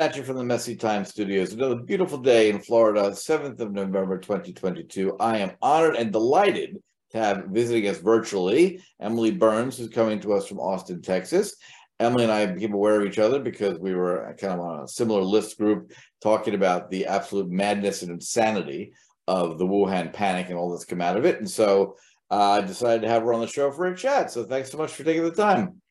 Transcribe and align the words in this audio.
at 0.00 0.14
you 0.14 0.22
from 0.22 0.36
the 0.36 0.44
Messy 0.44 0.76
Time 0.76 1.04
Studios. 1.04 1.52
Another 1.52 1.74
beautiful 1.74 2.18
day 2.18 2.50
in 2.50 2.60
Florida, 2.60 3.10
7th 3.10 3.58
of 3.58 3.72
November, 3.72 4.16
2022. 4.16 5.16
I 5.18 5.38
am 5.38 5.56
honored 5.60 5.96
and 5.96 6.12
delighted 6.12 6.76
to 7.10 7.18
have 7.18 7.46
visiting 7.46 7.88
us 7.88 7.98
virtually 7.98 8.80
Emily 9.00 9.32
Burns, 9.32 9.76
who's 9.76 9.88
coming 9.88 10.20
to 10.20 10.34
us 10.34 10.46
from 10.46 10.60
Austin, 10.60 11.02
Texas. 11.02 11.56
Emily 11.98 12.22
and 12.22 12.32
I 12.32 12.46
became 12.46 12.74
aware 12.74 13.00
of 13.00 13.08
each 13.08 13.18
other 13.18 13.40
because 13.40 13.80
we 13.80 13.92
were 13.92 14.36
kind 14.40 14.52
of 14.52 14.60
on 14.60 14.84
a 14.84 14.88
similar 14.88 15.20
list 15.20 15.58
group 15.58 15.90
talking 16.22 16.54
about 16.54 16.92
the 16.92 17.06
absolute 17.06 17.50
madness 17.50 18.02
and 18.02 18.12
insanity 18.12 18.92
of 19.26 19.58
the 19.58 19.66
Wuhan 19.66 20.12
panic 20.12 20.48
and 20.48 20.56
all 20.56 20.70
that's 20.70 20.84
come 20.84 21.00
out 21.00 21.16
of 21.16 21.24
it. 21.24 21.38
And 21.38 21.50
so 21.50 21.96
uh, 22.30 22.52
I 22.52 22.60
decided 22.60 23.02
to 23.02 23.08
have 23.08 23.22
her 23.22 23.32
on 23.32 23.40
the 23.40 23.48
show 23.48 23.72
for 23.72 23.86
a 23.86 23.96
chat. 23.96 24.30
So 24.30 24.44
thanks 24.44 24.70
so 24.70 24.78
much 24.78 24.92
for 24.92 25.02
taking 25.02 25.24
the 25.24 25.32
time. 25.32 25.82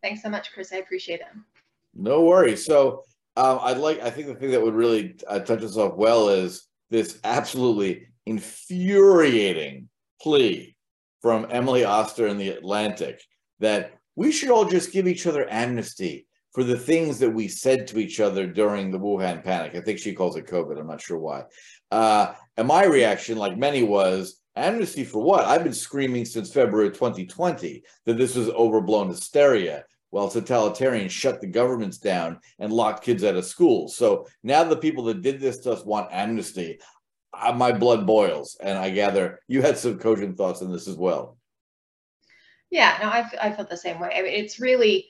Thanks 0.00 0.22
so 0.22 0.28
much, 0.28 0.52
Chris. 0.52 0.72
I 0.72 0.76
appreciate 0.76 1.18
it. 1.18 1.26
No 1.94 2.22
worries. 2.22 2.64
So 2.64 3.02
um, 3.36 3.58
I'd 3.62 3.78
like, 3.78 4.00
I 4.00 4.10
think 4.10 4.28
the 4.28 4.34
thing 4.34 4.50
that 4.50 4.62
would 4.62 4.74
really 4.74 5.16
uh, 5.26 5.40
touch 5.40 5.62
us 5.62 5.76
off 5.76 5.96
well 5.96 6.28
is 6.28 6.66
this 6.90 7.18
absolutely 7.24 8.08
infuriating 8.26 9.88
plea 10.20 10.76
from 11.22 11.46
Emily 11.50 11.84
Oster 11.84 12.26
in 12.26 12.36
the 12.36 12.50
Atlantic 12.50 13.22
that 13.60 13.92
we 14.16 14.30
should 14.30 14.50
all 14.50 14.64
just 14.64 14.92
give 14.92 15.08
each 15.08 15.26
other 15.26 15.48
amnesty 15.50 16.26
for 16.52 16.64
the 16.64 16.78
things 16.78 17.18
that 17.18 17.30
we 17.30 17.48
said 17.48 17.86
to 17.86 17.98
each 17.98 18.20
other 18.20 18.46
during 18.46 18.90
the 18.90 18.98
Wuhan 18.98 19.42
panic. 19.42 19.74
I 19.74 19.80
think 19.80 19.98
she 19.98 20.12
calls 20.12 20.36
it 20.36 20.46
COVID. 20.46 20.78
I'm 20.78 20.86
not 20.86 21.00
sure 21.00 21.18
why. 21.18 21.44
Uh, 21.90 22.34
and 22.56 22.68
my 22.68 22.84
reaction, 22.84 23.38
like 23.38 23.56
many, 23.56 23.82
was 23.82 24.40
amnesty 24.54 25.04
for 25.04 25.22
what? 25.22 25.46
I've 25.46 25.64
been 25.64 25.72
screaming 25.72 26.26
since 26.26 26.52
February 26.52 26.90
2020 26.90 27.82
that 28.04 28.18
this 28.18 28.34
was 28.34 28.50
overblown 28.50 29.08
hysteria 29.08 29.84
while 30.12 30.28
totalitarians 30.28 31.10
shut 31.10 31.40
the 31.40 31.46
governments 31.46 31.96
down 31.96 32.38
and 32.58 32.70
locked 32.70 33.02
kids 33.02 33.24
out 33.24 33.34
of 33.34 33.46
school. 33.46 33.88
So 33.88 34.26
now 34.42 34.62
the 34.62 34.76
people 34.76 35.04
that 35.04 35.22
did 35.22 35.40
this 35.40 35.60
to 35.60 35.72
us 35.72 35.86
want 35.86 36.12
amnesty. 36.12 36.80
Uh, 37.32 37.54
my 37.54 37.72
blood 37.72 38.06
boils. 38.06 38.58
And 38.60 38.76
I 38.76 38.90
gather 38.90 39.40
you 39.48 39.62
had 39.62 39.78
some 39.78 39.98
cogent 39.98 40.36
thoughts 40.36 40.60
on 40.60 40.70
this 40.70 40.86
as 40.86 40.96
well. 40.96 41.38
Yeah, 42.70 42.98
no, 43.00 43.08
I, 43.08 43.30
I 43.40 43.52
felt 43.52 43.70
the 43.70 43.76
same 43.76 43.98
way. 44.00 44.12
I 44.14 44.20
mean, 44.20 44.34
it's 44.34 44.60
really, 44.60 45.08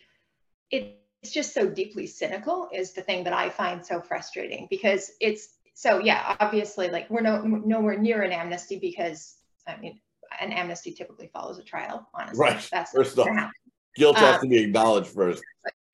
it, 0.71 1.01
it's 1.21 1.33
just 1.33 1.53
so 1.53 1.69
deeply 1.69 2.07
cynical 2.07 2.69
is 2.73 2.93
the 2.93 3.03
thing 3.03 3.25
that 3.25 3.33
I 3.33 3.51
find 3.51 3.85
so 3.85 4.01
frustrating 4.01 4.69
because 4.71 5.11
it's, 5.21 5.49
so 5.75 5.99
yeah, 5.99 6.37
obviously 6.39 6.91
like 6.91 7.11
we're 7.11 7.23
no, 7.23 7.43
nowhere 7.43 7.99
near 7.99 8.23
an 8.23 8.31
amnesty 8.31 8.79
because 8.79 9.35
I 9.67 9.79
mean, 9.79 9.99
an 10.41 10.53
amnesty 10.53 10.93
typically 10.93 11.29
follows 11.33 11.59
a 11.59 11.65
trial, 11.65 12.09
honestly. 12.15 12.41
Right. 12.41 12.69
That's 12.71 12.93
First 12.93 13.19
off. 13.19 13.27
Guilt 13.97 14.17
has 14.17 14.41
to 14.41 14.49
be 14.49 14.59
um, 14.59 14.65
acknowledged 14.65 15.09
first. 15.09 15.43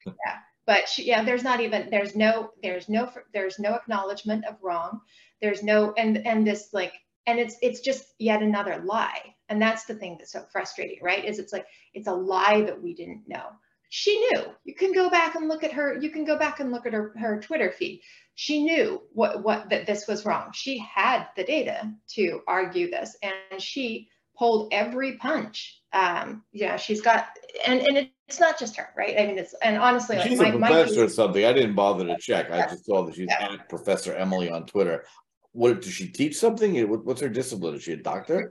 yeah, 0.06 0.38
but 0.66 0.88
she, 0.88 1.04
yeah, 1.06 1.24
there's 1.24 1.42
not 1.42 1.60
even 1.60 1.88
there's 1.90 2.14
no 2.14 2.50
there's 2.62 2.88
no 2.88 3.10
there's 3.32 3.58
no 3.58 3.74
acknowledgement 3.74 4.44
of 4.44 4.56
wrong. 4.62 5.00
There's 5.40 5.62
no 5.62 5.92
and 5.96 6.26
and 6.26 6.46
this 6.46 6.70
like 6.72 6.92
and 7.26 7.38
it's 7.38 7.56
it's 7.62 7.80
just 7.80 8.14
yet 8.18 8.42
another 8.42 8.82
lie. 8.84 9.34
And 9.48 9.60
that's 9.60 9.84
the 9.84 9.94
thing 9.94 10.16
that's 10.18 10.32
so 10.32 10.44
frustrating, 10.52 10.98
right? 11.02 11.24
Is 11.24 11.38
it's 11.38 11.52
like 11.52 11.66
it's 11.94 12.08
a 12.08 12.12
lie 12.12 12.62
that 12.62 12.82
we 12.82 12.94
didn't 12.94 13.22
know. 13.26 13.46
She 13.90 14.18
knew. 14.18 14.44
You 14.64 14.74
can 14.74 14.92
go 14.92 15.08
back 15.08 15.34
and 15.34 15.48
look 15.48 15.64
at 15.64 15.72
her. 15.72 15.98
You 15.98 16.10
can 16.10 16.24
go 16.24 16.38
back 16.38 16.60
and 16.60 16.70
look 16.70 16.86
at 16.86 16.92
her 16.92 17.14
her 17.18 17.40
Twitter 17.40 17.72
feed. 17.72 18.02
She 18.34 18.62
knew 18.62 19.02
what 19.12 19.42
what 19.42 19.70
that 19.70 19.86
this 19.86 20.06
was 20.06 20.26
wrong. 20.26 20.52
She 20.52 20.78
had 20.78 21.28
the 21.36 21.44
data 21.44 21.92
to 22.14 22.42
argue 22.46 22.90
this, 22.90 23.16
and 23.22 23.60
she 23.60 24.08
pulled 24.38 24.72
every 24.72 25.16
punch. 25.16 25.82
Um, 25.92 26.44
yeah, 26.52 26.76
she's 26.76 27.00
got, 27.00 27.28
and 27.66 27.80
and 27.80 28.08
it's 28.28 28.40
not 28.40 28.58
just 28.58 28.76
her, 28.76 28.88
right? 28.96 29.16
I 29.18 29.26
mean, 29.26 29.38
it's 29.38 29.54
and 29.62 29.78
honestly, 29.78 30.16
like, 30.16 30.28
she's 30.28 30.38
my, 30.38 30.48
a 30.48 30.58
professor 30.58 31.04
or 31.04 31.08
something. 31.08 31.44
I 31.44 31.52
didn't 31.52 31.74
bother 31.74 32.06
to 32.06 32.16
check. 32.18 32.50
I 32.50 32.62
just 32.62 32.84
saw 32.84 33.04
that 33.04 33.14
she's 33.14 33.28
yeah. 33.28 33.52
at 33.52 33.68
Professor 33.68 34.14
Emily 34.14 34.50
on 34.50 34.66
Twitter. 34.66 35.04
What 35.52 35.82
does 35.82 35.92
she 35.92 36.08
teach 36.08 36.36
something? 36.36 36.76
What's 37.04 37.20
her 37.20 37.28
discipline? 37.28 37.74
Is 37.74 37.82
she 37.82 37.92
a 37.92 37.96
doctor? 37.96 38.50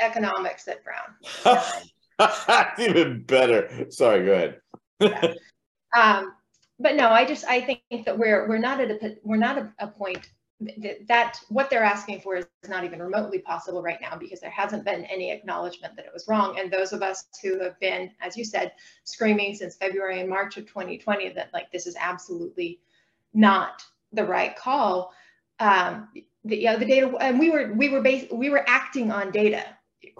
Economics 0.00 0.66
at 0.66 0.80
Brown. 0.82 1.62
That's 2.18 2.80
Even 2.80 3.22
better. 3.22 3.86
Sorry, 3.90 4.24
go 4.26 4.32
ahead. 4.32 4.60
yeah. 5.00 5.34
Um, 5.96 6.32
but 6.80 6.96
no, 6.96 7.08
I 7.08 7.24
just 7.24 7.44
I 7.46 7.60
think 7.60 8.04
that 8.04 8.18
we're 8.18 8.48
we're 8.48 8.58
not 8.58 8.80
at 8.80 8.90
a 8.90 9.16
we're 9.22 9.36
not 9.36 9.58
at 9.58 9.70
a 9.78 9.86
point 9.86 10.28
that 11.08 11.38
what 11.48 11.70
they're 11.70 11.84
asking 11.84 12.20
for 12.20 12.36
is 12.36 12.46
not 12.68 12.84
even 12.84 13.00
remotely 13.00 13.38
possible 13.38 13.82
right 13.82 14.00
now 14.00 14.16
because 14.16 14.40
there 14.40 14.50
hasn't 14.50 14.84
been 14.84 15.04
any 15.06 15.30
acknowledgement 15.30 15.96
that 15.96 16.04
it 16.04 16.12
was 16.12 16.28
wrong. 16.28 16.58
And 16.58 16.72
those 16.72 16.92
of 16.92 17.02
us 17.02 17.26
who 17.42 17.60
have 17.60 17.78
been, 17.80 18.10
as 18.20 18.36
you 18.36 18.44
said, 18.44 18.72
screaming 19.04 19.54
since 19.54 19.76
February 19.76 20.20
and 20.20 20.28
March 20.28 20.56
of 20.56 20.66
2020 20.66 21.30
that 21.34 21.50
like 21.52 21.70
this 21.72 21.86
is 21.86 21.96
absolutely 21.98 22.80
not 23.32 23.82
the 24.12 24.24
right 24.24 24.56
call. 24.56 25.12
Um, 25.60 26.08
the, 26.44 26.56
you 26.56 26.64
know, 26.66 26.78
the 26.78 26.86
data, 26.86 27.14
and 27.20 27.38
we 27.38 27.50
were 27.50 27.72
we 27.74 27.88
were 27.88 28.00
based 28.00 28.32
we 28.32 28.50
were 28.50 28.64
acting 28.68 29.10
on 29.10 29.30
data, 29.30 29.64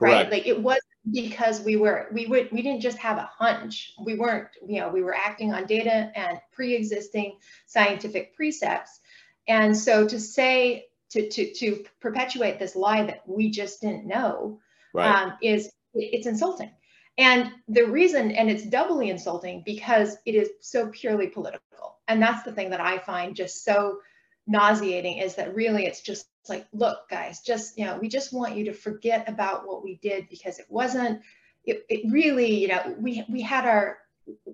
right? 0.01 0.31
Like 0.31 0.47
it 0.47 0.61
was 0.61 0.81
because 1.13 1.61
we 1.61 1.77
were 1.77 2.09
we 2.13 2.27
would 2.27 2.51
we 2.51 2.63
didn't 2.63 2.81
just 2.81 2.99
have 2.99 3.19
a 3.19 3.29
hunch. 3.37 3.95
We 4.03 4.17
weren't 4.17 4.49
you 4.67 4.81
know 4.81 4.89
we 4.89 5.03
were 5.03 5.15
acting 5.15 5.53
on 5.53 5.67
data 5.67 6.11
and 6.15 6.39
pre-existing 6.53 7.37
scientific 7.67 8.35
precepts 8.35 9.01
and 9.49 9.77
so 9.77 10.07
to 10.07 10.19
say, 10.19 10.87
to, 11.11 11.29
to, 11.29 11.53
to 11.55 11.85
perpetuate 12.01 12.59
this 12.59 12.75
lie 12.75 13.05
that 13.05 13.23
we 13.27 13.51
just 13.51 13.81
didn't 13.81 14.07
know 14.07 14.59
right. 14.93 15.07
um, 15.07 15.35
is 15.43 15.71
it's 15.95 16.27
insulting. 16.27 16.71
And 17.17 17.53
the 17.69 17.85
reason, 17.85 18.33
and 18.33 18.51
it's 18.51 18.65
doubly 18.65 19.11
insulting 19.11 19.63
because 19.65 20.17
it 20.27 20.35
is 20.35 20.51
so 20.61 20.89
purely 20.89 21.29
political. 21.29 21.99
And 22.09 22.21
that's 22.21 22.43
the 22.43 22.53
thing 22.53 22.71
that 22.71 22.81
I 22.81 22.99
find 22.99 23.37
just 23.37 23.65
so 23.65 23.99
nauseating 24.47 25.19
is 25.19 25.37
that 25.37 25.55
really 25.55 25.87
it's 25.87 26.01
just 26.01 26.27
like, 26.49 26.67
look, 26.73 27.09
guys, 27.09 27.41
just, 27.41 27.79
you 27.79 27.87
know, 27.87 27.97
we 27.99 28.09
just 28.09 28.33
want 28.33 28.57
you 28.57 28.65
to 28.65 28.73
forget 28.73 29.29
about 29.29 29.67
what 29.67 29.85
we 29.85 30.01
did 30.03 30.29
because 30.29 30.59
it 30.59 30.67
wasn't, 30.69 31.21
it, 31.65 31.85
it 31.89 32.13
really, 32.13 32.53
you 32.57 32.69
know, 32.69 32.97
we, 32.99 33.25
we 33.29 33.41
had 33.41 33.65
our, 33.65 33.99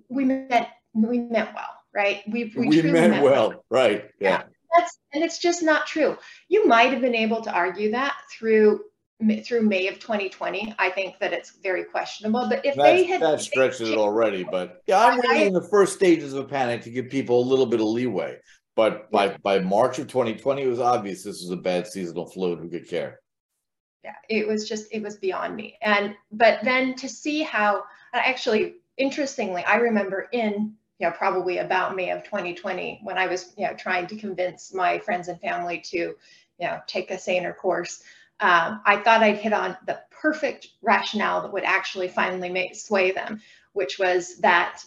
we 0.09 0.23
meant, 0.23 0.67
we 0.93 1.19
meant 1.19 1.49
well, 1.55 1.75
right? 1.93 2.21
We, 2.27 2.53
we, 2.55 2.67
we 2.67 2.81
meant, 2.83 3.11
meant, 3.11 3.23
well, 3.23 3.49
well. 3.49 3.65
right. 3.69 4.11
yeah. 4.19 4.29
yeah 4.29 4.43
that's 4.75 4.99
and 5.13 5.23
it's 5.23 5.39
just 5.39 5.63
not 5.63 5.87
true. 5.87 6.17
You 6.47 6.67
might 6.67 6.91
have 6.91 7.01
been 7.01 7.15
able 7.15 7.41
to 7.41 7.51
argue 7.51 7.91
that 7.91 8.15
through 8.31 8.81
through 9.45 9.61
May 9.61 9.87
of 9.87 9.99
2020. 9.99 10.73
I 10.79 10.89
think 10.89 11.19
that 11.19 11.33
it's 11.33 11.51
very 11.61 11.83
questionable. 11.83 12.47
But 12.49 12.65
if 12.65 12.75
that's, 12.75 12.77
they 12.77 13.03
had 13.03 13.21
that 13.21 13.41
stretched 13.41 13.81
it 13.81 13.97
already, 13.97 14.43
but 14.43 14.81
yeah, 14.87 14.99
I'm 14.99 15.19
waiting 15.23 15.47
in 15.47 15.53
the 15.53 15.67
first 15.69 15.93
stages 15.93 16.33
of 16.33 16.45
a 16.45 16.47
panic 16.47 16.81
to 16.83 16.89
give 16.89 17.09
people 17.09 17.39
a 17.39 17.45
little 17.45 17.65
bit 17.67 17.81
of 17.81 17.87
leeway. 17.87 18.37
But 18.75 19.11
by 19.11 19.37
by 19.43 19.59
March 19.59 19.99
of 19.99 20.07
2020, 20.07 20.61
it 20.61 20.67
was 20.67 20.79
obvious 20.79 21.23
this 21.23 21.41
was 21.41 21.51
a 21.51 21.57
bad 21.57 21.87
seasonal 21.87 22.25
flu. 22.25 22.55
Who 22.55 22.69
could 22.69 22.87
care? 22.87 23.19
Yeah, 24.03 24.15
it 24.29 24.47
was 24.47 24.67
just 24.67 24.87
it 24.91 25.03
was 25.03 25.17
beyond 25.17 25.55
me. 25.55 25.77
And 25.81 26.15
but 26.31 26.59
then 26.63 26.95
to 26.95 27.09
see 27.09 27.43
how 27.43 27.79
uh, 28.13 28.21
actually 28.23 28.75
interestingly, 28.97 29.63
I 29.63 29.75
remember 29.75 30.27
in 30.31 30.73
you 31.01 31.07
know, 31.07 31.13
probably 31.13 31.57
about 31.57 31.95
May 31.95 32.11
of 32.11 32.23
2020 32.23 32.99
when 33.01 33.17
I 33.17 33.25
was, 33.25 33.51
you 33.57 33.65
know, 33.65 33.73
trying 33.73 34.05
to 34.05 34.15
convince 34.15 34.71
my 34.71 34.99
friends 34.99 35.29
and 35.29 35.41
family 35.41 35.79
to, 35.85 35.97
you 35.97 36.15
know, 36.59 36.79
take 36.85 37.09
a 37.09 37.17
saner 37.17 37.53
course. 37.53 38.03
Um, 38.39 38.81
I 38.85 38.97
thought 38.97 39.23
I'd 39.23 39.37
hit 39.37 39.51
on 39.51 39.75
the 39.87 39.99
perfect 40.11 40.67
rationale 40.83 41.41
that 41.41 41.53
would 41.53 41.63
actually 41.63 42.07
finally 42.07 42.49
make, 42.49 42.75
sway 42.75 43.11
them, 43.13 43.41
which 43.73 43.97
was 43.97 44.37
that 44.41 44.83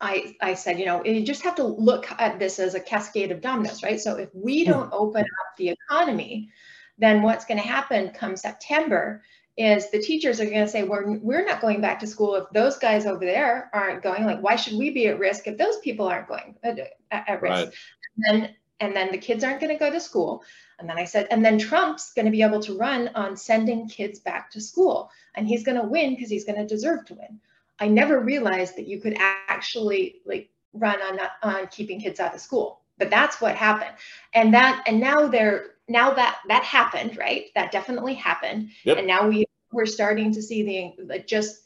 I, 0.00 0.36
I 0.40 0.54
said, 0.54 0.78
you 0.78 0.86
know, 0.86 1.04
you 1.04 1.24
just 1.24 1.42
have 1.42 1.56
to 1.56 1.64
look 1.64 2.06
at 2.12 2.38
this 2.38 2.60
as 2.60 2.76
a 2.76 2.80
cascade 2.80 3.32
of 3.32 3.40
dominoes, 3.40 3.82
right? 3.82 3.98
So 3.98 4.14
if 4.14 4.28
we 4.34 4.64
hmm. 4.64 4.70
don't 4.70 4.92
open 4.92 5.22
up 5.22 5.56
the 5.58 5.70
economy, 5.70 6.50
then 6.96 7.22
what's 7.22 7.44
going 7.44 7.60
to 7.60 7.66
happen 7.66 8.10
come 8.10 8.36
September 8.36 9.22
is 9.56 9.90
the 9.90 10.00
teachers 10.00 10.40
are 10.40 10.46
going 10.46 10.64
to 10.64 10.68
say 10.68 10.82
we're, 10.82 11.18
we're 11.18 11.44
not 11.44 11.60
going 11.60 11.80
back 11.80 12.00
to 12.00 12.06
school 12.06 12.34
if 12.34 12.44
those 12.50 12.76
guys 12.76 13.06
over 13.06 13.24
there 13.24 13.70
aren't 13.72 14.02
going. 14.02 14.24
Like 14.24 14.42
why 14.42 14.56
should 14.56 14.76
we 14.76 14.90
be 14.90 15.06
at 15.06 15.18
risk 15.18 15.46
if 15.46 15.56
those 15.56 15.78
people 15.78 16.06
aren't 16.06 16.28
going 16.28 16.56
uh, 16.64 16.74
at, 17.10 17.28
at 17.28 17.42
risk? 17.42 17.54
Right. 17.54 17.74
and 18.16 18.42
then 18.42 18.54
and 18.80 18.96
then 18.96 19.12
the 19.12 19.18
kids 19.18 19.44
aren't 19.44 19.60
going 19.60 19.72
to 19.72 19.78
go 19.78 19.90
to 19.90 20.00
school. 20.00 20.42
And 20.80 20.88
then 20.88 20.98
i 20.98 21.04
said 21.04 21.28
and 21.30 21.44
then 21.44 21.58
trump's 21.58 22.12
going 22.12 22.26
to 22.26 22.32
be 22.32 22.42
able 22.42 22.60
to 22.60 22.76
run 22.76 23.10
on 23.14 23.36
sending 23.36 23.88
kids 23.88 24.18
back 24.18 24.50
to 24.50 24.60
school 24.60 25.10
and 25.36 25.46
he's 25.46 25.64
going 25.64 25.80
to 25.80 25.86
win 25.86 26.14
because 26.14 26.30
he's 26.30 26.44
going 26.44 26.58
to 26.58 26.66
deserve 26.66 27.04
to 27.06 27.14
win. 27.14 27.40
I 27.78 27.88
never 27.88 28.20
realized 28.20 28.76
that 28.76 28.88
you 28.88 29.00
could 29.00 29.16
actually 29.18 30.16
like 30.26 30.50
run 30.72 31.00
on 31.00 31.20
on 31.42 31.68
keeping 31.68 32.00
kids 32.00 32.18
out 32.18 32.34
of 32.34 32.40
school 32.40 32.80
but 32.98 33.10
that's 33.10 33.40
what 33.40 33.56
happened. 33.56 33.94
And 34.32 34.54
that 34.54 34.84
and 34.86 35.00
now 35.00 35.26
they're 35.26 35.73
now 35.88 36.14
that 36.14 36.38
that 36.48 36.64
happened, 36.64 37.16
right? 37.16 37.46
That 37.54 37.72
definitely 37.72 38.14
happened, 38.14 38.70
yep. 38.84 38.98
and 38.98 39.06
now 39.06 39.28
we 39.28 39.44
we're 39.72 39.86
starting 39.86 40.32
to 40.32 40.42
see 40.42 40.94
the 40.96 41.18
just, 41.20 41.62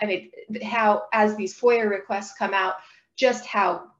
I 0.00 0.06
mean, 0.06 0.30
how 0.62 1.04
as 1.12 1.36
these 1.36 1.58
FOIA 1.58 1.88
requests 1.88 2.34
come 2.38 2.54
out, 2.54 2.76
just 3.16 3.46
how 3.46 3.90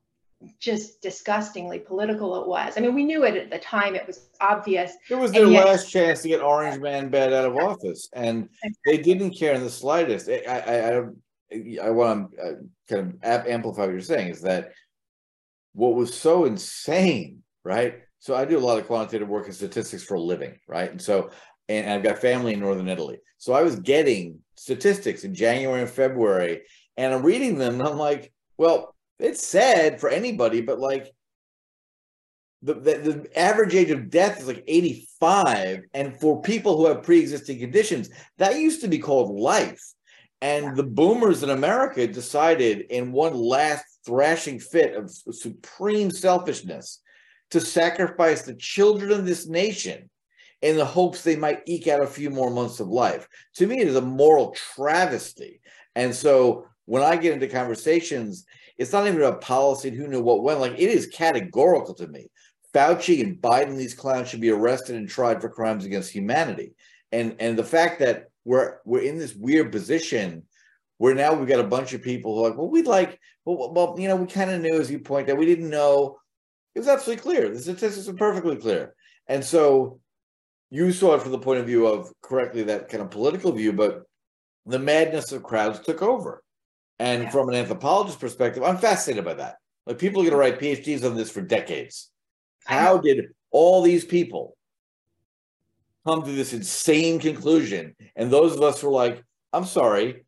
just 0.59 1.03
disgustingly 1.03 1.79
political 1.79 2.41
it 2.41 2.49
was. 2.49 2.73
I 2.77 2.81
mean, 2.81 2.95
we 2.95 3.05
knew 3.05 3.25
it 3.25 3.37
at 3.37 3.51
the 3.51 3.59
time; 3.59 3.95
it 3.95 4.07
was 4.07 4.29
obvious. 4.41 4.93
It 5.09 5.17
was 5.17 5.33
their 5.33 5.47
yet, 5.47 5.67
last 5.67 5.91
chance 5.91 6.23
to 6.23 6.29
get 6.29 6.41
Orange 6.41 6.81
Man 6.81 7.11
bad 7.11 7.33
out 7.33 7.45
of 7.45 7.57
office, 7.57 8.09
and 8.13 8.49
they 8.87 8.99
didn't 8.99 9.33
care 9.39 9.55
in 9.55 9.63
the 9.63 9.71
slightest. 9.71 10.29
I 10.29 10.43
I 10.47 10.99
I, 10.99 11.87
I 11.87 11.91
want 11.91 12.33
to 12.33 12.43
uh, 12.43 12.53
kind 12.89 13.19
of 13.23 13.47
amplify 13.47 13.83
what 13.83 13.93
you're 13.93 14.01
saying 14.01 14.29
is 14.29 14.43
that 14.43 14.73
what 15.75 15.95
was 15.95 16.15
so 16.15 16.47
insane, 16.47 17.43
right? 17.65 18.01
So 18.21 18.37
I 18.37 18.45
do 18.45 18.59
a 18.59 18.61
lot 18.61 18.79
of 18.79 18.87
quantitative 18.87 19.29
work 19.29 19.47
and 19.47 19.55
statistics 19.55 20.03
for 20.03 20.15
a 20.15 20.21
living, 20.21 20.55
right? 20.69 20.91
And 20.91 21.01
so, 21.01 21.31
and 21.69 21.91
I've 21.91 22.03
got 22.03 22.19
family 22.19 22.53
in 22.53 22.61
Northern 22.61 22.89
Italy. 22.89 23.19
So 23.39 23.55
I 23.55 23.63
was 23.63 23.77
getting 23.77 24.39
statistics 24.57 25.25
in 25.25 25.35
January 25.35 25.81
and 25.81 25.91
February, 25.91 26.63
and 26.97 27.15
I'm 27.15 27.23
reading 27.23 27.57
them, 27.57 27.81
and 27.81 27.89
I'm 27.89 27.97
like, 27.97 28.33
well, 28.59 28.95
it's 29.19 29.47
sad 29.47 30.01
for 30.01 30.11
anybody, 30.11 30.61
but 30.61 30.79
like 30.79 31.11
the, 32.63 32.75
the, 32.75 32.81
the, 32.99 33.39
average 33.39 33.75
age 33.75 33.91
of 33.91 34.11
death 34.11 34.41
is 34.41 34.47
like 34.47 34.65
85 34.67 35.81
and 35.95 36.19
for 36.21 36.43
people 36.43 36.77
who 36.77 36.87
have 36.87 37.03
pre-existing 37.03 37.59
conditions 37.59 38.11
that 38.37 38.59
used 38.59 38.83
to 38.83 38.89
be 38.89 38.99
called 38.99 39.39
life 39.39 39.83
and 40.43 40.77
the 40.77 40.83
boomers 40.83 41.43
in 41.43 41.51
america 41.51 42.07
decided 42.07 42.83
in 42.91 43.13
one 43.13 43.35
last 43.35 43.85
thrashing 44.05 44.59
fit 44.59 44.95
of 44.95 45.11
supreme 45.11 46.11
selfishness 46.11 47.01
to 47.51 47.61
sacrifice 47.61 48.43
the 48.43 48.55
children 48.55 49.11
of 49.11 49.27
this 49.27 49.47
nation 49.47 50.09
in 50.63 50.77
the 50.77 50.85
hopes 50.85 51.23
they 51.23 51.37
might 51.37 51.63
eke 51.67 51.89
out 51.89 52.03
a 52.03 52.07
few 52.07 52.31
more 52.31 52.51
months 52.51 52.81
of 52.81 52.89
life 52.89 53.27
to 53.55 53.67
me 53.67 53.81
it 53.81 53.89
is 53.89 53.97
a 53.97 54.01
moral 54.01 54.55
travesty 54.75 55.61
and 55.95 56.15
so 56.15 56.67
when 56.85 57.03
i 57.03 57.17
get 57.17 57.33
into 57.33 57.49
conversations 57.49 58.45
it's 58.79 58.93
not 58.93 59.07
even 59.07 59.21
about 59.21 59.41
policy 59.41 59.89
and 59.89 59.97
who 59.97 60.07
knew 60.07 60.23
what 60.23 60.43
when 60.43 60.59
like 60.61 60.73
it 60.73 60.91
is 60.91 61.07
categorical 61.09 61.95
to 61.95 62.07
me 62.09 62.29
Fauci 62.75 63.23
and 63.23 63.41
Biden, 63.41 63.77
these 63.77 63.95
clowns 63.95 64.29
should 64.29 64.41
be 64.41 64.51
arrested 64.51 64.97
and 64.97 65.09
tried 65.09 65.41
for 65.41 65.49
crimes 65.49 65.85
against 65.85 66.11
humanity. 66.11 66.73
And 67.13 67.37
and 67.41 67.59
the 67.59 67.65
fact 67.65 67.99
that 68.01 68.27
we're 68.45 68.79
we're 68.85 69.03
in 69.03 69.19
this 69.19 69.35
weird 69.35 69.73
position 69.73 70.45
where 70.99 71.15
now 71.15 71.33
we've 71.33 71.49
got 71.49 71.61
a 71.61 71.65
bunch 71.65 71.95
of 71.95 72.03
people 72.03 72.35
who 72.35 72.45
are 72.45 72.51
like, 72.51 72.59
well, 72.59 72.69
we'd 72.69 72.87
like, 72.87 73.19
well, 73.45 73.73
well 73.73 73.97
you 73.99 74.07
know, 74.07 74.17
we 74.17 74.27
kind 74.27 74.51
of 74.51 74.61
knew, 74.61 74.79
as 74.79 74.91
you 74.91 74.99
point 74.99 75.29
out, 75.29 75.39
we 75.39 75.47
didn't 75.47 75.71
know. 75.71 76.19
It 76.75 76.79
was 76.81 76.89
absolutely 76.89 77.23
clear. 77.23 77.49
The 77.49 77.61
statistics 77.61 78.09
are 78.09 78.15
perfectly 78.15 78.57
clear. 78.57 78.95
And 79.27 79.45
so 79.45 80.01
you 80.71 80.93
saw 80.93 81.15
it 81.15 81.23
from 81.23 81.33
the 81.33 81.39
point 81.39 81.61
of 81.61 81.67
view 81.67 81.87
of 81.87 82.13
correctly 82.23 82.63
that 82.65 82.89
kind 82.89 83.03
of 83.03 83.11
political 83.11 83.53
view, 83.53 83.73
but 83.73 84.03
the 84.67 84.79
madness 84.79 85.33
of 85.33 85.43
crowds 85.43 85.81
took 85.81 86.03
over. 86.03 86.43
And 86.99 87.25
yeah. 87.25 87.31
from 87.31 87.49
an 87.49 87.55
anthropologist 87.55 88.21
perspective, 88.21 88.63
I'm 88.63 88.79
fascinated 88.79 89.25
by 89.25 89.35
that. 89.35 89.57
Like 89.87 89.99
people 89.99 90.21
are 90.21 90.25
going 90.25 90.33
to 90.33 90.37
write 90.37 90.61
PhDs 90.61 91.05
on 91.05 91.17
this 91.17 91.31
for 91.31 91.41
decades 91.41 92.11
how 92.65 92.99
did 92.99 93.27
all 93.51 93.83
these 93.83 94.05
people 94.05 94.57
come 96.07 96.23
to 96.23 96.31
this 96.33 96.53
insane 96.53 97.19
conclusion? 97.19 97.95
And 98.17 98.31
those 98.31 98.55
of 98.55 98.63
us 98.63 98.83
were 98.83 98.91
like, 98.91 99.23
I'm 99.53 99.65
sorry, 99.65 100.25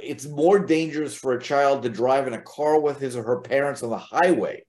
it's 0.00 0.26
more 0.26 0.58
dangerous 0.58 1.14
for 1.14 1.32
a 1.32 1.42
child 1.42 1.82
to 1.82 1.88
drive 1.88 2.26
in 2.26 2.32
a 2.32 2.40
car 2.40 2.80
with 2.80 2.98
his 2.98 3.16
or 3.16 3.22
her 3.22 3.40
parents 3.40 3.82
on 3.82 3.90
the 3.90 3.98
highway 3.98 4.64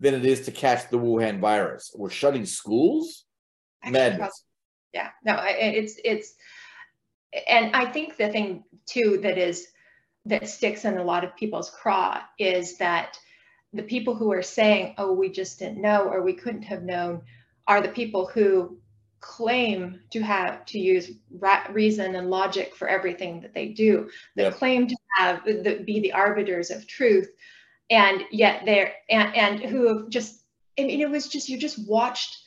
than 0.00 0.14
it 0.14 0.24
is 0.24 0.46
to 0.46 0.50
catch 0.50 0.88
the 0.90 0.98
Wuhan 0.98 1.40
virus. 1.40 1.94
We're 1.94 2.10
shutting 2.10 2.46
schools? 2.46 3.24
Madness. 3.86 4.44
Yeah, 4.92 5.10
no, 5.24 5.38
it's, 5.44 6.00
it's, 6.04 6.34
and 7.48 7.76
I 7.76 7.86
think 7.86 8.16
the 8.16 8.28
thing 8.28 8.64
too 8.86 9.20
that 9.22 9.38
is, 9.38 9.68
that 10.26 10.48
sticks 10.48 10.84
in 10.84 10.98
a 10.98 11.04
lot 11.04 11.24
of 11.24 11.36
people's 11.36 11.70
craw 11.70 12.20
is 12.38 12.78
that 12.78 13.18
the 13.72 13.82
people 13.82 14.14
who 14.14 14.32
are 14.32 14.42
saying, 14.42 14.94
oh, 14.98 15.12
we 15.12 15.30
just 15.30 15.58
didn't 15.58 15.80
know 15.80 16.08
or 16.08 16.22
we 16.22 16.32
couldn't 16.32 16.62
have 16.62 16.82
known 16.82 17.22
are 17.66 17.80
the 17.80 17.88
people 17.88 18.26
who 18.26 18.78
claim 19.20 20.00
to 20.10 20.20
have 20.20 20.64
to 20.64 20.78
use 20.78 21.12
reason 21.70 22.16
and 22.16 22.30
logic 22.30 22.74
for 22.74 22.88
everything 22.88 23.40
that 23.40 23.54
they 23.54 23.68
do 23.68 24.10
that 24.34 24.42
yep. 24.42 24.54
claim 24.54 24.86
to 24.88 24.96
have 25.16 25.44
the, 25.44 25.82
be 25.86 26.00
the 26.00 26.12
arbiters 26.12 26.70
of 26.70 26.86
truth 26.86 27.30
and 27.90 28.22
yet 28.30 28.62
they're 28.64 28.92
and, 29.10 29.36
and 29.36 29.60
who 29.60 29.88
have 29.88 30.08
just 30.08 30.42
i 30.78 30.84
mean 30.84 31.00
it 31.00 31.10
was 31.10 31.28
just 31.28 31.48
you 31.48 31.58
just 31.58 31.86
watched 31.88 32.38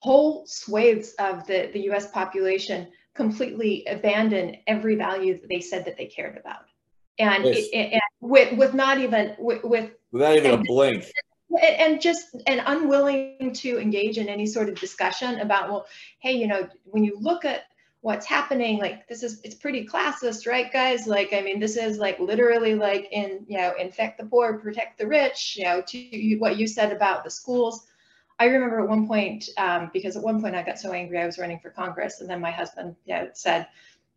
whole 0.00 0.44
swathes 0.46 1.14
of 1.18 1.46
the 1.46 1.70
the 1.72 1.80
us 1.90 2.10
population 2.10 2.88
completely 3.14 3.84
abandon 3.86 4.56
every 4.66 4.96
value 4.96 5.38
that 5.38 5.48
they 5.48 5.60
said 5.60 5.84
that 5.84 5.96
they 5.96 6.06
cared 6.06 6.36
about 6.36 6.64
and, 7.18 7.44
yes. 7.44 7.68
it, 7.72 7.92
and 7.92 8.02
with 8.20 8.56
with 8.56 8.74
not 8.74 8.98
even 8.98 9.34
with, 9.38 9.62
with 9.64 9.90
without 10.12 10.36
even 10.36 10.52
a 10.52 10.62
blink 10.64 11.04
and 11.60 12.00
just 12.00 12.34
and 12.46 12.62
unwilling 12.66 13.52
to 13.52 13.78
engage 13.78 14.18
in 14.18 14.28
any 14.28 14.46
sort 14.46 14.68
of 14.68 14.80
discussion 14.80 15.40
about 15.40 15.68
well 15.68 15.86
hey 16.20 16.32
you 16.32 16.46
know 16.46 16.68
when 16.84 17.04
you 17.04 17.16
look 17.20 17.44
at 17.44 17.64
what's 18.02 18.26
happening 18.26 18.78
like 18.78 19.06
this 19.08 19.22
is 19.22 19.40
it's 19.44 19.54
pretty 19.54 19.86
classist 19.86 20.46
right 20.46 20.72
guys 20.72 21.06
like 21.06 21.32
i 21.32 21.40
mean 21.40 21.58
this 21.58 21.76
is 21.76 21.98
like 21.98 22.18
literally 22.18 22.74
like 22.74 23.08
in 23.12 23.44
you 23.48 23.56
know 23.56 23.72
infect 23.78 24.18
the 24.18 24.26
poor 24.26 24.58
protect 24.58 24.98
the 24.98 25.06
rich 25.06 25.54
you 25.56 25.64
know 25.64 25.80
to 25.86 26.36
what 26.38 26.56
you 26.56 26.66
said 26.66 26.92
about 26.92 27.22
the 27.22 27.30
schools 27.30 27.86
i 28.40 28.46
remember 28.46 28.80
at 28.80 28.88
one 28.88 29.06
point 29.06 29.48
um, 29.56 29.88
because 29.92 30.16
at 30.16 30.22
one 30.22 30.42
point 30.42 30.54
i 30.54 30.62
got 30.62 30.78
so 30.78 30.92
angry 30.92 31.18
i 31.18 31.26
was 31.26 31.38
running 31.38 31.60
for 31.60 31.70
congress 31.70 32.20
and 32.20 32.28
then 32.28 32.40
my 32.40 32.50
husband 32.50 32.94
you 33.06 33.14
know, 33.14 33.28
said 33.34 33.66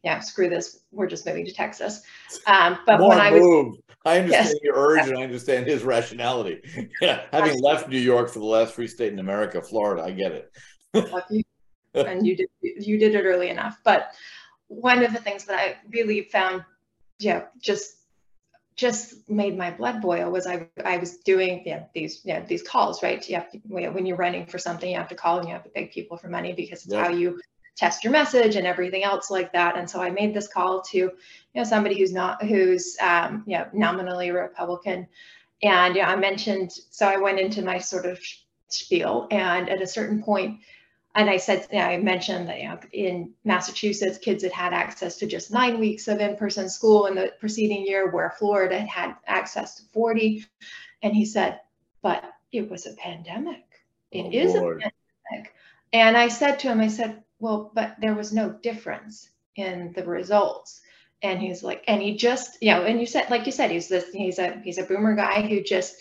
yeah, 0.06 0.20
screw 0.20 0.48
this. 0.50 0.82
We're 0.92 1.08
just 1.08 1.26
moving 1.26 1.46
to 1.46 1.52
Texas. 1.52 2.04
Um, 2.46 2.78
but 2.86 3.00
More 3.00 3.10
when 3.10 3.20
I 3.20 3.32
was, 3.32 3.76
I 4.06 4.20
understand 4.20 4.50
yes. 4.50 4.56
your 4.62 4.76
urge 4.78 5.08
and 5.08 5.18
I 5.18 5.24
understand 5.24 5.66
his 5.66 5.84
rationality. 5.84 6.62
Yeah, 7.02 7.24
having 7.32 7.60
left 7.60 7.90
New 7.90 7.98
York 7.98 8.30
for 8.30 8.38
the 8.38 8.46
last 8.46 8.76
free 8.76 8.88
state 8.88 9.12
in 9.12 9.18
America, 9.18 9.64
Florida, 9.64 10.04
I 10.04 10.12
get 10.12 10.32
it. 10.32 11.45
And 11.96 12.26
you 12.26 12.36
did 12.36 12.50
you 12.62 12.98
did 12.98 13.16
it 13.16 13.24
early 13.24 13.50
enough. 13.50 13.80
But 13.84 14.12
one 14.68 15.04
of 15.04 15.14
the 15.14 15.20
things 15.20 15.46
that 15.46 15.60
I 15.60 15.78
really 15.90 16.24
found, 16.24 16.64
yeah, 17.20 17.44
just 17.60 17.98
just 18.76 19.30
made 19.30 19.58
my 19.58 19.72
blood 19.72 20.02
boil 20.02 20.30
was 20.32 20.48
I 20.48 20.68
I 20.84 20.98
was 20.98 21.18
doing 21.18 21.64
yeah 21.66 21.84
these 21.94 22.22
yeah 22.26 22.42
these 22.46 22.64
calls 22.64 23.02
right. 23.02 23.28
You 23.30 23.36
have 23.36 23.52
to, 23.52 23.60
when 23.68 24.06
you're 24.06 24.18
running 24.18 24.46
for 24.46 24.58
something, 24.58 24.90
you 24.90 24.98
have 24.98 25.10
to 25.10 25.16
call 25.16 25.40
and 25.40 25.48
you 25.48 25.54
have 25.54 25.64
to 25.64 25.70
beg 25.70 25.92
people 25.92 26.18
for 26.18 26.28
money 26.28 26.54
because 26.54 26.86
it's 26.86 26.94
how 26.94 27.10
you 27.10 27.40
test 27.76 28.04
your 28.04 28.12
message 28.12 28.56
and 28.56 28.66
everything 28.66 29.04
else 29.04 29.30
like 29.30 29.52
that. 29.54 29.78
And 29.78 29.90
so 29.90 30.02
I 30.02 30.10
made 30.10 30.34
this 30.34 30.48
call 30.48 30.82
to, 30.82 30.98
you 30.98 31.12
know, 31.54 31.64
somebody 31.64 32.00
who's 32.00 32.14
not, 32.14 32.44
who's, 32.44 32.98
um, 33.02 33.44
you 33.46 33.58
know, 33.58 33.68
nominally 33.74 34.32
Republican. 34.32 35.08
And 35.62 35.96
yeah, 35.96 36.10
I 36.10 36.16
mentioned, 36.16 36.72
so 36.90 37.08
I 37.08 37.18
went 37.18 37.40
into 37.40 37.62
my 37.62 37.78
sort 37.78 38.06
of 38.06 38.20
spiel 38.70 39.28
and 39.32 39.70
at 39.70 39.82
a 39.82 39.88
certain 39.88 40.24
point, 40.24 40.60
and 41.16 41.30
I 41.30 41.38
said, 41.38 41.68
yeah, 41.72 41.88
I 41.88 41.98
mentioned 41.98 42.50
that 42.50 42.60
you 42.60 42.68
know, 42.68 42.80
in 42.92 43.34
Massachusetts, 43.46 44.18
kids 44.18 44.44
had 44.44 44.52
had 44.52 44.74
access 44.74 45.18
to 45.18 45.26
just 45.26 45.52
nine 45.52 45.80
weeks 45.80 46.10
of 46.10 46.20
in-person 46.20 46.70
school 46.70 47.06
in 47.06 47.16
the 47.16 47.32
preceding 47.40 47.88
year, 47.88 48.12
where 48.12 48.36
Florida 48.38 48.80
had 48.80 48.90
had 48.90 49.16
access 49.26 49.78
to 49.78 49.84
40. 49.94 50.46
And 51.02 51.16
he 51.16 51.26
said, 51.26 51.62
but 52.02 52.24
it 52.52 52.70
was 52.70 52.86
a 52.86 52.94
pandemic. 52.94 53.64
It 54.12 54.26
oh, 54.26 54.32
is 54.32 54.54
Lord. 54.54 54.84
a 54.84 54.92
pandemic. 55.32 55.54
And 55.94 56.18
I 56.18 56.28
said 56.28 56.60
to 56.60 56.68
him, 56.68 56.82
I 56.82 56.90
said, 56.90 57.24
well, 57.40 57.72
but 57.74 57.96
there 58.02 58.14
was 58.14 58.34
no 58.34 58.50
difference 58.50 59.30
in 59.56 59.94
the 59.96 60.04
results. 60.04 60.82
And 61.22 61.42
he's 61.42 61.64
like, 61.64 61.84
and 61.88 62.02
he 62.02 62.18
just, 62.18 62.58
you 62.62 62.72
know, 62.72 62.84
and 62.84 63.00
you 63.00 63.06
said, 63.06 63.30
like 63.30 63.46
you 63.46 63.54
said, 63.54 63.72
he's 63.72 63.88
this, 63.88 64.12
he's 64.12 64.38
a, 64.38 64.60
he's 64.66 64.80
a 64.80 64.84
boomer 64.84 65.16
guy 65.16 65.48
who 65.48 65.62
just 65.62 65.96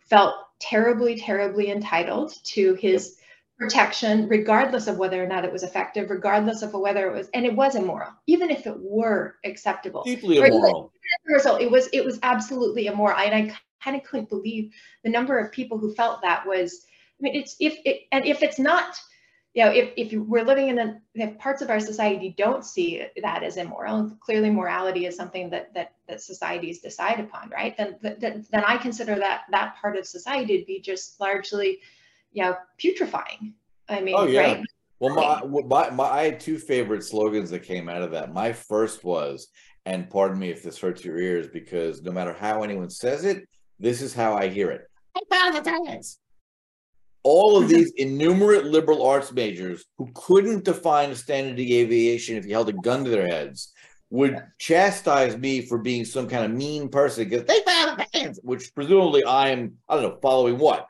felt 0.00 0.34
terribly, 0.58 1.16
terribly 1.16 1.70
entitled 1.70 2.34
to 2.42 2.74
his 2.74 3.16
protection, 3.58 4.28
regardless 4.28 4.86
of 4.86 4.98
whether 4.98 5.22
or 5.22 5.26
not 5.26 5.44
it 5.44 5.52
was 5.52 5.62
effective, 5.62 6.10
regardless 6.10 6.62
of 6.62 6.74
whether 6.74 7.08
it 7.08 7.14
was, 7.14 7.28
and 7.32 7.46
it 7.46 7.54
was 7.54 7.74
immoral, 7.74 8.12
even 8.26 8.50
if 8.50 8.66
it 8.66 8.76
were 8.78 9.36
acceptable. 9.44 10.02
Deeply 10.04 10.38
immoral. 10.38 10.92
It 11.26 11.70
was, 11.70 11.88
it 11.92 12.04
was 12.04 12.18
absolutely 12.22 12.86
immoral. 12.86 13.18
And 13.18 13.34
I 13.34 13.56
kind 13.82 13.96
of 13.96 14.04
couldn't 14.04 14.28
believe 14.28 14.72
the 15.04 15.10
number 15.10 15.38
of 15.38 15.52
people 15.52 15.78
who 15.78 15.94
felt 15.94 16.22
that 16.22 16.46
was, 16.46 16.84
I 17.18 17.22
mean, 17.22 17.34
it's, 17.34 17.56
if 17.60 17.78
it, 17.84 18.02
and 18.12 18.26
if 18.26 18.42
it's 18.42 18.58
not, 18.58 19.00
you 19.54 19.64
know, 19.64 19.70
if, 19.70 19.90
if 19.96 20.12
we're 20.12 20.44
living 20.44 20.68
in 20.68 20.78
a, 20.78 21.00
if 21.14 21.38
parts 21.38 21.62
of 21.62 21.70
our 21.70 21.80
society 21.80 22.34
don't 22.36 22.62
see 22.62 23.06
that 23.22 23.42
as 23.42 23.56
immoral, 23.56 24.14
clearly 24.20 24.50
morality 24.50 25.06
is 25.06 25.16
something 25.16 25.48
that 25.48 25.72
that, 25.72 25.94
that 26.08 26.20
societies 26.20 26.80
decide 26.80 27.20
upon, 27.20 27.48
right? 27.48 27.74
Then, 27.74 27.96
then 28.02 28.44
then 28.50 28.64
I 28.66 28.76
consider 28.76 29.14
that 29.14 29.44
that 29.52 29.76
part 29.80 29.96
of 29.96 30.06
society 30.06 30.58
to 30.58 30.66
be 30.66 30.82
just 30.82 31.18
largely, 31.20 31.78
you 32.36 32.44
know, 32.44 32.56
putrefying. 32.78 33.54
I 33.88 34.00
mean, 34.00 34.14
oh, 34.16 34.26
yeah. 34.26 34.40
right? 34.40 34.64
Well, 35.00 35.14
my, 35.14 35.62
my, 35.62 35.90
my, 35.90 36.04
I 36.04 36.24
had 36.24 36.40
two 36.40 36.58
favorite 36.58 37.02
slogans 37.02 37.50
that 37.50 37.62
came 37.62 37.88
out 37.88 38.02
of 38.02 38.10
that. 38.12 38.32
My 38.32 38.52
first 38.52 39.04
was, 39.04 39.48
and 39.84 40.08
pardon 40.08 40.38
me 40.38 40.50
if 40.50 40.62
this 40.62 40.78
hurts 40.78 41.04
your 41.04 41.18
ears, 41.18 41.48
because 41.48 42.02
no 42.02 42.12
matter 42.12 42.32
how 42.32 42.62
anyone 42.62 42.90
says 42.90 43.24
it, 43.24 43.48
this 43.78 44.00
is 44.00 44.14
how 44.14 44.34
I 44.34 44.48
hear 44.48 44.70
it. 44.70 44.82
I 45.16 45.20
found 45.30 45.56
the 45.56 45.70
tires 45.70 46.18
all 47.26 47.60
of 47.60 47.68
these 47.70 47.92
innumerate 47.96 48.66
liberal 48.66 49.04
arts 49.04 49.32
majors 49.32 49.84
who 49.98 50.08
couldn't 50.14 50.64
define 50.64 51.10
a 51.10 51.14
standard 51.16 51.56
deviation 51.56 52.36
if 52.36 52.46
you 52.46 52.52
held 52.52 52.68
a 52.68 52.72
gun 52.72 53.04
to 53.04 53.10
their 53.10 53.26
heads 53.26 53.72
would 54.10 54.40
chastise 54.58 55.36
me 55.36 55.60
for 55.60 55.78
being 55.78 56.04
some 56.04 56.28
kind 56.28 56.44
of 56.44 56.52
mean 56.52 56.88
person 56.88 57.24
because 57.28 57.44
they 57.44 57.60
found 57.62 57.98
the 57.98 58.06
fans, 58.12 58.38
which 58.44 58.72
presumably 58.72 59.24
I'm, 59.26 59.76
I 59.88 59.96
don't 59.96 60.04
know, 60.04 60.18
following 60.22 60.58
what. 60.58 60.86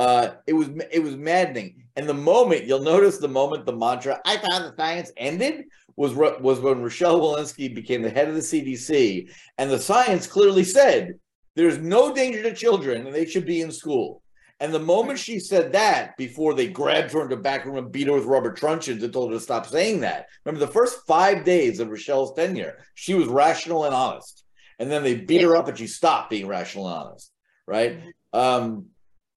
Uh, 0.00 0.36
it 0.46 0.54
was 0.54 0.70
it 0.90 1.02
was 1.02 1.14
maddening. 1.14 1.84
And 1.94 2.08
the 2.08 2.14
moment 2.14 2.64
you'll 2.64 2.80
notice, 2.80 3.18
the 3.18 3.28
moment 3.28 3.66
the 3.66 3.76
mantra 3.76 4.18
"I 4.24 4.38
found 4.38 4.64
the 4.64 4.74
science" 4.74 5.12
ended 5.18 5.66
was 5.96 6.14
was 6.14 6.58
when 6.58 6.82
Rochelle 6.82 7.20
Walensky 7.20 7.74
became 7.74 8.00
the 8.00 8.08
head 8.08 8.26
of 8.26 8.34
the 8.34 8.40
CDC, 8.40 9.30
and 9.58 9.70
the 9.70 9.78
science 9.78 10.26
clearly 10.26 10.64
said 10.64 11.18
There's 11.54 11.76
no 11.76 12.14
danger 12.14 12.42
to 12.44 12.54
children, 12.54 13.06
and 13.06 13.14
they 13.14 13.26
should 13.26 13.44
be 13.44 13.60
in 13.60 13.70
school. 13.70 14.22
And 14.58 14.72
the 14.72 14.78
moment 14.78 15.18
she 15.18 15.38
said 15.38 15.70
that, 15.72 16.16
before 16.16 16.54
they 16.54 16.68
grabbed 16.68 17.12
her 17.12 17.20
into 17.20 17.36
the 17.36 17.42
back 17.42 17.66
room 17.66 17.76
and 17.76 17.92
beat 17.92 18.06
her 18.06 18.14
with 18.14 18.24
rubber 18.24 18.52
truncheons 18.54 19.02
and 19.02 19.12
told 19.12 19.30
her 19.30 19.36
to 19.36 19.42
stop 19.42 19.66
saying 19.66 20.00
that. 20.00 20.28
Remember, 20.46 20.64
the 20.64 20.72
first 20.72 21.06
five 21.06 21.44
days 21.44 21.78
of 21.78 21.90
Rochelle's 21.90 22.34
tenure, 22.34 22.78
she 22.94 23.12
was 23.12 23.28
rational 23.28 23.84
and 23.84 23.94
honest. 23.94 24.44
And 24.78 24.90
then 24.90 25.02
they 25.02 25.14
beat 25.14 25.42
her 25.42 25.56
up 25.56 25.68
and 25.68 25.76
she 25.76 25.86
stopped 25.86 26.30
being 26.30 26.46
rational 26.46 26.88
and 26.88 26.96
honest. 26.96 27.32
Right. 27.66 28.00
Um, 28.32 28.89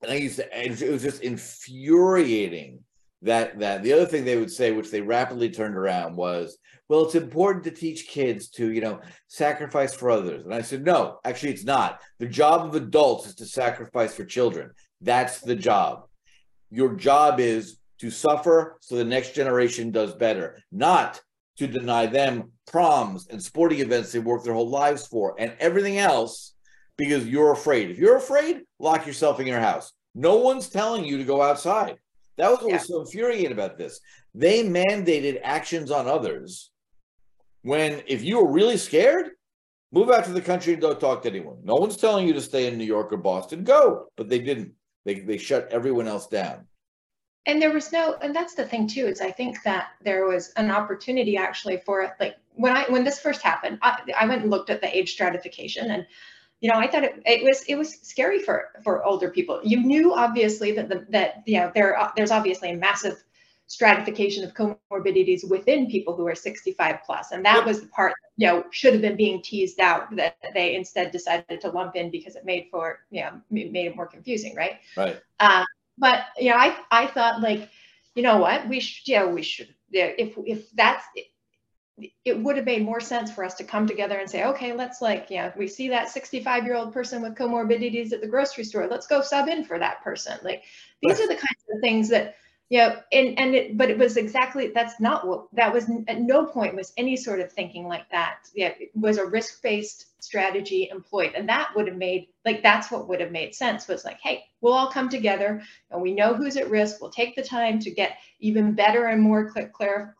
and 0.03 0.12
I 0.12 0.15
used 0.15 0.38
to, 0.38 0.48
it 0.53 0.91
was 0.91 1.03
just 1.03 1.24
infuriating 1.24 2.79
that 3.22 3.60
that 3.60 3.83
the 3.83 3.93
other 3.93 4.05
thing 4.05 4.25
they 4.25 4.38
would 4.38 4.51
say, 4.51 4.72
which 4.72 4.91
they 4.91 5.01
rapidly 5.01 5.50
turned 5.50 5.75
around, 5.75 6.15
was, 6.15 6.57
well, 6.89 7.05
it's 7.05 7.15
important 7.15 7.63
to 7.63 7.72
teach 7.72 8.07
kids 8.07 8.50
to, 8.50 8.72
you 8.72 8.81
know, 8.81 9.00
sacrifice 9.27 9.93
for 9.93 10.12
others. 10.12 10.43
And 10.43 10.53
I 10.53 10.62
said, 10.62 10.83
no, 10.83 11.19
actually, 11.24 11.53
it's 11.53 11.63
not. 11.63 12.01
The 12.19 12.27
job 12.27 12.67
of 12.67 12.75
adults 12.75 13.27
is 13.27 13.36
to 13.36 13.45
sacrifice 13.45 14.13
for 14.13 14.25
children. 14.25 14.72
That's 15.01 15.39
the 15.39 15.55
job. 15.55 16.05
Your 16.69 16.95
job 16.95 17.39
is 17.39 17.77
to 18.00 18.10
suffer 18.10 18.77
so 18.81 18.95
the 18.95 19.05
next 19.05 19.33
generation 19.33 19.91
does 19.91 20.13
better, 20.13 20.60
not 20.72 21.22
to 21.57 21.67
deny 21.67 22.05
them 22.05 22.51
proms 22.67 23.27
and 23.27 23.41
sporting 23.41 23.79
events 23.79 24.12
they 24.12 24.19
worked 24.19 24.43
their 24.43 24.53
whole 24.53 24.69
lives 24.69 25.07
for 25.07 25.36
and 25.39 25.53
everything 25.60 25.98
else 26.00 26.53
because 26.98 27.27
you're 27.27 27.51
afraid. 27.51 27.91
If 27.91 27.98
you're 27.98 28.17
afraid, 28.17 28.62
lock 28.84 29.08
yourself 29.08 29.40
in 29.40 29.48
your 29.48 29.60
house. 29.60 29.94
No 30.13 30.38
one's 30.38 30.70
telling 30.70 31.06
you 31.06 31.18
to 31.18 31.24
go 31.24 31.42
outside. 31.42 31.98
That 32.38 32.50
was 32.50 32.60
what 32.60 32.70
yeah. 32.70 32.78
was 32.78 32.88
so 32.88 33.02
infuriating 33.02 33.52
about 33.52 33.78
this. 33.78 34.00
They 34.36 34.63
mandated 34.63 35.40
actions 35.44 35.92
on 35.92 36.08
others 36.08 36.72
when 37.62 38.04
if 38.08 38.24
you 38.24 38.38
were 38.38 38.52
really 38.52 38.78
scared, 38.78 39.32
move 39.92 40.10
out 40.10 40.25
to 40.25 40.34
the 40.34 40.42
country 40.42 40.74
and 40.74 40.82
don't 40.82 41.00
talk 41.00 41.24
to 41.24 41.30
anyone. 41.30 41.58
No 41.63 41.75
one's 41.75 41.98
telling 41.98 42.28
you 42.28 42.34
to 42.34 42.42
stay 42.42 42.68
in 42.68 42.78
New 42.78 42.86
York 42.86 43.13
or 43.13 43.18
Boston. 43.18 43.63
Go. 43.63 44.08
But 44.18 44.30
they 44.30 44.40
didn't. 44.40 44.74
They 45.06 45.16
they 45.16 45.38
shut 45.38 45.68
everyone 45.72 46.08
else 46.08 46.28
down. 46.28 46.68
And 47.46 47.62
there 47.62 47.74
was 47.74 47.92
no, 47.92 48.16
and 48.22 48.34
that's 48.34 48.56
the 48.56 48.66
thing 48.66 48.88
too, 48.88 49.06
is 49.08 49.20
I 49.20 49.30
think 49.30 49.58
that 49.63 49.90
there 50.02 50.25
was 50.28 50.54
an 50.56 50.72
opportunity 50.72 51.36
actually 51.36 51.82
for 51.86 52.16
like 52.20 52.38
when 52.56 52.75
I 52.75 52.84
when 52.84 53.04
this 53.04 53.20
first 53.20 53.42
happened, 53.42 53.80
I, 53.82 54.00
I 54.20 54.25
went 54.28 54.44
and 54.44 54.52
looked 54.52 54.70
at 54.70 54.82
the 54.82 54.96
age 54.96 55.12
stratification 55.12 55.92
and 55.92 56.06
you 56.63 56.72
know, 56.72 56.79
I 56.79 56.88
thought 56.88 57.03
it, 57.03 57.22
it 57.25 57.43
was 57.43 57.63
it 57.67 57.75
was 57.75 58.00
scary 58.01 58.39
for 58.39 58.70
for 58.84 59.03
older 59.03 59.29
people. 59.29 59.60
You 59.63 59.82
knew 59.82 60.13
obviously 60.13 60.72
that 60.72 60.88
the, 60.88 61.05
that 61.10 61.43
you 61.46 61.60
know 61.60 61.72
there 61.75 61.98
there's 62.15 62.32
obviously 62.32 62.72
a 62.72 62.77
massive 62.77 63.22
stratification 63.67 64.43
of 64.43 64.53
comorbidities 64.53 65.50
within 65.50 65.89
people 65.89 66.15
who 66.15 66.27
are 66.27 66.36
65 66.36 66.98
plus 67.05 67.32
and 67.32 67.46
that 67.46 67.65
was 67.65 67.79
the 67.79 67.88
part 67.88 68.13
you 68.36 68.46
know 68.46 68.63
should 68.72 68.91
have 68.91 69.01
been 69.01 69.15
being 69.15 69.41
teased 69.41 69.79
out 69.79 70.13
that 70.17 70.36
they 70.53 70.75
instead 70.75 71.12
decided 71.12 71.62
to 71.62 71.70
lump 71.70 71.96
in 71.96 72.12
because 72.12 72.36
it 72.36 72.43
made 72.46 72.67
for 72.70 73.00
you 73.10 73.22
know 73.22 73.41
made 73.50 73.88
it 73.88 73.96
more 73.96 74.05
confusing 74.05 74.53
right? 74.53 74.79
Right. 74.98 75.20
Uh, 75.39 75.63
but 75.98 76.25
you 76.38 76.50
know 76.50 76.58
i 76.58 76.75
i 76.91 77.08
thought 77.08 77.41
like 77.41 77.70
you 78.15 78.22
know 78.24 78.38
what? 78.38 78.67
We 78.67 78.79
should 78.79 79.08
yeah 79.08 79.25
we 79.25 79.41
should 79.41 79.74
if 79.91 80.34
if 80.46 80.70
that's 80.72 81.05
it 82.25 82.39
would 82.39 82.57
have 82.57 82.65
made 82.65 82.83
more 82.83 83.00
sense 83.00 83.31
for 83.31 83.43
us 83.43 83.53
to 83.55 83.63
come 83.63 83.88
together 83.88 84.17
and 84.17 84.29
say, 84.29 84.45
okay, 84.45 84.74
let's 84.74 85.01
like, 85.01 85.27
yeah, 85.29 85.51
we 85.57 85.67
see 85.67 85.89
that 85.89 86.10
65 86.10 86.65
year 86.65 86.75
old 86.75 86.93
person 86.93 87.22
with 87.22 87.36
comorbidities 87.36 88.13
at 88.13 88.22
the 88.22 88.27
grocery 88.27 88.63
store. 88.63 88.88
Let's 88.88 89.07
go 89.07 89.22
sub 89.22 89.48
in 89.48 89.63
for 89.63 89.79
that 89.79 90.03
person. 90.03 90.38
Like 90.43 90.63
these 91.01 91.19
are 91.19 91.27
the 91.27 91.36
kinds 91.36 91.63
of 91.74 91.81
things 91.81 92.10
that 92.10 92.36
yeah, 92.74 93.01
and 93.12 93.38
and 93.38 93.53
it, 93.53 93.77
but 93.77 93.91
it 93.91 94.00
was 94.00 94.17
exactly 94.17 94.72
that's 94.74 95.00
not 95.00 95.27
what 95.27 95.45
that 95.53 95.72
was. 95.72 95.88
At 96.07 96.22
no 96.22 96.45
point 96.45 96.75
was 96.75 96.93
any 96.98 97.15
sort 97.15 97.39
of 97.39 97.51
thinking 97.51 97.88
like 97.88 98.10
that. 98.10 98.38
Yeah, 98.55 98.69
it 98.79 98.89
was 98.95 99.19
a 99.19 99.25
risk-based 99.27 100.24
strategy 100.24 100.89
employed, 100.89 101.33
and 101.36 101.48
that 101.50 101.69
would 101.75 101.88
have 101.88 101.98
made 101.98 102.29
like 102.45 102.63
that's 102.63 102.89
what 102.89 103.07
would 103.07 103.19
have 103.19 103.31
made 103.31 103.53
sense. 103.53 103.88
Was 103.88 104.05
like, 104.05 104.19
hey, 104.24 104.45
we'll 104.62 104.74
all 104.74 104.89
come 104.89 105.07
together, 105.07 105.62
and 105.91 106.01
we 106.01 106.15
know 106.15 106.33
who's 106.33 106.57
at 106.57 106.69
risk. 106.69 107.00
We'll 107.00 107.12
take 107.12 107.36
the 107.36 107.43
time 107.43 107.77
to 107.79 107.91
get 107.91 108.17
even 108.39 108.74
better 108.74 109.05
and 109.05 109.22
more 109.22 109.51
clear, 109.51 110.15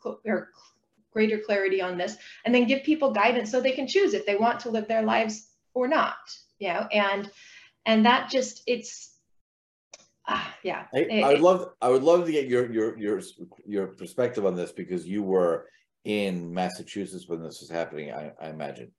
greater 1.14 1.40
clarity 1.40 1.82
on 1.82 1.98
this, 1.98 2.18
and 2.46 2.54
then 2.54 2.68
give 2.68 2.84
people 2.84 3.12
guidance 3.12 3.52
so 3.52 3.62
they 3.62 3.72
can 3.72 3.88
choose 3.88 4.14
if 4.14 4.26
they 4.26 4.36
want 4.36 4.60
to 4.62 4.70
live 4.70 4.88
their 4.88 5.04
lives 5.04 5.48
or 5.74 5.88
not. 5.88 6.18
You 6.60 6.70
know, 6.70 6.88
and 6.92 7.30
and 7.86 8.06
that 8.06 8.30
just 8.30 8.64
it's 8.68 9.14
Ah, 10.26 10.56
yeah. 10.64 10.86
I, 10.94 11.22
I 11.22 11.34
would 11.34 11.42
love 11.42 11.74
I 11.82 11.90
would 11.90 12.04
love 12.04 12.26
to 12.26 12.32
get 12.32 12.48
your 12.48 12.72
your 12.72 12.98
your 12.98 13.22
your 13.66 13.88
perspective 13.88 14.46
on 14.46 14.56
this 14.56 14.72
because 14.72 15.06
you 15.06 15.22
were 15.22 15.68
in 16.06 16.54
Massachusetts 16.54 17.28
when 17.28 17.42
this 17.42 17.62
was 17.62 17.70
happening, 17.70 18.12
I, 18.12 18.32
I 18.42 18.50
imagine. 18.50 18.92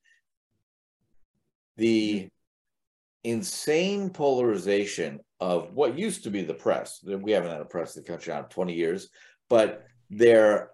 The 1.77 2.29
insane 3.25 4.11
polarization 4.11 5.21
of 5.41 5.73
what 5.73 5.99
used 5.99 6.25
to 6.25 6.31
be 6.31 6.43
the 6.43 6.55
press. 6.55 7.03
We 7.03 7.33
haven't 7.33 7.51
had 7.51 7.61
a 7.61 7.67
press 7.67 7.97
in 7.97 8.03
the 8.03 8.09
country 8.09 8.35
in 8.35 8.45
20 8.45 8.75
years, 8.75 9.09
but 9.49 9.87
their 10.11 10.71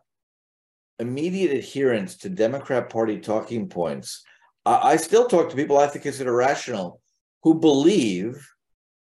immediate 1.00 1.52
adherence 1.52 2.16
to 2.18 2.28
Democrat 2.28 2.90
Party 2.90 3.18
talking 3.18 3.68
points. 3.68 4.22
I, 4.64 4.92
I 4.92 4.96
still 4.96 5.26
talk 5.26 5.50
to 5.50 5.56
people 5.56 5.78
I 5.78 5.86
think 5.86 6.04
consider 6.04 6.30
irrational 6.30 7.00
who 7.42 7.54
believe 7.54 8.46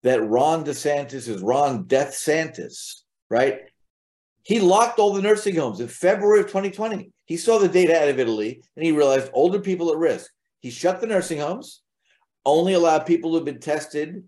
that 0.03 0.27
Ron 0.27 0.63
DeSantis 0.63 1.27
is 1.27 1.41
Ron 1.41 1.85
Death 1.85 2.11
Santis, 2.11 3.01
right? 3.29 3.61
He 4.43 4.59
locked 4.59 4.99
all 4.99 5.13
the 5.13 5.21
nursing 5.21 5.55
homes 5.55 5.79
in 5.79 5.87
February 5.87 6.41
of 6.41 6.47
2020. 6.47 7.11
He 7.25 7.37
saw 7.37 7.57
the 7.57 7.67
data 7.67 7.99
out 7.99 8.09
of 8.09 8.19
Italy 8.19 8.61
and 8.75 8.85
he 8.85 8.91
realized 8.91 9.31
older 9.33 9.59
people 9.59 9.91
at 9.91 9.97
risk. 9.97 10.29
He 10.59 10.69
shut 10.69 11.01
the 11.01 11.07
nursing 11.07 11.39
homes, 11.39 11.81
only 12.45 12.73
allowed 12.73 13.07
people 13.07 13.31
who've 13.31 13.45
been 13.45 13.59
tested 13.59 14.23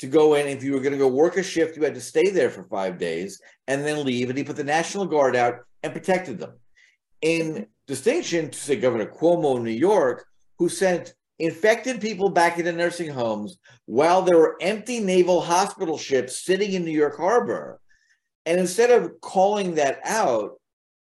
to 0.00 0.06
go 0.06 0.34
in. 0.34 0.46
If 0.46 0.62
you 0.62 0.72
were 0.72 0.80
going 0.80 0.92
to 0.92 0.98
go 0.98 1.08
work 1.08 1.36
a 1.36 1.42
shift, 1.42 1.76
you 1.76 1.84
had 1.84 1.94
to 1.94 2.00
stay 2.00 2.28
there 2.28 2.50
for 2.50 2.64
five 2.64 2.98
days 2.98 3.40
and 3.68 3.84
then 3.84 4.04
leave. 4.04 4.28
And 4.28 4.36
he 4.36 4.44
put 4.44 4.56
the 4.56 4.64
National 4.64 5.06
Guard 5.06 5.36
out 5.36 5.60
and 5.82 5.92
protected 5.92 6.38
them. 6.38 6.52
In 7.22 7.66
distinction 7.86 8.50
to, 8.50 8.58
say, 8.58 8.76
Governor 8.76 9.06
Cuomo 9.06 9.56
in 9.56 9.64
New 9.64 9.70
York, 9.70 10.26
who 10.58 10.68
sent 10.68 11.14
infected 11.38 12.00
people 12.00 12.28
back 12.28 12.58
into 12.58 12.72
nursing 12.72 13.10
homes 13.10 13.58
while 13.86 14.22
there 14.22 14.38
were 14.38 14.56
empty 14.60 15.00
naval 15.00 15.40
hospital 15.40 15.98
ships 15.98 16.44
sitting 16.44 16.72
in 16.72 16.84
New 16.84 16.92
York 16.92 17.16
Harbor. 17.16 17.80
And 18.46 18.60
instead 18.60 18.90
of 18.90 19.20
calling 19.20 19.76
that 19.76 20.00
out, 20.04 20.60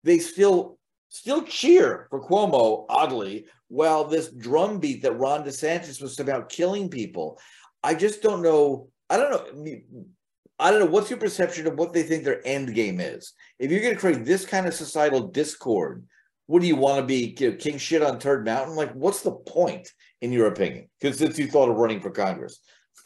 they 0.03 0.19
still 0.19 0.77
still 1.09 1.43
cheer 1.43 2.07
for 2.09 2.21
Cuomo, 2.21 2.85
oddly, 2.89 3.45
while 3.69 4.03
this 4.03 4.29
drumbeat 4.29 5.01
that 5.03 5.17
Ron 5.17 5.43
DeSantis 5.43 6.01
was 6.01 6.19
about 6.19 6.49
killing 6.49 6.89
people. 6.89 7.39
I 7.83 7.95
just 7.95 8.21
don't 8.21 8.41
know. 8.41 8.89
I 9.09 9.17
don't 9.17 9.31
know. 9.31 9.79
I 10.59 10.71
don't 10.71 10.79
know. 10.79 10.85
What's 10.87 11.09
your 11.09 11.19
perception 11.19 11.67
of 11.67 11.75
what 11.75 11.93
they 11.93 12.03
think 12.03 12.23
their 12.23 12.45
end 12.45 12.73
game 12.73 12.99
is? 12.99 13.33
If 13.59 13.71
you're 13.71 13.81
going 13.81 13.93
to 13.93 13.99
create 13.99 14.25
this 14.25 14.45
kind 14.45 14.65
of 14.65 14.73
societal 14.73 15.27
discord, 15.27 16.03
what 16.47 16.61
do 16.61 16.67
you 16.67 16.75
want 16.75 16.99
to 16.99 17.05
be 17.05 17.31
king 17.31 17.77
shit 17.77 18.01
on 18.01 18.19
Turd 18.19 18.45
Mountain? 18.45 18.75
Like, 18.75 18.93
what's 18.93 19.21
the 19.21 19.31
point? 19.31 19.91
in 20.21 20.31
your 20.31 20.47
opinion? 20.47 20.87
Because 20.99 21.17
since 21.17 21.37
you 21.37 21.47
thought 21.47 21.69
of 21.69 21.77
running 21.77 21.99
for 21.99 22.09
Congress. 22.09 22.59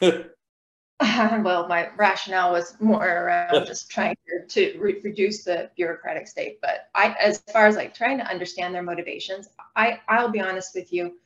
well, 1.00 1.66
my 1.66 1.88
rationale 1.96 2.52
was 2.52 2.76
more 2.80 3.04
around 3.04 3.52
just 3.66 3.90
trying 3.90 4.16
to, 4.26 4.46
to 4.46 4.78
re- 4.78 5.00
reduce 5.02 5.44
the 5.44 5.70
bureaucratic 5.76 6.28
state. 6.28 6.58
But 6.62 6.88
I, 6.94 7.16
as 7.20 7.42
far 7.52 7.66
as 7.66 7.76
like 7.76 7.94
trying 7.94 8.18
to 8.18 8.26
understand 8.26 8.74
their 8.74 8.82
motivations, 8.82 9.48
I, 9.74 10.00
I'll 10.08 10.30
be 10.30 10.40
honest 10.40 10.74
with 10.74 10.92
you, 10.92 11.18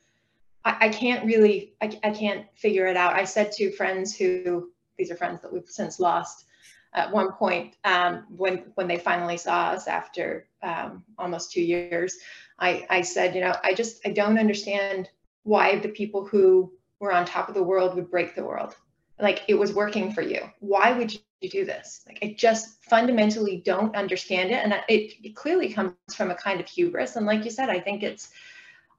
I, 0.64 0.86
I 0.86 0.88
can't 0.88 1.26
really, 1.26 1.74
I, 1.82 1.98
I 2.02 2.10
can't 2.10 2.46
figure 2.56 2.86
it 2.86 2.96
out. 2.96 3.14
I 3.14 3.24
said 3.24 3.52
to 3.52 3.70
friends 3.72 4.16
who, 4.16 4.70
these 4.98 5.10
are 5.10 5.16
friends 5.16 5.42
that 5.42 5.52
we've 5.52 5.68
since 5.68 6.00
lost, 6.00 6.46
at 6.94 7.12
one 7.12 7.32
point 7.32 7.76
um, 7.84 8.24
when 8.36 8.64
when 8.74 8.88
they 8.88 8.98
finally 8.98 9.36
saw 9.36 9.68
us 9.68 9.86
after 9.86 10.48
um, 10.62 11.04
almost 11.18 11.52
two 11.52 11.62
years, 11.62 12.16
I, 12.58 12.86
I 12.88 13.02
said, 13.02 13.34
you 13.34 13.40
know, 13.42 13.54
I 13.62 13.74
just 13.74 14.06
I 14.06 14.10
don't 14.10 14.38
understand 14.38 15.10
why 15.42 15.78
the 15.78 15.90
people 15.90 16.26
who 16.26 16.72
were 16.98 17.12
on 17.12 17.24
top 17.24 17.48
of 17.48 17.54
the 17.54 17.62
world 17.62 17.94
would 17.94 18.10
break 18.10 18.34
the 18.34 18.44
world. 18.44 18.74
Like 19.20 19.42
it 19.48 19.54
was 19.54 19.72
working 19.72 20.12
for 20.12 20.22
you. 20.22 20.40
Why 20.60 20.92
would 20.92 21.12
you 21.12 21.20
do 21.50 21.64
this? 21.64 22.02
Like 22.06 22.18
I 22.22 22.34
just 22.36 22.82
fundamentally 22.84 23.62
don't 23.64 23.94
understand 23.94 24.50
it. 24.50 24.62
And 24.62 24.74
it, 24.88 25.14
it 25.22 25.36
clearly 25.36 25.72
comes 25.72 25.94
from 26.14 26.30
a 26.30 26.34
kind 26.34 26.60
of 26.60 26.68
hubris. 26.68 27.16
And 27.16 27.26
like 27.26 27.44
you 27.44 27.50
said, 27.50 27.70
I 27.70 27.80
think 27.80 28.02
it's, 28.02 28.30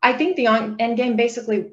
I 0.02 0.14
think 0.14 0.36
the 0.36 0.48
end 0.48 0.98
game 0.98 1.16
basically 1.16 1.72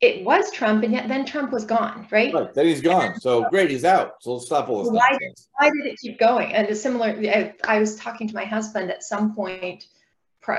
it 0.00 0.24
was 0.24 0.50
Trump, 0.50 0.84
and 0.84 0.92
yet 0.92 1.08
then 1.08 1.24
Trump 1.24 1.52
was 1.52 1.64
gone, 1.64 2.06
right? 2.10 2.32
Right. 2.32 2.52
Then 2.52 2.66
he's 2.66 2.82
gone. 2.82 3.18
So 3.18 3.48
great, 3.48 3.70
he's 3.70 3.84
out. 3.84 4.16
So 4.20 4.34
let's 4.34 4.46
stop 4.46 4.68
all 4.68 4.84
this. 4.84 4.92
Why 4.92 5.08
did, 5.18 5.32
why 5.58 5.70
did 5.70 5.86
it 5.86 5.98
keep 5.98 6.18
going? 6.18 6.52
And 6.52 6.68
a 6.68 6.74
similar, 6.74 7.06
I, 7.06 7.54
I, 7.64 7.78
was 7.78 7.96
talking 7.96 8.28
to 8.28 8.34
my 8.34 8.44
husband 8.44 8.90
at 8.90 9.02
some 9.02 9.34
point 9.34 9.86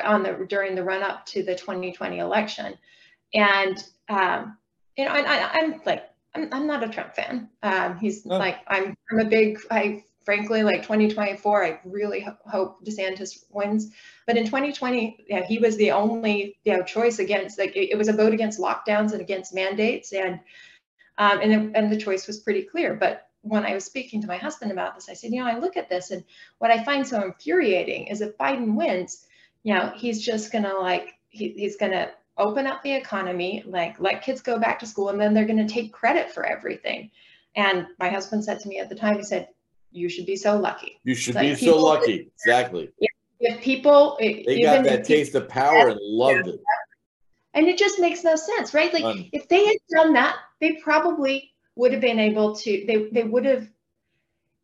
on 0.03 0.24
the 0.24 0.46
during 0.50 0.75
the 0.75 0.84
run 0.84 1.03
up 1.03 1.25
to 1.27 1.44
the 1.44 1.56
2020 1.56 2.17
election, 2.17 2.75
and 3.34 3.84
um, 4.10 4.58
you 4.98 5.06
know, 5.06 5.12
and 5.12 5.27
I, 5.27 5.58
am 5.60 5.82
like, 5.86 6.10
I'm, 6.34 6.50
I'm 6.51 6.67
not 6.67 6.84
a 6.84 6.89
Trump 6.89 7.15
fan. 7.15 7.50
Um, 7.62 7.98
he's 8.00 8.25
like, 8.25 8.58
I'm 8.67 8.98
I'm 9.12 9.20
a 9.20 9.25
big 9.25 9.60
I 9.70 10.03
frankly, 10.28 10.62
like 10.62 10.82
2024, 10.82 11.64
I 11.64 11.80
really 11.86 12.20
ho- 12.20 12.36
hope 12.46 12.86
DeSantis 12.86 13.46
wins. 13.50 13.94
But 14.26 14.36
in 14.36 14.44
2020, 14.44 15.26
yeah, 15.30 15.46
he 15.46 15.58
was 15.58 15.78
the 15.78 15.92
only 15.92 16.58
you 16.66 16.76
know 16.76 16.84
choice 16.84 17.20
against 17.20 17.58
like 17.58 17.78
it, 17.78 17.92
it 17.92 17.98
was 17.98 18.10
a 18.10 18.14
vote 18.14 18.34
against 18.34 18.60
lockdowns 18.60 19.14
and 19.14 19.22
against 19.22 19.56
mandates, 19.56 20.12
and 20.12 20.42
um, 21.18 21.40
and 21.42 21.74
and 21.78 21.90
the 21.90 21.96
choice 21.98 22.28
was 22.28 22.42
pretty 22.42 22.64
clear. 22.64 22.94
But 22.94 23.30
when 23.44 23.66
I 23.66 23.74
was 23.74 23.86
speaking 23.86 24.20
to 24.20 24.28
my 24.28 24.36
husband 24.36 24.70
about 24.70 24.96
this, 24.96 25.08
I 25.08 25.14
said, 25.14 25.32
you 25.32 25.42
know, 25.42 25.50
I 25.50 25.60
look 25.60 25.78
at 25.78 25.88
this 25.88 26.12
and 26.12 26.26
what 26.58 26.72
I 26.72 26.84
find 26.84 27.08
so 27.08 27.24
infuriating 27.24 28.08
is 28.08 28.20
if 28.20 28.38
Biden 28.38 28.76
wins, 28.76 29.28
you 29.64 29.74
know, 29.74 29.94
he's 29.96 30.22
just 30.22 30.52
gonna 30.52 30.74
like 30.74 31.14
he, 31.30 31.54
he's 31.54 31.78
gonna 31.78 32.12
open 32.38 32.68
up 32.68 32.84
the 32.84 32.94
economy, 32.94 33.64
like 33.66 33.98
let 34.02 34.24
kids 34.24 34.42
go 34.42 34.60
back 34.60 34.78
to 34.80 34.86
school, 34.86 35.08
and 35.08 35.22
then 35.22 35.34
they're 35.34 35.48
gonna 35.48 35.70
take 35.70 35.94
credit 35.94 36.30
for 36.32 36.46
everything. 36.46 37.12
And 37.56 37.88
my 37.98 38.10
husband 38.10 38.44
said 38.44 38.60
to 38.60 38.68
me 38.68 38.80
at 38.80 38.90
the 38.90 38.96
time, 38.96 39.16
he 39.16 39.24
said, 39.24 39.48
"You 39.98 40.10
should 40.10 40.25
be 40.25 40.36
so 40.36 40.60
lucky. 40.60 41.00
You 41.04 41.16
should 41.16 41.36
like 41.36 41.60
be 41.60 41.66
so 41.66 41.77
lucky." 41.77 42.32
Exactly. 42.36 42.89
If 43.39 43.62
people, 43.62 44.18
they 44.20 44.62
got 44.62 44.84
that 44.86 45.06
taste 45.06 45.36
of 45.36 45.48
power 45.48 45.89
and 45.89 46.00
loved 46.01 46.48
it. 46.48 46.60
And 47.54 47.68
it 47.68 47.77
just 47.77 48.00
makes 48.00 48.24
no 48.24 48.36
sense, 48.36 48.74
right? 48.74 48.94
Like 48.94 49.04
um, 49.04 49.30
if 49.32 49.48
they 49.48 49.66
had 49.66 49.77
done 49.89 50.13
that, 50.13 50.38
they 50.60 50.74
probably 50.74 51.51
would 51.75 51.92
have 51.92 52.01
been 52.01 52.20
able 52.20 52.56
to. 52.56 52.86
They 52.86 53.10
they 53.12 53.24
would 53.24 53.46
have. 53.46 53.68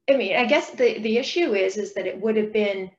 I 0.09 0.17
mean, 0.17 0.35
I 0.35 0.45
guess 0.45 0.71
the 0.71 0.99
the 0.99 1.17
issue 1.17 1.53
is 1.53 1.77
is 1.77 1.93
that 1.93 2.07
it 2.07 2.19
would 2.19 2.35
have 2.35 2.53
been 2.53 2.91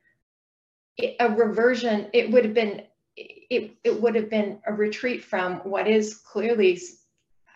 a 0.98 1.28
reversion. 1.28 2.08
It 2.12 2.30
would 2.30 2.44
have 2.44 2.54
been 2.54 2.82
it, 3.16 3.76
it 3.84 4.00
would 4.00 4.14
have 4.14 4.30
been 4.30 4.60
a 4.66 4.72
retreat 4.72 5.24
from 5.24 5.56
what 5.58 5.86
is 5.86 6.14
clearly 6.14 6.80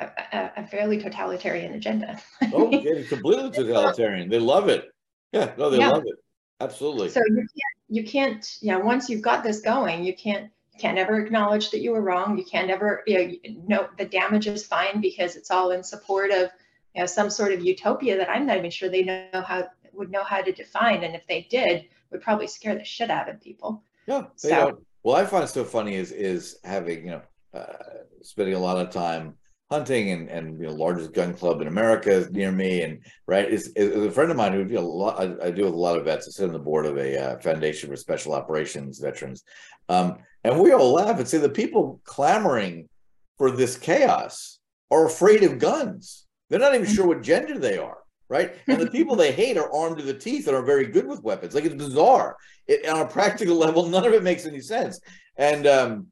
a, 0.01 0.51
a 0.57 0.67
fairly 0.67 1.01
totalitarian 1.01 1.75
agenda. 1.75 2.21
oh, 2.53 2.71
yeah, 2.71 3.03
completely 3.09 3.51
totalitarian. 3.51 4.29
They 4.29 4.39
love 4.39 4.69
it. 4.69 4.93
Yeah, 5.33 5.53
no, 5.59 5.71
they 5.71 5.79
yeah. 5.79 5.91
love 5.91 6.05
it. 6.07 6.17
Absolutely. 6.61 7.09
So 7.11 7.21
you 7.29 7.37
can't, 7.37 7.49
you 7.89 8.05
can't, 8.05 8.59
yeah. 8.61 8.77
Once 8.77 9.09
you've 9.09 9.23
got 9.23 9.45
this 9.45 9.61
going, 9.61 10.05
you 10.05 10.15
can't, 10.15 10.51
you 10.73 10.81
can't 10.81 10.99
ever 10.99 11.21
acknowledge 11.21 11.71
that 11.71 11.81
you 11.81 11.93
were 11.93 12.01
wrong. 12.01 12.37
You 12.37 12.45
can't 12.45 12.71
ever, 12.71 13.03
you 13.07 13.19
know, 13.19 13.63
no, 13.67 13.89
the 13.97 14.05
damage 14.05 14.47
is 14.47 14.67
fine 14.67 15.01
because 15.01 15.37
it's 15.37 15.51
all 15.51 15.71
in 15.71 15.83
support 15.83 16.31
of, 16.31 16.51
you 16.95 17.03
know, 17.03 17.07
some 17.07 17.31
sort 17.31 17.53
of 17.53 17.63
utopia 17.63 18.17
that 18.17 18.31
I'm 18.31 18.47
not 18.47 18.57
even 18.57 18.71
sure 18.71 18.89
they 18.89 19.03
know 19.03 19.29
how 19.47 19.69
would 19.93 20.11
know 20.11 20.25
how 20.25 20.41
to 20.41 20.53
define. 20.53 21.05
And 21.05 21.15
if 21.15 21.27
they 21.27 21.47
did, 21.51 21.87
would 22.11 22.23
probably 22.23 22.47
scare 22.47 22.75
the 22.75 22.85
shit 22.85 23.11
out 23.11 23.29
of 23.29 23.41
people. 23.41 23.83
Yeah, 24.07 24.25
they 24.43 24.49
so, 24.49 24.57
don't. 24.57 24.87
Well, 25.03 25.17
I 25.17 25.25
find 25.25 25.45
it 25.45 25.49
so 25.49 25.65
funny 25.65 25.95
is 25.95 26.13
is 26.13 26.59
having 26.65 27.05
you 27.05 27.11
know 27.11 27.23
uh, 27.55 28.05
spending 28.23 28.55
a 28.55 28.59
lot 28.59 28.79
of 28.79 28.91
time 28.91 29.35
hunting 29.71 30.13
and 30.13 30.29
and 30.31 30.59
you 30.59 30.67
know 30.67 30.73
largest 30.73 31.13
gun 31.13 31.35
club 31.35 31.61
in 31.61 31.69
America 31.69 32.11
is 32.11 32.31
near 32.31 32.51
me 32.51 32.83
and 32.83 33.01
right 33.27 33.51
is, 33.51 33.69
is 33.77 34.07
a 34.07 34.11
friend 34.11 34.31
of 34.31 34.37
mine 34.37 34.53
who 34.53 34.61
you 34.61 34.77
know, 34.77 34.81
a 34.81 34.81
lot 34.81 35.21
I, 35.21 35.47
I, 35.47 35.51
deal 35.51 35.67
with 35.67 35.75
a 35.75 35.79
lot 35.79 35.99
of 35.99 36.05
vets. 36.05 36.27
I 36.27 36.31
sit 36.31 36.47
on 36.47 36.53
the 36.53 36.59
board 36.59 36.87
of 36.87 36.97
a 36.97 37.19
uh, 37.19 37.39
foundation 37.41 37.91
for 37.91 37.97
special 37.97 38.33
operations 38.33 38.99
veterans, 38.99 39.45
um, 39.89 40.17
and 40.45 40.59
we 40.59 40.73
all 40.73 40.93
laugh 40.93 41.19
and 41.19 41.29
say 41.29 41.39
the 41.39 41.49
people 41.49 42.01
clamoring 42.05 42.89
for 43.37 43.51
this 43.51 43.77
chaos 43.77 44.59
are 44.91 45.07
afraid 45.07 45.43
of 45.43 45.59
guns. 45.59 46.27
They're 46.49 46.59
not 46.59 46.75
even 46.75 46.87
sure 46.87 47.07
what 47.07 47.23
gender 47.23 47.59
they 47.59 47.77
are, 47.77 47.99
right? 48.31 48.55
And 48.69 48.81
the 48.81 48.91
people 48.91 49.17
they 49.17 49.33
hate 49.33 49.59
are 49.59 49.73
armed 49.73 49.99
to 49.99 50.05
the 50.05 50.15
teeth 50.15 50.47
and 50.47 50.57
are 50.57 50.65
very 50.65 50.87
good 50.87 51.07
with 51.07 51.23
weapons. 51.23 51.55
Like 51.55 51.65
it's 51.65 51.75
bizarre. 51.75 52.37
It, 52.67 52.89
on 52.89 53.01
a 53.01 53.07
practical 53.07 53.57
level, 53.59 53.87
none 53.87 54.07
of 54.07 54.15
it 54.15 54.23
makes 54.23 54.47
any 54.47 54.61
sense. 54.61 54.99
And 55.37 55.67
um, 55.67 56.07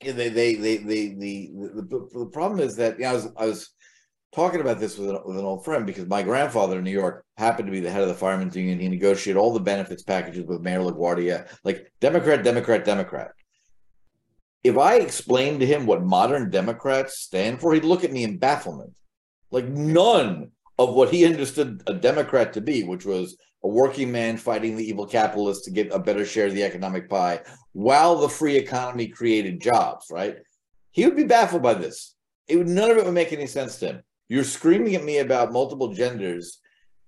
they 0.00 0.28
they 0.28 0.54
they 0.54 0.76
they, 0.78 1.08
the, 1.08 1.50
the, 1.54 2.08
the 2.12 2.30
problem 2.32 2.60
is 2.60 2.76
that 2.76 2.98
know, 2.98 3.10
I 3.10 3.12
was 3.12 3.28
I 3.36 3.46
was 3.46 3.70
talking 4.32 4.60
about 4.60 4.78
this 4.78 4.96
with 4.96 5.10
an, 5.10 5.18
with 5.24 5.38
an 5.38 5.44
old 5.44 5.64
friend 5.64 5.86
because 5.86 6.06
my 6.06 6.22
grandfather 6.22 6.78
in 6.78 6.84
New 6.84 6.90
York 6.90 7.24
happened 7.36 7.66
to 7.66 7.72
be 7.72 7.80
the 7.80 7.90
head 7.90 8.02
of 8.02 8.08
the 8.08 8.14
firemen's 8.14 8.56
union. 8.56 8.78
He 8.78 8.88
negotiated 8.88 9.38
all 9.38 9.52
the 9.52 9.60
benefits 9.60 10.02
packages 10.02 10.46
with 10.46 10.62
Mayor 10.62 10.80
LaGuardia, 10.80 11.48
like 11.64 11.92
Democrat, 12.00 12.44
Democrat, 12.44 12.84
Democrat. 12.84 13.32
If 14.62 14.78
I 14.78 14.96
explained 14.96 15.60
to 15.60 15.66
him 15.66 15.86
what 15.86 16.02
modern 16.02 16.50
Democrats 16.50 17.18
stand 17.18 17.60
for, 17.60 17.74
he'd 17.74 17.84
look 17.84 18.04
at 18.04 18.12
me 18.12 18.24
in 18.24 18.38
bafflement. 18.38 18.94
Like 19.50 19.66
none 19.66 20.52
of 20.78 20.94
what 20.94 21.10
he 21.10 21.26
understood 21.26 21.82
a 21.86 21.94
Democrat 21.94 22.52
to 22.54 22.60
be, 22.60 22.84
which 22.84 23.04
was 23.04 23.36
a 23.62 23.68
working 23.68 24.10
man 24.10 24.36
fighting 24.36 24.76
the 24.76 24.84
evil 24.84 25.06
capitalists 25.06 25.64
to 25.64 25.70
get 25.70 25.92
a 25.92 25.98
better 25.98 26.24
share 26.24 26.46
of 26.46 26.54
the 26.54 26.62
economic 26.62 27.08
pie 27.08 27.40
while 27.72 28.16
the 28.16 28.28
free 28.28 28.56
economy 28.56 29.06
created 29.06 29.60
jobs, 29.60 30.06
right? 30.10 30.36
He 30.90 31.04
would 31.04 31.16
be 31.16 31.24
baffled 31.24 31.62
by 31.62 31.74
this. 31.74 32.14
It 32.48 32.56
would 32.56 32.68
none 32.68 32.90
of 32.90 32.96
it 32.96 33.04
would 33.04 33.14
make 33.14 33.32
any 33.32 33.46
sense 33.46 33.78
to 33.78 33.86
him. 33.86 34.02
You're 34.28 34.44
screaming 34.44 34.94
at 34.94 35.04
me 35.04 35.18
about 35.18 35.52
multiple 35.52 35.92
genders 35.92 36.60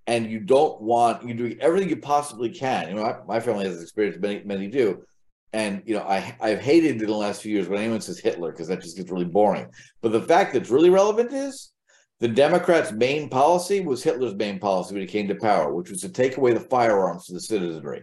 and 0.07 0.31
you 0.31 0.41
don't 0.41 0.81
want 0.81 1.27
you 1.27 1.35
do 1.35 1.57
everything 1.61 1.89
you 1.89 1.97
possibly 1.97 2.51
can. 2.51 2.89
You 2.89 2.95
know, 2.95 3.03
my, 3.03 3.35
my 3.35 3.41
family 3.41 3.67
has 3.67 3.81
experience, 3.81 4.19
many, 4.21 4.43
many 4.45 4.69
do. 4.69 5.05
And 5.53 5.83
you 5.85 5.95
know, 5.95 6.03
I 6.03 6.37
I've 6.41 6.61
hated 6.61 7.01
in 7.01 7.07
the 7.07 7.15
last 7.15 7.43
few 7.43 7.53
years 7.53 7.69
when 7.69 7.81
anyone 7.81 8.01
says 8.01 8.19
Hitler 8.19 8.53
because 8.53 8.69
that 8.69 8.81
just 8.81 8.97
gets 8.97 9.11
really 9.11 9.25
boring. 9.25 9.69
But 10.01 10.13
the 10.13 10.23
fact 10.23 10.53
that's 10.53 10.71
really 10.71 10.91
relevant 10.91 11.33
is 11.33 11.73
the 12.21 12.29
Democrats' 12.29 12.93
main 12.93 13.29
policy 13.29 13.81
was 13.81 14.03
Hitler's 14.03 14.35
main 14.35 14.59
policy 14.59 14.95
when 14.95 15.03
he 15.03 15.09
came 15.09 15.29
to 15.29 15.35
power, 15.35 15.75
which 15.75 15.91
was 15.91 16.01
to 16.03 16.09
take 16.09 16.37
away 16.37 16.53
the 16.53 16.61
firearms 16.61 17.27
from 17.27 17.35
the 17.35 17.41
citizenry. 17.41 18.03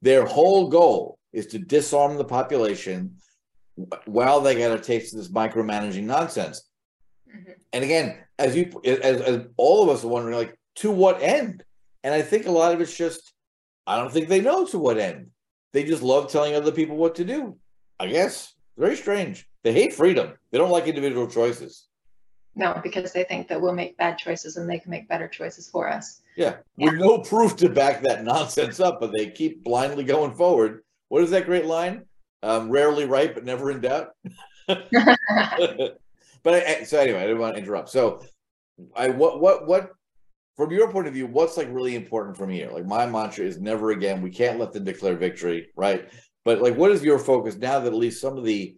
Their 0.00 0.24
whole 0.24 0.68
goal 0.68 1.18
is 1.32 1.46
to 1.48 1.58
disarm 1.58 2.16
the 2.16 2.24
population 2.24 3.16
while 4.04 4.40
they 4.40 4.56
get 4.56 4.72
a 4.72 4.78
taste 4.80 5.14
of 5.14 5.20
this 5.20 5.30
micromanaging 5.30 6.04
nonsense. 6.04 6.68
Mm-hmm. 7.28 7.52
And 7.72 7.84
again, 7.84 8.18
as 8.38 8.56
you 8.56 8.70
as, 8.84 9.20
as 9.20 9.46
all 9.56 9.82
of 9.82 9.88
us 9.88 10.04
are 10.04 10.08
wondering, 10.08 10.36
like, 10.36 10.58
to 10.76 10.90
what 10.90 11.22
end? 11.22 11.62
And 12.02 12.12
I 12.12 12.22
think 12.22 12.46
a 12.46 12.50
lot 12.50 12.74
of 12.74 12.80
it's 12.80 12.96
just, 12.96 13.32
I 13.86 13.96
don't 13.96 14.12
think 14.12 14.28
they 14.28 14.40
know 14.40 14.66
to 14.66 14.78
what 14.78 14.98
end. 14.98 15.28
They 15.72 15.84
just 15.84 16.02
love 16.02 16.30
telling 16.30 16.54
other 16.54 16.72
people 16.72 16.96
what 16.96 17.14
to 17.14 17.24
do. 17.24 17.56
I 18.00 18.08
guess. 18.08 18.52
Very 18.76 18.96
strange. 18.96 19.46
They 19.62 19.72
hate 19.72 19.92
freedom. 19.92 20.32
They 20.50 20.58
don't 20.58 20.70
like 20.70 20.86
individual 20.86 21.28
choices. 21.28 21.86
No, 22.54 22.78
because 22.82 23.12
they 23.12 23.24
think 23.24 23.48
that 23.48 23.60
we'll 23.60 23.72
make 23.72 23.96
bad 23.96 24.18
choices 24.18 24.56
and 24.56 24.68
they 24.68 24.78
can 24.78 24.90
make 24.90 25.08
better 25.08 25.26
choices 25.26 25.68
for 25.70 25.88
us. 25.88 26.20
Yeah, 26.36 26.56
with 26.76 26.94
no 26.94 27.18
proof 27.18 27.56
to 27.56 27.68
back 27.68 28.02
that 28.02 28.24
nonsense 28.24 28.78
up, 28.78 29.00
but 29.00 29.12
they 29.12 29.30
keep 29.30 29.64
blindly 29.64 30.04
going 30.04 30.34
forward. 30.34 30.82
What 31.08 31.22
is 31.22 31.30
that 31.30 31.46
great 31.46 31.66
line? 31.66 32.04
Um, 32.42 32.70
rarely 32.70 33.06
right, 33.06 33.34
but 33.34 33.44
never 33.44 33.70
in 33.70 33.80
doubt. 33.80 34.08
but 34.66 35.98
I, 36.46 36.82
so 36.84 36.98
anyway, 36.98 37.20
I 37.20 37.26
didn't 37.26 37.38
want 37.38 37.54
to 37.54 37.60
interrupt. 37.60 37.88
So, 37.88 38.22
I 38.94 39.08
what 39.08 39.40
what 39.40 39.66
what 39.66 39.92
from 40.56 40.70
your 40.70 40.90
point 40.90 41.06
of 41.06 41.14
view, 41.14 41.26
what's 41.26 41.56
like 41.56 41.68
really 41.70 41.94
important 41.96 42.36
from 42.36 42.50
here? 42.50 42.70
Like 42.70 42.86
my 42.86 43.06
mantra 43.06 43.44
is 43.44 43.60
never 43.60 43.90
again. 43.90 44.20
We 44.20 44.30
can't 44.30 44.58
let 44.58 44.72
them 44.72 44.84
declare 44.84 45.16
victory, 45.16 45.68
right? 45.76 46.08
But 46.44 46.60
like, 46.60 46.76
what 46.76 46.90
is 46.90 47.02
your 47.02 47.18
focus 47.18 47.56
now 47.56 47.80
that 47.80 47.92
at 47.92 47.94
least 47.94 48.20
some 48.20 48.36
of 48.36 48.44
the 48.44 48.76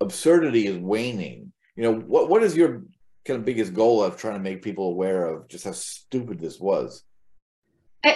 absurdity 0.00 0.66
is 0.66 0.76
waning? 0.76 1.52
You 1.76 1.84
know, 1.84 1.94
what 2.00 2.28
what 2.28 2.42
is 2.42 2.56
your 2.56 2.82
kind 3.24 3.38
of 3.38 3.44
biggest 3.44 3.74
goal 3.74 4.02
of 4.02 4.16
trying 4.16 4.34
to 4.34 4.40
make 4.40 4.62
people 4.62 4.88
aware 4.88 5.26
of 5.26 5.48
just 5.48 5.64
how 5.64 5.72
stupid 5.72 6.38
this 6.38 6.60
was? 6.60 7.02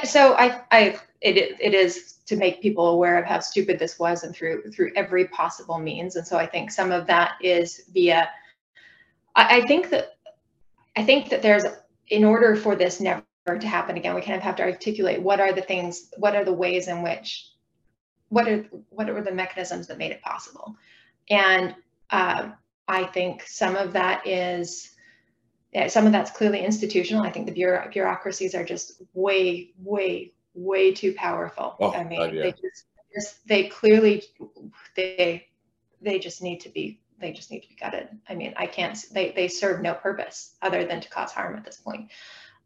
So 0.05 0.35
I, 0.35 0.61
I, 0.71 0.99
it, 1.23 1.57
it 1.61 1.75
is 1.75 2.19
to 2.27 2.37
make 2.37 2.61
people 2.61 2.89
aware 2.89 3.19
of 3.19 3.25
how 3.25 3.41
stupid 3.41 3.79
this 3.79 3.99
was, 3.99 4.23
and 4.23 4.37
through 4.37 4.71
through 4.71 4.93
every 4.95 5.29
possible 5.29 5.79
means. 5.79 6.17
And 6.17 6.27
so 6.27 6.37
I 6.37 6.47
think 6.47 6.71
some 6.71 6.93
of 6.93 7.07
that 7.07 7.33
is 7.41 7.85
via. 7.93 8.29
I, 9.35 9.59
I 9.59 9.67
think 9.67 9.89
that, 9.91 10.19
I 10.95 11.05
think 11.05 11.31
that 11.31 11.41
there's 11.41 11.65
in 12.09 12.25
order 12.25 12.55
for 12.55 12.77
this 12.77 13.01
never 13.01 13.25
to 13.47 13.67
happen 13.67 13.97
again, 13.97 14.15
we 14.15 14.21
kind 14.21 14.37
of 14.37 14.43
have 14.43 14.57
to 14.57 14.63
articulate 14.63 15.23
what 15.23 15.41
are 15.41 15.55
the 15.55 15.63
things, 15.63 16.11
what 16.19 16.37
are 16.37 16.45
the 16.45 16.53
ways 16.53 16.89
in 16.89 17.03
which, 17.03 17.51
what 18.29 18.47
are 18.47 18.67
what 18.91 19.09
are 19.09 19.23
the 19.23 19.33
mechanisms 19.33 19.87
that 19.87 19.97
made 19.97 20.13
it 20.13 20.21
possible, 20.21 20.77
and 21.31 21.75
uh, 22.11 22.51
I 22.87 23.05
think 23.05 23.43
some 23.47 23.75
of 23.75 23.95
that 23.95 24.27
is 24.27 24.91
yeah, 25.79 25.87
some 25.87 26.07
of 26.07 26.13
that's 26.13 26.33
clearly 26.33 26.65
institutional. 26.65 27.23
I 27.23 27.31
think 27.31 27.47
the 27.47 27.53
bureau- 27.53 27.89
bureaucracies 27.89 28.53
are 28.57 28.65
just 28.65 29.01
way, 29.15 29.71
way, 29.79 30.33
way 30.55 30.93
too 30.93 31.15
powerful. 31.15 31.77
Oh, 31.79 31.93
I 31.93 32.03
mean, 32.03 32.35
yeah. 32.35 32.43
they 32.43 32.51
just, 32.51 32.87
just, 33.15 33.47
they 33.47 33.69
clearly, 33.69 34.25
they, 34.97 35.47
they 36.03 36.19
just 36.19 36.43
need 36.43 36.59
to 36.63 36.69
be, 36.69 37.01
they 37.21 37.33
just 37.33 37.53
need 37.53 37.61
to 37.61 37.69
be 37.69 37.77
gutted. 37.77 38.09
I 38.29 38.35
mean, 38.35 38.55
I 38.57 38.67
can't, 38.67 38.99
they, 39.13 39.31
they 39.31 39.47
serve 39.47 39.81
no 39.81 39.95
purpose 39.95 40.57
other 40.63 40.85
than 40.85 41.01
to 41.01 41.09
cause 41.09 41.31
harm 41.31 41.55
at 41.55 41.65
this 41.65 41.77
point. 41.77 42.11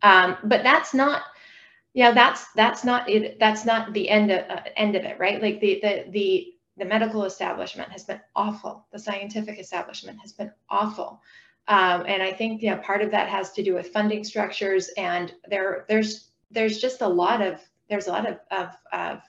Um, 0.03 0.38
but 0.44 0.62
that's 0.62 0.94
not, 0.94 1.20
yeah, 1.92 2.12
that's, 2.12 2.51
that's 2.53 2.83
not 2.83 3.11
it. 3.11 3.38
That's 3.38 3.66
not 3.66 3.92
the 3.92 4.09
end 4.09 4.31
of, 4.31 4.48
uh, 4.48 4.62
end 4.75 4.96
of 4.96 5.05
it, 5.05 5.18
right? 5.18 5.42
Like 5.42 5.61
the, 5.61 5.81
the, 5.83 6.07
the, 6.09 6.55
the 6.79 6.87
medical 6.87 7.25
establishment 7.25 7.92
has 7.92 8.05
been 8.05 8.22
awful. 8.35 8.87
The 8.90 8.98
scientific 8.98 9.61
establishment 9.61 10.18
has 10.20 10.33
been 10.33 10.51
awful. 10.70 11.20
Um, 11.68 12.05
and 12.07 12.22
I 12.22 12.33
think 12.33 12.62
yeah, 12.62 12.77
part 12.77 13.03
of 13.03 13.11
that 13.12 13.29
has 13.29 13.53
to 13.53 13.62
do 13.62 13.75
with 13.75 13.92
funding 13.92 14.25
structures, 14.25 14.90
and 14.96 15.33
there 15.48 15.85
there's 15.88 16.31
there's 16.51 16.79
just 16.79 17.01
a 17.01 17.09
lot 17.09 17.40
of 17.40 17.61
there's 17.88 18.09
a 18.09 18.11
lot 18.11 18.29
of 18.29 18.38
of, 18.51 18.77
of 18.92 19.20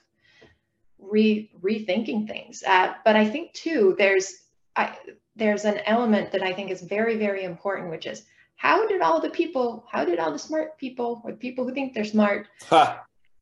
re 0.98 1.50
rethinking 1.62 2.26
things. 2.26 2.62
Uh, 2.66 2.94
but 3.04 3.16
I 3.16 3.28
think 3.28 3.52
too 3.52 3.94
there's 3.98 4.32
I, 4.74 4.96
there's 5.36 5.64
an 5.64 5.78
element 5.86 6.32
that 6.32 6.42
I 6.42 6.52
think 6.52 6.70
is 6.70 6.82
very 6.82 7.16
very 7.16 7.44
important, 7.44 7.90
which 7.90 8.06
is 8.06 8.24
how 8.56 8.86
did 8.86 9.00
all 9.00 9.20
the 9.20 9.30
people, 9.30 9.84
how 9.90 10.04
did 10.04 10.18
all 10.18 10.32
the 10.32 10.38
smart 10.38 10.78
people, 10.78 11.22
or 11.24 11.32
people 11.32 11.64
who 11.64 11.74
think 11.74 11.92
they're 11.92 12.04
smart, 12.04 12.48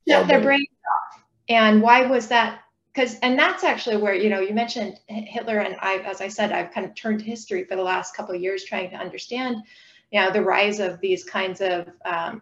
shut 0.07 0.27
their 0.27 0.41
brains 0.41 0.67
off. 0.67 1.23
And 1.49 1.81
why 1.81 2.05
was 2.05 2.27
that? 2.27 2.62
Because 2.93 3.17
and 3.19 3.37
that's 3.37 3.63
actually 3.63 3.97
where 3.97 4.13
you 4.13 4.29
know 4.29 4.39
you 4.39 4.53
mentioned 4.53 4.99
Hitler 5.07 5.59
and 5.59 5.75
I, 5.81 5.97
as 5.99 6.21
I 6.21 6.27
said, 6.27 6.51
I've 6.51 6.71
kind 6.71 6.85
of 6.85 6.93
turned 6.93 7.19
to 7.19 7.25
history 7.25 7.63
for 7.63 7.75
the 7.75 7.81
last 7.81 8.15
couple 8.15 8.35
of 8.35 8.41
years 8.41 8.65
trying 8.65 8.91
to 8.91 8.95
understand, 8.95 9.63
you 10.11 10.19
know, 10.19 10.31
the 10.31 10.43
rise 10.43 10.79
of 10.79 10.99
these 10.99 11.23
kinds 11.23 11.61
of 11.61 11.89
um, 12.05 12.41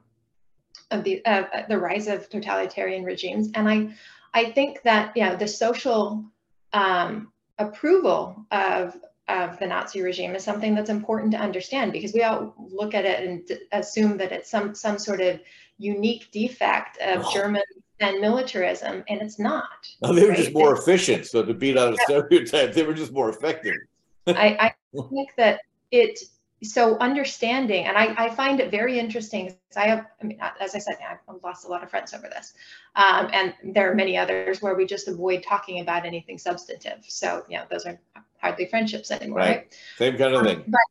of 0.91 1.03
the 1.05 1.25
uh, 1.25 1.43
the 1.69 1.77
rise 1.77 2.07
of 2.07 2.29
totalitarian 2.29 3.05
regimes. 3.05 3.49
And 3.55 3.69
I 3.69 3.89
I 4.33 4.51
think 4.51 4.81
that 4.83 5.15
you 5.15 5.23
know 5.23 5.37
the 5.37 5.47
social 5.47 6.25
um, 6.73 7.31
approval 7.57 8.45
of 8.51 8.97
of 9.29 9.57
the 9.59 9.67
Nazi 9.67 10.01
regime 10.01 10.35
is 10.35 10.43
something 10.43 10.75
that's 10.75 10.89
important 10.89 11.31
to 11.31 11.37
understand 11.37 11.93
because 11.93 12.13
we 12.13 12.23
all 12.23 12.53
look 12.57 12.93
at 12.93 13.05
it 13.05 13.25
and 13.25 13.59
assume 13.71 14.17
that 14.17 14.33
it's 14.33 14.51
some 14.51 14.75
some 14.75 14.99
sort 14.99 15.21
of 15.21 15.39
unique 15.77 16.29
defect 16.31 16.97
of. 16.97 17.31
German 17.33 17.63
and 18.01 18.19
militarism, 18.19 19.03
and 19.07 19.21
it's 19.21 19.39
not. 19.39 19.87
No, 20.01 20.13
they 20.13 20.23
were 20.23 20.29
right? 20.29 20.37
just 20.37 20.53
more 20.53 20.73
it's, 20.73 20.81
efficient. 20.81 21.27
So 21.27 21.43
to 21.43 21.53
beat 21.53 21.77
out 21.77 21.93
a 21.93 21.97
stereotype, 21.97 22.73
they 22.73 22.83
were 22.83 22.93
just 22.93 23.13
more 23.13 23.29
effective. 23.29 23.75
I, 24.27 24.73
I 24.93 24.99
think 25.09 25.31
that 25.37 25.61
it 25.91 26.19
so 26.63 26.97
understanding 26.99 27.85
and 27.85 27.97
I, 27.97 28.13
I 28.25 28.29
find 28.29 28.59
it 28.59 28.69
very 28.69 28.99
interesting 28.99 29.55
i 29.75 29.87
have 29.87 30.05
i 30.21 30.25
mean 30.25 30.39
as 30.59 30.75
i 30.75 30.77
said 30.77 30.95
i've 31.09 31.17
lost 31.43 31.65
a 31.65 31.67
lot 31.67 31.81
of 31.81 31.89
friends 31.89 32.13
over 32.13 32.29
this 32.29 32.53
um, 32.95 33.29
and 33.33 33.55
there 33.73 33.91
are 33.91 33.95
many 33.95 34.15
others 34.15 34.61
where 34.61 34.75
we 34.75 34.85
just 34.85 35.07
avoid 35.07 35.41
talking 35.41 35.81
about 35.81 36.05
anything 36.05 36.37
substantive 36.37 37.03
so 37.07 37.43
you 37.49 37.57
know 37.57 37.63
those 37.71 37.85
are 37.85 37.99
hardly 38.37 38.67
friendships 38.67 39.09
anymore 39.09 39.39
right, 39.39 39.47
right? 39.47 39.77
same 39.97 40.17
kind 40.17 40.35
of 40.35 40.45
thing 40.45 40.57
um, 40.57 40.63
but 40.67 40.81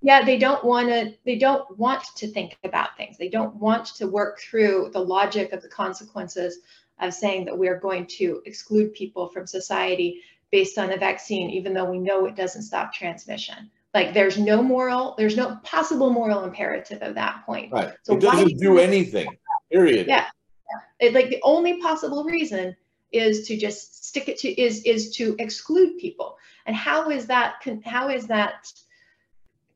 yeah 0.00 0.24
they 0.24 0.38
don't 0.38 0.64
want 0.64 0.88
to 0.88 1.12
they 1.24 1.36
don't 1.36 1.76
want 1.78 2.02
to 2.16 2.26
think 2.28 2.56
about 2.64 2.96
things 2.96 3.16
they 3.18 3.28
don't 3.28 3.54
want 3.56 3.86
to 3.86 4.06
work 4.06 4.40
through 4.40 4.90
the 4.92 5.00
logic 5.00 5.52
of 5.52 5.62
the 5.62 5.68
consequences 5.68 6.58
of 7.00 7.14
saying 7.14 7.44
that 7.44 7.56
we're 7.56 7.78
going 7.78 8.06
to 8.06 8.42
exclude 8.46 8.92
people 8.92 9.28
from 9.28 9.46
society 9.46 10.20
based 10.50 10.78
on 10.78 10.92
a 10.92 10.96
vaccine 10.96 11.50
even 11.50 11.72
though 11.74 11.90
we 11.90 11.98
know 11.98 12.26
it 12.26 12.36
doesn't 12.36 12.62
stop 12.62 12.92
transmission 12.92 13.70
like 13.94 14.12
there's 14.14 14.38
no 14.38 14.62
moral, 14.62 15.14
there's 15.16 15.36
no 15.36 15.56
possible 15.62 16.10
moral 16.10 16.44
imperative 16.44 17.02
at 17.02 17.14
that 17.14 17.44
point. 17.46 17.72
Right. 17.72 17.94
So 18.02 18.14
it 18.14 18.20
doesn't 18.20 18.48
do, 18.48 18.58
do 18.58 18.78
anything. 18.78 19.28
Period. 19.72 20.06
Yeah. 20.06 20.26
yeah. 20.70 21.06
It, 21.06 21.14
like 21.14 21.30
the 21.30 21.40
only 21.42 21.80
possible 21.80 22.24
reason 22.24 22.76
is 23.12 23.48
to 23.48 23.56
just 23.56 24.04
stick 24.04 24.28
it 24.28 24.36
to 24.38 24.60
is 24.60 24.82
is 24.84 25.16
to 25.16 25.34
exclude 25.38 25.98
people. 25.98 26.36
And 26.66 26.76
how 26.76 27.10
is 27.10 27.26
that 27.26 27.54
how 27.84 28.10
is 28.10 28.26
that 28.26 28.70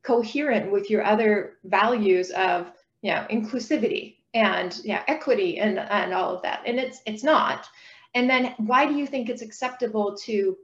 coherent 0.02 0.70
with 0.70 0.90
your 0.90 1.04
other 1.04 1.58
values 1.64 2.30
of 2.30 2.72
you 3.02 3.12
know 3.12 3.26
inclusivity 3.30 4.16
and 4.34 4.80
yeah 4.84 5.02
equity 5.08 5.58
and 5.58 5.78
and 5.78 6.12
all 6.12 6.34
of 6.34 6.42
that? 6.42 6.62
And 6.66 6.78
it's 6.78 7.00
it's 7.06 7.24
not. 7.24 7.68
And 8.14 8.28
then 8.28 8.54
why 8.58 8.86
do 8.86 8.94
you 8.94 9.06
think 9.06 9.28
it's 9.28 9.42
acceptable 9.42 10.16
to 10.24 10.56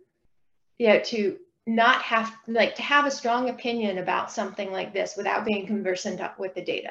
yeah 0.79 0.99
to 1.01 1.39
not 1.69 2.01
have 2.01 2.35
like 2.47 2.75
to 2.75 2.83
have 2.83 3.05
a 3.05 3.11
strong 3.11 3.51
opinion 3.51 3.99
about 3.99 4.33
something 4.33 4.73
like 4.73 4.95
this 4.95 5.17
without 5.17 5.45
being 5.45 5.67
conversant 5.67 6.19
with 6.39 6.55
the 6.55 6.65
data 6.65 6.91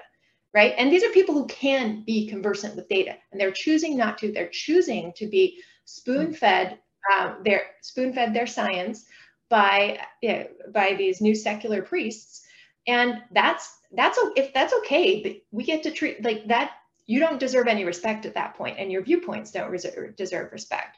right 0.53 0.75
and 0.77 0.91
these 0.91 1.03
are 1.03 1.09
people 1.09 1.33
who 1.33 1.47
can 1.47 2.03
be 2.05 2.27
conversant 2.27 2.75
with 2.75 2.87
data 2.87 3.15
and 3.31 3.41
they're 3.41 3.51
choosing 3.51 3.97
not 3.97 4.19
to 4.19 4.31
they're 4.31 4.49
choosing 4.49 5.11
to 5.15 5.25
be 5.25 5.59
spoon 5.85 6.31
fed 6.31 6.77
um, 7.11 7.37
their 7.43 7.63
spoon 7.81 8.13
fed 8.13 8.35
their 8.35 8.45
science 8.45 9.05
by 9.49 9.99
you 10.21 10.29
know, 10.29 10.47
by 10.73 10.93
these 10.95 11.21
new 11.21 11.35
secular 11.35 11.81
priests 11.81 12.45
and 12.87 13.21
that's 13.31 13.77
that's 13.93 14.19
if 14.35 14.53
that's 14.53 14.73
okay 14.73 15.41
we 15.51 15.63
get 15.63 15.83
to 15.83 15.91
treat 15.91 16.23
like 16.23 16.47
that 16.47 16.71
you 17.05 17.19
don't 17.19 17.39
deserve 17.39 17.67
any 17.67 17.85
respect 17.85 18.25
at 18.25 18.33
that 18.33 18.55
point 18.55 18.77
and 18.77 18.91
your 18.91 19.01
viewpoints 19.01 19.51
don't 19.51 19.71
deserve 20.17 20.51
respect 20.51 20.97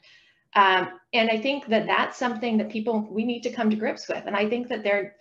um, 0.55 0.99
and 1.13 1.29
I 1.29 1.39
think 1.39 1.67
that 1.67 1.85
that's 1.85 2.17
something 2.17 2.57
that 2.57 2.69
people, 2.69 3.07
we 3.09 3.23
need 3.23 3.41
to 3.43 3.51
come 3.51 3.69
to 3.69 3.75
grips 3.75 4.07
with. 4.07 4.23
And 4.25 4.35
I 4.35 4.49
think 4.49 4.67
that 4.69 4.83
they're, 4.83 5.15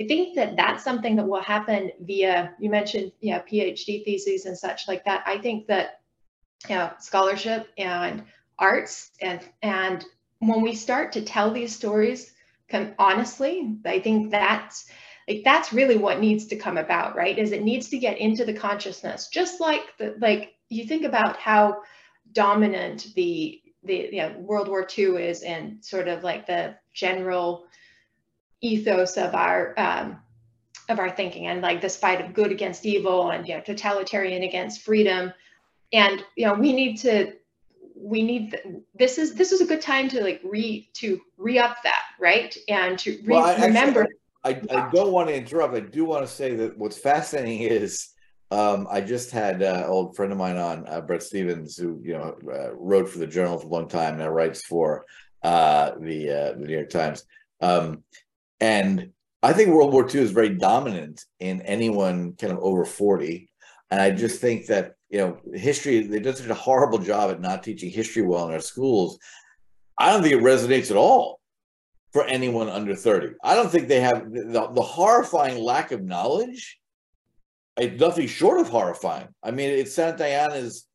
I 0.00 0.06
think 0.06 0.34
that 0.36 0.56
that's 0.56 0.84
something 0.84 1.16
that 1.16 1.26
will 1.26 1.40
happen 1.40 1.90
via, 2.00 2.52
you 2.60 2.68
mentioned, 2.68 3.12
yeah, 3.20 3.40
PhD 3.42 4.04
theses 4.04 4.44
and 4.44 4.58
such 4.58 4.88
like 4.88 5.04
that. 5.04 5.22
I 5.26 5.38
think 5.38 5.66
that, 5.68 6.00
you 6.68 6.74
know, 6.74 6.90
scholarship 6.98 7.68
and 7.78 8.24
arts 8.58 9.10
and, 9.20 9.40
and 9.62 10.04
when 10.40 10.60
we 10.60 10.74
start 10.74 11.12
to 11.12 11.24
tell 11.24 11.50
these 11.50 11.74
stories, 11.74 12.32
honestly, 12.98 13.76
I 13.84 14.00
think 14.00 14.30
that's, 14.30 14.90
like 15.28 15.42
that's 15.44 15.72
really 15.72 15.96
what 15.96 16.20
needs 16.20 16.46
to 16.46 16.56
come 16.56 16.78
about, 16.78 17.16
right? 17.16 17.36
Is 17.36 17.52
it 17.52 17.62
needs 17.62 17.88
to 17.88 17.98
get 17.98 18.18
into 18.18 18.44
the 18.44 18.52
consciousness, 18.52 19.28
just 19.28 19.60
like 19.60 19.82
the, 19.98 20.14
like 20.20 20.54
you 20.68 20.86
think 20.86 21.04
about 21.04 21.36
how 21.36 21.82
dominant 22.32 23.08
the 23.14 23.60
the 23.82 24.08
you 24.12 24.22
know, 24.22 24.34
World 24.38 24.68
War 24.68 24.86
II 24.96 25.16
is 25.16 25.42
in 25.42 25.78
sort 25.80 26.08
of 26.08 26.24
like 26.24 26.46
the 26.46 26.74
general 26.92 27.66
ethos 28.60 29.16
of 29.16 29.34
our 29.34 29.74
um, 29.76 30.20
of 30.88 30.98
our 30.98 31.10
thinking 31.10 31.46
and 31.46 31.62
like 31.62 31.80
this 31.80 31.96
fight 31.96 32.20
of 32.20 32.34
good 32.34 32.52
against 32.52 32.86
evil 32.86 33.30
and 33.30 33.46
you 33.48 33.54
know 33.54 33.60
totalitarian 33.60 34.42
against 34.42 34.82
freedom 34.82 35.32
and 35.92 36.24
you 36.36 36.46
know 36.46 36.54
we 36.54 36.72
need 36.72 36.96
to 36.96 37.32
we 37.98 38.22
need 38.22 38.58
this 38.94 39.18
is 39.18 39.34
this 39.34 39.52
is 39.52 39.60
a 39.60 39.66
good 39.66 39.80
time 39.80 40.08
to 40.08 40.22
like 40.22 40.40
re 40.44 40.88
to 40.92 41.20
re-up 41.38 41.76
that 41.82 42.02
right 42.20 42.56
and 42.68 42.98
to 42.98 43.12
re- 43.12 43.22
well, 43.28 43.44
I, 43.44 43.66
remember 43.66 44.06
actually, 44.44 44.70
I, 44.70 44.86
I 44.86 44.90
don't 44.90 45.12
want 45.12 45.28
to 45.28 45.34
interrupt 45.34 45.74
i 45.74 45.80
do 45.80 46.04
want 46.04 46.24
to 46.24 46.30
say 46.30 46.54
that 46.56 46.76
what's 46.76 46.98
fascinating 46.98 47.60
is 47.60 48.10
um, 48.50 48.86
I 48.90 49.00
just 49.00 49.30
had 49.30 49.60
an 49.62 49.84
uh, 49.84 49.86
old 49.86 50.14
friend 50.14 50.30
of 50.30 50.38
mine 50.38 50.56
on, 50.56 50.86
uh, 50.86 51.00
Bret 51.00 51.22
Stephens, 51.22 51.76
who 51.76 52.00
you 52.02 52.12
know 52.12 52.36
uh, 52.48 52.74
wrote 52.74 53.08
for 53.08 53.18
the 53.18 53.26
Journal 53.26 53.58
for 53.58 53.66
a 53.66 53.70
long 53.70 53.88
time, 53.88 54.18
now 54.18 54.28
writes 54.28 54.62
for 54.62 55.04
uh, 55.42 55.92
the 56.00 56.30
uh, 56.30 56.52
the 56.52 56.66
New 56.66 56.74
York 56.74 56.90
Times. 56.90 57.24
Um, 57.60 58.04
and 58.60 59.10
I 59.42 59.52
think 59.52 59.70
World 59.70 59.92
War 59.92 60.08
II 60.08 60.20
is 60.20 60.30
very 60.30 60.50
dominant 60.50 61.24
in 61.40 61.60
anyone 61.62 62.34
kind 62.34 62.52
of 62.52 62.60
over 62.60 62.84
forty. 62.84 63.50
And 63.90 64.00
I 64.00 64.10
just 64.10 64.40
think 64.40 64.66
that 64.66 64.94
you 65.08 65.18
know 65.18 65.38
history 65.54 66.06
they 66.06 66.18
did 66.18 66.36
such 66.36 66.48
a 66.48 66.54
horrible 66.54 66.98
job 66.98 67.30
at 67.30 67.40
not 67.40 67.62
teaching 67.62 67.90
history 67.90 68.22
well 68.22 68.46
in 68.46 68.54
our 68.54 68.60
schools. 68.60 69.18
I 69.98 70.12
don't 70.12 70.22
think 70.22 70.34
it 70.34 70.44
resonates 70.44 70.90
at 70.90 70.96
all 70.96 71.40
for 72.12 72.24
anyone 72.24 72.68
under 72.68 72.94
30. 72.94 73.34
I 73.42 73.54
don't 73.54 73.70
think 73.70 73.88
they 73.88 74.00
have 74.00 74.30
the, 74.30 74.70
the 74.72 74.82
horrifying 74.82 75.62
lack 75.62 75.92
of 75.92 76.02
knowledge 76.02 76.78
it's 77.78 78.00
nothing 78.00 78.26
short 78.26 78.60
of 78.60 78.68
horrifying. 78.68 79.28
I 79.42 79.50
mean, 79.50 79.70
it's 79.70 79.94
Santayana's 79.94 80.86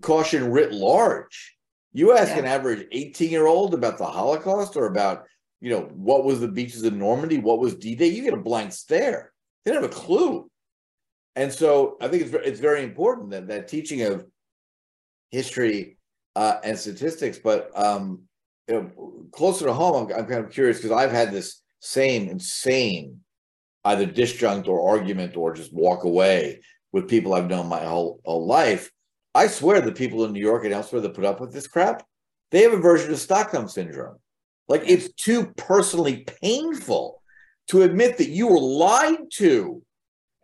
caution 0.00 0.50
writ 0.50 0.72
large. 0.72 1.56
You 1.92 2.16
ask 2.16 2.32
yeah. 2.32 2.40
an 2.40 2.44
average 2.44 2.86
18 2.92 3.30
year 3.30 3.46
old 3.46 3.74
about 3.74 3.98
the 3.98 4.06
Holocaust 4.06 4.76
or 4.76 4.86
about, 4.86 5.24
you 5.60 5.70
know, 5.70 5.82
what 5.94 6.24
was 6.24 6.40
the 6.40 6.48
beaches 6.48 6.84
of 6.84 6.92
Normandy, 6.92 7.38
what 7.38 7.58
was 7.58 7.74
D 7.74 7.94
Day, 7.94 8.08
you 8.08 8.22
get 8.22 8.34
a 8.34 8.38
blank 8.38 8.72
stare. 8.72 9.32
They 9.64 9.72
don't 9.72 9.82
have 9.82 9.90
a 9.90 9.94
clue. 9.94 10.50
And 11.38 11.52
so 11.52 11.96
I 12.00 12.08
think 12.08 12.24
it's, 12.24 12.34
it's 12.34 12.58
very 12.58 12.82
important 12.82 13.30
that 13.30 13.46
that 13.46 13.68
teaching 13.68 14.02
of 14.02 14.26
history 15.30 15.96
uh, 16.34 16.56
and 16.64 16.76
statistics, 16.76 17.38
but 17.38 17.70
um, 17.76 18.22
you 18.66 18.74
know, 18.74 19.28
closer 19.30 19.66
to 19.66 19.72
home, 19.72 20.10
I'm, 20.10 20.18
I'm 20.18 20.26
kind 20.26 20.44
of 20.44 20.50
curious 20.50 20.78
because 20.78 20.90
I've 20.90 21.12
had 21.12 21.30
this 21.30 21.62
same 21.78 22.28
insane 22.28 23.20
either 23.84 24.04
disjunct 24.04 24.66
or 24.66 24.90
argument 24.90 25.36
or 25.36 25.54
just 25.54 25.72
walk 25.72 26.02
away 26.02 26.60
with 26.90 27.08
people 27.08 27.34
I've 27.34 27.48
known 27.48 27.68
my 27.68 27.84
whole, 27.84 28.20
whole 28.24 28.44
life. 28.44 28.90
I 29.32 29.46
swear 29.46 29.80
the 29.80 29.92
people 29.92 30.24
in 30.24 30.32
New 30.32 30.40
York 30.40 30.64
and 30.64 30.74
elsewhere 30.74 31.02
that 31.02 31.14
put 31.14 31.24
up 31.24 31.40
with 31.40 31.52
this 31.52 31.68
crap, 31.68 32.04
they 32.50 32.62
have 32.62 32.72
a 32.72 32.78
version 32.78 33.12
of 33.12 33.18
Stockholm 33.20 33.68
syndrome. 33.68 34.16
Like 34.66 34.82
it's 34.84 35.12
too 35.12 35.52
personally 35.56 36.26
painful 36.42 37.22
to 37.68 37.82
admit 37.82 38.18
that 38.18 38.28
you 38.28 38.48
were 38.48 38.58
lied 38.58 39.30
to 39.34 39.82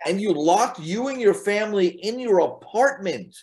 and 0.06 0.20
you 0.20 0.32
locked 0.32 0.80
you 0.80 1.08
and 1.08 1.20
your 1.20 1.34
family 1.34 1.88
in 1.88 2.18
your 2.18 2.40
apartment 2.40 3.36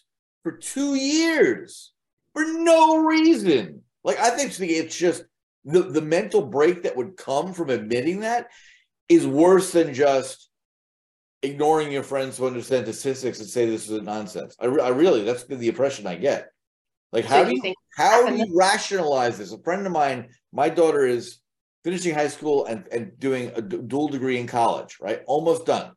for 0.43 0.53
two 0.57 0.95
years 0.95 1.93
for 2.33 2.43
no 2.45 2.97
reason. 2.97 3.81
Like 4.03 4.19
I 4.19 4.31
think 4.31 4.53
it's 4.59 4.95
just 4.95 5.23
the, 5.65 5.83
the 5.83 6.01
mental 6.01 6.41
break 6.41 6.83
that 6.83 6.95
would 6.95 7.17
come 7.17 7.53
from 7.53 7.69
admitting 7.69 8.21
that 8.21 8.47
is 9.09 9.27
worse 9.27 9.71
than 9.71 9.93
just 9.93 10.49
ignoring 11.43 11.91
your 11.91 12.03
friends 12.03 12.37
who 12.37 12.47
understand 12.47 12.87
statistics 12.87 13.39
and 13.39 13.49
say 13.49 13.65
this 13.65 13.89
is 13.89 13.97
a 13.97 14.01
nonsense. 14.01 14.55
I, 14.59 14.65
re- 14.65 14.81
I 14.81 14.89
really, 14.89 15.23
that's 15.23 15.43
the 15.43 15.67
impression 15.67 16.07
I 16.07 16.15
get. 16.15 16.49
Like, 17.11 17.25
how 17.25 17.43
so 17.43 17.49
do 17.49 17.55
you, 17.55 17.61
think 17.61 17.77
how 17.97 18.25
do 18.25 18.35
you 18.35 18.55
rationalize 18.55 19.37
this? 19.37 19.51
A 19.51 19.59
friend 19.59 19.85
of 19.85 19.91
mine, 19.91 20.29
my 20.53 20.69
daughter 20.69 21.05
is 21.05 21.39
finishing 21.83 22.13
high 22.13 22.29
school 22.29 22.65
and, 22.65 22.87
and 22.91 23.19
doing 23.19 23.51
a 23.55 23.61
d- 23.61 23.79
dual 23.85 24.07
degree 24.07 24.39
in 24.39 24.47
college, 24.47 24.97
right? 25.01 25.21
Almost 25.27 25.65
done. 25.65 25.91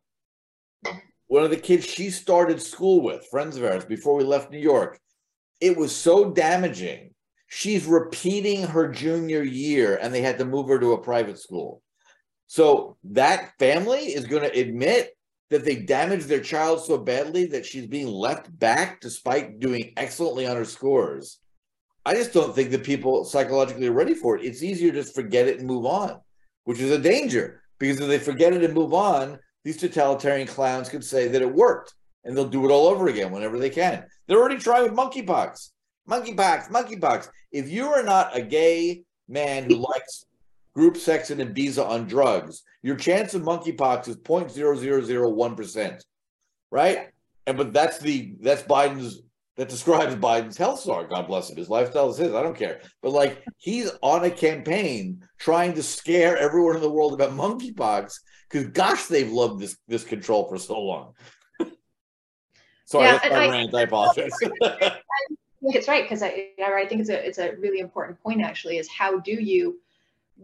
One 1.27 1.43
of 1.43 1.49
the 1.49 1.57
kids 1.57 1.85
she 1.85 2.09
started 2.09 2.61
school 2.61 3.01
with, 3.01 3.27
friends 3.27 3.57
of 3.57 3.63
ours, 3.63 3.85
before 3.85 4.15
we 4.15 4.23
left 4.23 4.51
New 4.51 4.59
York, 4.59 4.99
it 5.59 5.75
was 5.75 5.95
so 5.95 6.31
damaging. 6.31 7.13
She's 7.47 7.85
repeating 7.85 8.63
her 8.63 8.89
junior 8.89 9.43
year 9.43 9.97
and 10.01 10.13
they 10.13 10.21
had 10.21 10.37
to 10.39 10.45
move 10.45 10.67
her 10.67 10.79
to 10.79 10.93
a 10.93 11.01
private 11.01 11.39
school. 11.39 11.81
So 12.47 12.97
that 13.05 13.53
family 13.57 14.13
is 14.13 14.25
going 14.25 14.43
to 14.43 14.59
admit 14.59 15.11
that 15.49 15.63
they 15.63 15.75
damaged 15.75 16.27
their 16.27 16.41
child 16.41 16.83
so 16.83 16.97
badly 16.97 17.45
that 17.47 17.65
she's 17.65 17.87
being 17.87 18.07
left 18.07 18.57
back 18.59 18.99
despite 18.99 19.59
doing 19.59 19.93
excellently 19.97 20.47
on 20.47 20.55
her 20.55 20.65
scores. 20.65 21.39
I 22.05 22.13
just 22.13 22.33
don't 22.33 22.53
think 22.53 22.71
that 22.71 22.83
people 22.83 23.25
psychologically 23.25 23.87
are 23.87 23.93
ready 23.93 24.13
for 24.13 24.37
it. 24.37 24.45
It's 24.45 24.63
easier 24.63 24.91
to 24.91 25.01
just 25.01 25.15
forget 25.15 25.47
it 25.47 25.59
and 25.59 25.67
move 25.67 25.85
on, 25.85 26.19
which 26.65 26.79
is 26.79 26.91
a 26.91 26.99
danger 26.99 27.61
because 27.79 27.99
if 27.99 28.07
they 28.07 28.19
forget 28.19 28.53
it 28.53 28.63
and 28.63 28.73
move 28.73 28.93
on, 28.93 29.39
these 29.65 29.77
totalitarian 29.77 30.47
clowns 30.47 30.87
can 30.87 31.01
say 31.01 31.27
that 31.27 31.41
it 31.41 31.53
worked 31.53 31.95
and 32.23 32.37
they'll 32.37 32.47
do 32.47 32.65
it 32.65 32.71
all 32.71 32.87
over 32.87 33.07
again 33.07 33.31
whenever 33.31 33.57
they 33.57 33.69
can. 33.69 34.05
They're 34.27 34.37
already 34.37 34.59
trying 34.59 34.83
with 34.83 34.93
monkeypox. 34.93 35.71
Monkeypox, 36.07 36.69
monkeypox. 36.69 37.27
If 37.51 37.67
you 37.69 37.87
are 37.87 38.03
not 38.03 38.37
a 38.37 38.41
gay 38.41 39.03
man 39.27 39.63
who 39.63 39.77
likes 39.77 40.25
group 40.75 40.97
sex 40.97 41.31
and 41.31 41.41
Ibiza 41.41 41.83
on 41.83 42.05
drugs, 42.05 42.61
your 42.83 42.95
chance 42.95 43.33
of 43.33 43.41
monkeypox 43.41 44.07
is 44.07 44.17
0.0001%. 44.17 46.01
Right? 46.71 47.07
And 47.47 47.57
but 47.57 47.73
that's 47.73 47.97
the 47.97 48.35
that's 48.41 48.63
Biden's 48.63 49.21
that 49.57 49.69
describes 49.69 50.15
Biden's 50.15 50.57
health 50.57 50.81
star. 50.81 51.07
God 51.07 51.27
bless 51.27 51.49
him. 51.49 51.57
His 51.57 51.69
lifestyle 51.69 52.09
is 52.09 52.17
his. 52.17 52.33
I 52.33 52.43
don't 52.43 52.57
care. 52.57 52.81
But 53.01 53.13
like 53.13 53.43
he's 53.57 53.91
on 54.01 54.25
a 54.25 54.31
campaign 54.31 55.23
trying 55.39 55.73
to 55.73 55.83
scare 55.83 56.37
everyone 56.37 56.75
in 56.75 56.81
the 56.81 56.89
world 56.89 57.13
about 57.13 57.31
monkeypox 57.31 58.19
because 58.49 58.67
gosh, 58.67 59.05
they've 59.05 59.31
loved 59.31 59.59
this 59.59 59.77
this 59.87 60.03
control 60.03 60.47
for 60.47 60.57
so 60.57 60.79
long. 60.79 61.13
Sorry, 62.85 63.05
yeah, 63.05 63.19
I, 63.23 63.29
rant. 63.29 63.73
I 63.73 63.81
apologize. 63.81 64.31
I 64.63 64.99
think 65.61 65.75
it's 65.75 65.87
right 65.87 66.03
because 66.03 66.21
I, 66.21 66.49
I 66.63 66.85
think 66.87 67.01
it's 67.01 67.09
a 67.09 67.27
it's 67.27 67.39
a 67.39 67.55
really 67.55 67.79
important 67.79 68.21
point 68.21 68.41
actually 68.41 68.77
is 68.77 68.87
how 68.87 69.19
do 69.19 69.31
you 69.31 69.79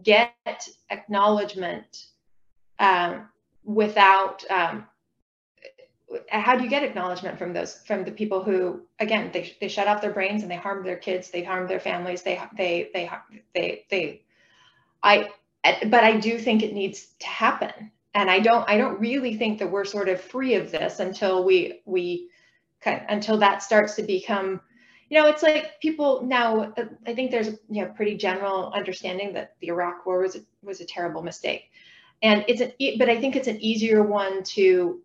get 0.02 0.68
acknowledgement 0.90 2.06
um, 2.78 3.28
without 3.64 4.42
um, 4.50 4.86
how 6.28 6.56
do 6.56 6.64
you 6.64 6.70
get 6.70 6.82
acknowledgement 6.82 7.38
from 7.38 7.52
those 7.52 7.78
from 7.86 8.04
the 8.04 8.10
people 8.10 8.42
who 8.42 8.82
again 8.98 9.30
they, 9.32 9.54
they 9.60 9.68
shut 9.68 9.86
off 9.86 10.02
their 10.02 10.12
brains 10.12 10.42
and 10.42 10.50
they 10.50 10.56
harm 10.56 10.84
their 10.84 10.96
kids 10.96 11.30
they 11.30 11.42
harm 11.42 11.66
their 11.66 11.80
families 11.80 12.22
they 12.22 12.40
they 12.56 12.90
they 12.92 13.10
they 13.54 13.84
they 13.90 14.22
i 15.02 15.28
but 15.64 16.04
i 16.04 16.16
do 16.16 16.38
think 16.38 16.62
it 16.62 16.72
needs 16.72 17.08
to 17.18 17.26
happen 17.26 17.90
and 18.14 18.30
i 18.30 18.38
don't 18.38 18.68
i 18.68 18.76
don't 18.76 18.98
really 19.00 19.36
think 19.36 19.58
that 19.58 19.70
we're 19.70 19.84
sort 19.84 20.08
of 20.08 20.20
free 20.20 20.54
of 20.54 20.70
this 20.70 21.00
until 21.00 21.44
we 21.44 21.80
we 21.84 22.28
until 22.84 23.38
that 23.38 23.62
starts 23.62 23.94
to 23.94 24.02
become 24.02 24.60
you 25.08 25.20
know 25.20 25.28
it's 25.28 25.42
like 25.42 25.80
people 25.80 26.22
now 26.22 26.72
uh, 26.76 26.84
i 27.06 27.14
think 27.14 27.30
there's 27.30 27.48
you 27.70 27.84
know 27.84 27.92
pretty 27.94 28.16
general 28.16 28.72
understanding 28.74 29.32
that 29.32 29.54
the 29.60 29.68
iraq 29.68 30.04
war 30.04 30.20
was 30.20 30.38
was 30.62 30.80
a 30.80 30.84
terrible 30.84 31.22
mistake 31.22 31.70
and 32.22 32.44
it's 32.48 32.60
an 32.60 32.72
but 32.98 33.08
i 33.08 33.20
think 33.20 33.36
it's 33.36 33.48
an 33.48 33.60
easier 33.60 34.02
one 34.02 34.42
to 34.42 35.00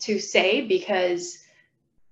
to 0.00 0.18
say 0.18 0.60
because 0.66 1.44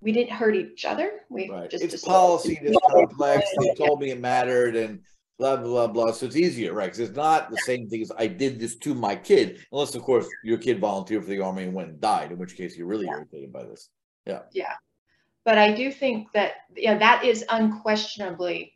we 0.03 0.13
didn't 0.13 0.33
hurt 0.33 0.57
each 0.57 0.85
other. 0.85 1.21
We 1.31 1.49
right. 1.49 1.71
just 1.71 1.85
it's 1.85 2.03
policy, 2.05 2.59
it's 2.61 2.77
complex. 2.91 3.49
They 3.59 3.75
told 3.79 4.01
me 4.01 4.11
it 4.11 4.21
mattered, 4.21 4.77
and 4.77 5.01
blah 5.39 5.57
blah 5.57 5.87
blah. 5.87 6.13
So 6.13 6.27
it's 6.27 6.37
easier, 6.37 6.73
right? 6.73 6.87
Because 6.87 7.01
it's 7.01 7.17
not 7.17 7.51
the 7.51 7.59
same 7.59 7.89
thing 7.89 8.03
as 8.03 8.13
I 8.17 8.27
did 8.27 8.59
this 8.59 8.77
to 8.77 8.95
my 8.95 9.17
kid, 9.17 9.65
unless 9.73 9.95
of 9.95 10.03
course 10.03 10.27
your 10.45 10.59
kid 10.59 10.81
volunteered 10.81 11.25
for 11.25 11.31
the 11.31 11.41
army 11.41 11.65
and 11.65 11.75
went 11.75 11.91
and 11.91 12.01
died, 12.01 12.33
in 12.33 12.39
which 12.39 12.57
case 12.57 12.77
you're 12.77 12.87
really 12.87 13.07
yeah. 13.07 13.17
irritated 13.17 13.53
by 13.53 13.65
this. 13.65 13.89
Yeah. 14.27 14.43
Yeah, 14.53 14.75
but 15.45 15.59
I 15.59 15.73
do 15.73 15.91
think 15.91 16.29
that 16.33 16.53
yeah, 16.77 16.99
that 16.99 17.25
is 17.25 17.45
unquestionably 17.49 18.75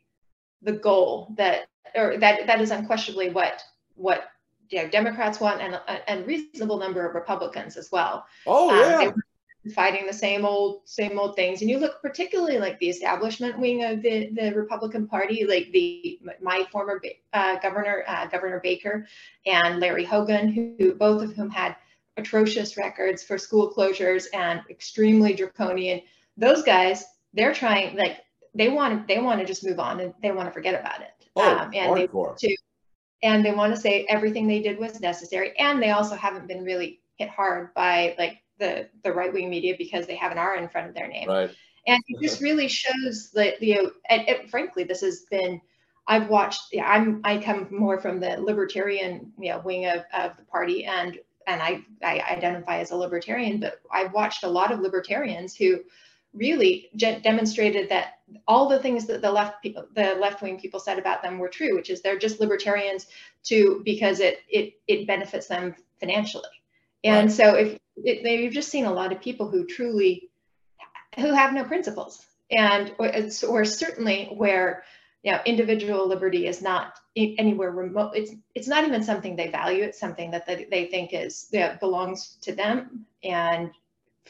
the 0.61 0.73
goal 0.73 1.33
that, 1.37 1.67
or 1.95 2.17
that 2.17 2.47
that 2.47 2.61
is 2.61 2.71
unquestionably 2.71 3.29
what 3.29 3.61
what 3.95 4.25
you 4.69 4.83
know, 4.83 4.89
Democrats 4.89 5.39
want 5.39 5.61
and 5.61 5.79
a 6.07 6.23
reasonable 6.25 6.77
number 6.77 7.07
of 7.07 7.15
Republicans 7.15 7.77
as 7.77 7.89
well. 7.91 8.25
Oh 8.45 8.69
um, 8.69 9.01
yeah. 9.01 9.11
Fighting 9.73 10.05
the 10.07 10.13
same 10.13 10.45
old 10.45 10.81
same 10.85 11.19
old 11.19 11.35
things, 11.35 11.61
and 11.61 11.69
you 11.69 11.79
look 11.79 12.01
particularly 12.01 12.59
like 12.59 12.79
the 12.79 12.89
establishment 12.89 13.59
wing 13.59 13.83
of 13.83 14.01
the, 14.01 14.29
the 14.33 14.53
Republican 14.53 15.07
Party, 15.07 15.45
like 15.45 15.71
the 15.71 16.19
my 16.41 16.65
former 16.71 17.01
uh, 17.33 17.57
governor 17.59 18.03
uh, 18.07 18.27
Governor 18.27 18.59
Baker 18.61 19.07
and 19.45 19.79
Larry 19.79 20.05
Hogan, 20.05 20.49
who 20.49 20.93
both 20.95 21.23
of 21.23 21.33
whom 21.33 21.49
had 21.49 21.75
atrocious 22.17 22.77
records 22.77 23.23
for 23.23 23.37
school 23.37 23.73
closures 23.75 24.25
and 24.33 24.61
extremely 24.69 25.33
draconian. 25.33 26.01
Those 26.35 26.63
guys, 26.63 27.05
they're 27.33 27.53
trying 27.53 27.97
like 27.97 28.23
they 28.53 28.69
want 28.69 29.07
they 29.07 29.19
want 29.19 29.39
to 29.39 29.45
just 29.45 29.63
move 29.63 29.79
on 29.79 29.99
and 29.99 30.13
they 30.21 30.31
want 30.31 30.47
to 30.47 30.53
forget 30.53 30.79
about 30.79 31.01
it. 31.01 31.11
Oh, 31.35 31.57
um, 31.57 31.71
and 31.73 31.95
hardcore. 31.95 32.39
they 32.39 32.47
to 32.49 32.57
and 33.23 33.45
they 33.45 33.53
want 33.53 33.73
to 33.73 33.79
say 33.79 34.05
everything 34.09 34.47
they 34.47 34.61
did 34.61 34.79
was 34.79 34.99
necessary 34.99 35.57
and 35.57 35.81
they 35.81 35.91
also 35.91 36.15
haven't 36.15 36.47
been 36.47 36.63
really 36.63 37.01
hit 37.17 37.29
hard 37.29 37.73
by 37.73 38.15
like 38.17 38.41
the 38.59 38.87
the 39.03 39.11
right 39.11 39.33
wing 39.33 39.49
media 39.49 39.75
because 39.77 40.07
they 40.07 40.15
have 40.15 40.31
an 40.31 40.37
R 40.37 40.55
in 40.55 40.69
front 40.69 40.89
of 40.89 40.95
their 40.95 41.07
name. 41.07 41.27
Right. 41.27 41.49
And 41.87 42.03
it 42.07 42.21
just 42.21 42.41
really 42.41 42.67
shows 42.67 43.31
that 43.33 43.61
you 43.61 43.75
know, 43.75 43.91
and, 44.09 44.27
and 44.27 44.49
frankly, 44.49 44.83
this 44.83 45.01
has 45.01 45.25
been. 45.31 45.61
I've 46.09 46.29
watched. 46.29 46.61
Yeah, 46.71 46.89
I'm. 46.89 47.21
I 47.23 47.37
come 47.37 47.67
more 47.69 47.99
from 47.99 48.19
the 48.19 48.41
libertarian, 48.41 49.33
you 49.37 49.51
know, 49.51 49.59
wing 49.59 49.85
of, 49.87 50.03
of 50.13 50.37
the 50.37 50.43
party, 50.43 50.85
and 50.85 51.19
and 51.47 51.61
I 51.61 51.81
I 52.03 52.21
identify 52.29 52.79
as 52.79 52.91
a 52.91 52.95
libertarian. 52.95 53.59
But 53.59 53.81
I've 53.91 54.13
watched 54.13 54.43
a 54.43 54.49
lot 54.49 54.71
of 54.71 54.79
libertarians 54.79 55.55
who 55.55 55.81
really 56.33 56.89
demonstrated 57.23 57.89
that 57.89 58.19
all 58.47 58.67
the 58.69 58.79
things 58.79 59.05
that 59.07 59.21
the 59.21 59.31
left 59.31 59.61
people, 59.61 59.85
the 59.95 60.15
left 60.15 60.41
wing 60.41 60.59
people 60.59 60.79
said 60.79 60.99
about 60.99 61.23
them 61.23 61.39
were 61.39 61.49
true, 61.49 61.75
which 61.75 61.89
is 61.89 62.01
they're 62.01 62.17
just 62.17 62.39
libertarians 62.39 63.07
to 63.43 63.81
because 63.83 64.19
it 64.19 64.39
it 64.49 64.73
it 64.87 65.07
benefits 65.07 65.47
them 65.47 65.75
financially. 65.99 66.49
And 67.03 67.27
right. 67.27 67.35
so 67.35 67.55
if 67.55 67.77
it, 67.97 68.41
you've 68.41 68.53
just 68.53 68.69
seen 68.69 68.85
a 68.85 68.93
lot 68.93 69.11
of 69.11 69.21
people 69.21 69.49
who 69.49 69.65
truly 69.65 70.29
who 71.15 71.33
have 71.33 71.53
no 71.53 71.63
principles 71.63 72.25
and 72.51 72.93
or, 72.99 73.11
or 73.47 73.65
certainly 73.65 74.27
where 74.35 74.83
you 75.23 75.31
know 75.31 75.39
individual 75.45 76.07
liberty 76.07 76.45
is 76.47 76.61
not 76.61 76.99
anywhere 77.15 77.71
remote 77.71 78.11
it's 78.15 78.31
it's 78.53 78.67
not 78.67 78.85
even 78.85 79.01
something 79.01 79.35
they 79.35 79.49
value 79.49 79.83
it's 79.83 79.99
something 79.99 80.29
that 80.29 80.45
they, 80.45 80.67
they 80.69 80.85
think 80.85 81.09
is 81.13 81.47
that 81.51 81.79
belongs 81.79 82.37
to 82.41 82.53
them 82.53 83.05
and 83.23 83.71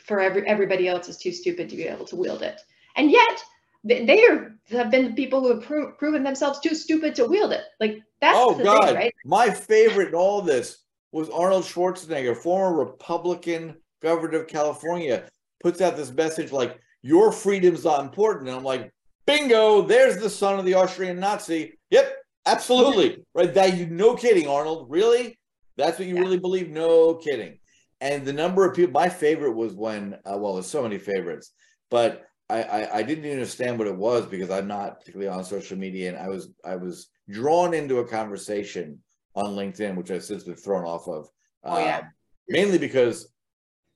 for 0.07 0.19
every, 0.19 0.47
everybody 0.47 0.87
else 0.87 1.09
is 1.09 1.17
too 1.17 1.31
stupid 1.31 1.69
to 1.69 1.75
be 1.75 1.83
able 1.83 2.05
to 2.05 2.15
wield 2.15 2.41
it. 2.41 2.61
And 2.95 3.11
yet, 3.11 3.43
they 3.83 4.23
are, 4.25 4.55
have 4.71 4.91
been 4.91 5.09
the 5.09 5.13
people 5.13 5.41
who 5.41 5.53
have 5.53 5.63
pro- 5.63 5.91
proven 5.93 6.23
themselves 6.23 6.59
too 6.59 6.75
stupid 6.75 7.15
to 7.15 7.25
wield 7.25 7.51
it. 7.51 7.63
Like 7.79 8.01
that's 8.19 8.37
oh 8.37 8.57
god, 8.61 8.87
thing, 8.87 8.95
right? 8.95 9.13
my 9.23 9.49
favorite 9.49 10.09
in 10.09 10.15
all 10.15 10.41
this 10.41 10.79
was 11.11 11.29
Arnold 11.29 11.63
Schwarzenegger, 11.63 12.35
former 12.35 12.77
Republican 12.77 13.75
governor 14.01 14.41
of 14.41 14.47
California, 14.47 15.27
puts 15.61 15.81
out 15.81 15.97
this 15.97 16.11
message 16.11 16.51
like 16.51 16.77
your 17.01 17.31
freedom's 17.31 17.85
not 17.85 18.03
important, 18.03 18.47
and 18.47 18.57
I'm 18.57 18.63
like, 18.63 18.91
bingo, 19.25 19.81
there's 19.81 20.17
the 20.17 20.29
son 20.29 20.59
of 20.59 20.65
the 20.65 20.73
Austrian 20.73 21.19
Nazi. 21.19 21.77
Yep, 21.91 22.13
absolutely, 22.45 23.23
right? 23.33 23.53
That 23.53 23.77
you, 23.77 23.87
no 23.87 24.15
kidding, 24.15 24.47
Arnold, 24.47 24.87
really? 24.89 25.37
That's 25.77 25.99
what 25.99 26.07
you 26.07 26.15
yeah. 26.15 26.21
really 26.21 26.39
believe? 26.39 26.69
No 26.69 27.15
kidding 27.15 27.59
and 28.01 28.25
the 28.25 28.33
number 28.33 28.65
of 28.65 28.75
people 28.75 28.91
my 28.91 29.09
favorite 29.09 29.53
was 29.53 29.73
when 29.73 30.17
uh, 30.25 30.37
well 30.37 30.53
there's 30.53 30.67
so 30.67 30.83
many 30.83 30.97
favorites 30.97 31.51
but 31.89 32.23
I, 32.49 32.63
I, 32.63 32.97
I 32.97 33.03
didn't 33.03 33.29
understand 33.29 33.77
what 33.77 33.87
it 33.87 33.95
was 33.95 34.25
because 34.25 34.49
i'm 34.49 34.67
not 34.67 34.99
particularly 34.99 35.29
on 35.29 35.43
social 35.43 35.77
media 35.77 36.09
and 36.09 36.17
i 36.17 36.27
was 36.27 36.49
i 36.63 36.75
was 36.75 37.09
drawn 37.29 37.73
into 37.73 37.99
a 37.99 38.07
conversation 38.07 38.99
on 39.37 39.55
linkedin 39.55 39.95
which 39.95 40.11
i've 40.11 40.23
since 40.23 40.43
been 40.43 40.55
thrown 40.55 40.83
off 40.83 41.07
of 41.07 41.29
oh, 41.63 41.79
yeah. 41.79 41.99
Um, 41.99 42.03
mainly 42.49 42.77
because 42.77 43.31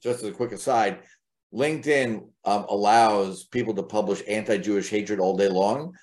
just 0.02 0.24
as 0.24 0.30
a 0.30 0.32
quick 0.32 0.52
aside 0.52 1.00
linkedin 1.54 2.28
um, 2.46 2.66
allows 2.70 3.44
people 3.46 3.74
to 3.74 3.84
publish 3.84 4.24
anti-jewish 4.28 4.90
hatred 4.90 5.20
all 5.20 5.36
day 5.36 5.50
long 5.50 5.94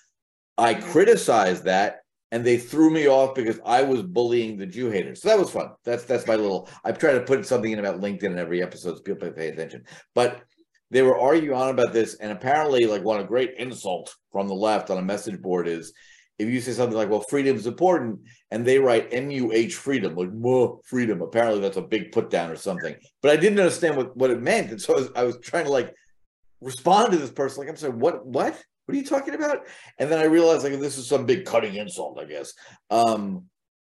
i 0.58 0.74
mm-hmm. 0.74 0.90
criticize 0.90 1.62
that 1.62 2.00
and 2.30 2.44
they 2.44 2.58
threw 2.58 2.90
me 2.90 3.08
off 3.08 3.34
because 3.34 3.58
I 3.64 3.82
was 3.82 4.02
bullying 4.02 4.56
the 4.56 4.66
Jew 4.66 4.90
haters. 4.90 5.22
So 5.22 5.28
that 5.28 5.38
was 5.38 5.50
fun. 5.50 5.70
That's 5.84 6.04
that's 6.04 6.26
my 6.26 6.36
little. 6.36 6.68
I've 6.84 6.98
tried 6.98 7.14
to 7.14 7.22
put 7.22 7.46
something 7.46 7.72
in 7.72 7.78
about 7.78 8.00
LinkedIn 8.00 8.24
in 8.24 8.38
every 8.38 8.62
episode 8.62 8.96
so 8.96 9.02
people 9.02 9.30
pay 9.30 9.48
attention. 9.48 9.84
But 10.14 10.42
they 10.90 11.02
were 11.02 11.18
arguing 11.18 11.58
on 11.58 11.70
about 11.70 11.92
this, 11.92 12.14
and 12.16 12.32
apparently, 12.32 12.86
like 12.86 13.04
one 13.04 13.20
a 13.20 13.24
great 13.24 13.54
insult 13.58 14.14
from 14.32 14.48
the 14.48 14.54
left 14.54 14.90
on 14.90 14.98
a 14.98 15.02
message 15.02 15.40
board 15.40 15.68
is 15.68 15.92
if 16.38 16.48
you 16.48 16.60
say 16.60 16.72
something 16.72 16.96
like, 16.96 17.10
"Well, 17.10 17.20
freedom 17.20 17.56
is 17.56 17.66
important," 17.66 18.20
and 18.50 18.64
they 18.64 18.78
write 18.78 19.12
"muh 19.12 19.68
freedom," 19.70 20.14
like 20.14 20.32
"more 20.32 20.80
freedom." 20.84 21.22
Apparently, 21.22 21.60
that's 21.60 21.76
a 21.76 21.82
big 21.82 22.12
put 22.12 22.30
down 22.30 22.50
or 22.50 22.56
something. 22.56 22.94
But 23.22 23.32
I 23.32 23.36
didn't 23.36 23.58
understand 23.58 23.96
what 23.96 24.16
what 24.16 24.30
it 24.30 24.40
meant, 24.40 24.70
and 24.70 24.80
so 24.80 24.94
I 24.94 24.96
was, 24.96 25.10
I 25.16 25.24
was 25.24 25.38
trying 25.38 25.64
to 25.64 25.72
like 25.72 25.94
respond 26.60 27.12
to 27.12 27.18
this 27.18 27.30
person, 27.30 27.60
like, 27.60 27.68
"I'm 27.68 27.76
sorry, 27.76 27.94
what 27.94 28.26
what?" 28.26 28.62
what 28.88 28.94
are 28.94 29.00
you 29.00 29.04
talking 29.04 29.34
about? 29.34 29.66
And 29.98 30.10
then 30.10 30.18
I 30.18 30.24
realized 30.24 30.64
like 30.64 30.72
this 30.80 30.96
is 30.96 31.06
some 31.06 31.26
big 31.26 31.44
cutting 31.44 31.74
insult, 31.74 32.18
I 32.18 32.24
guess. 32.24 32.54
Um, 32.88 33.44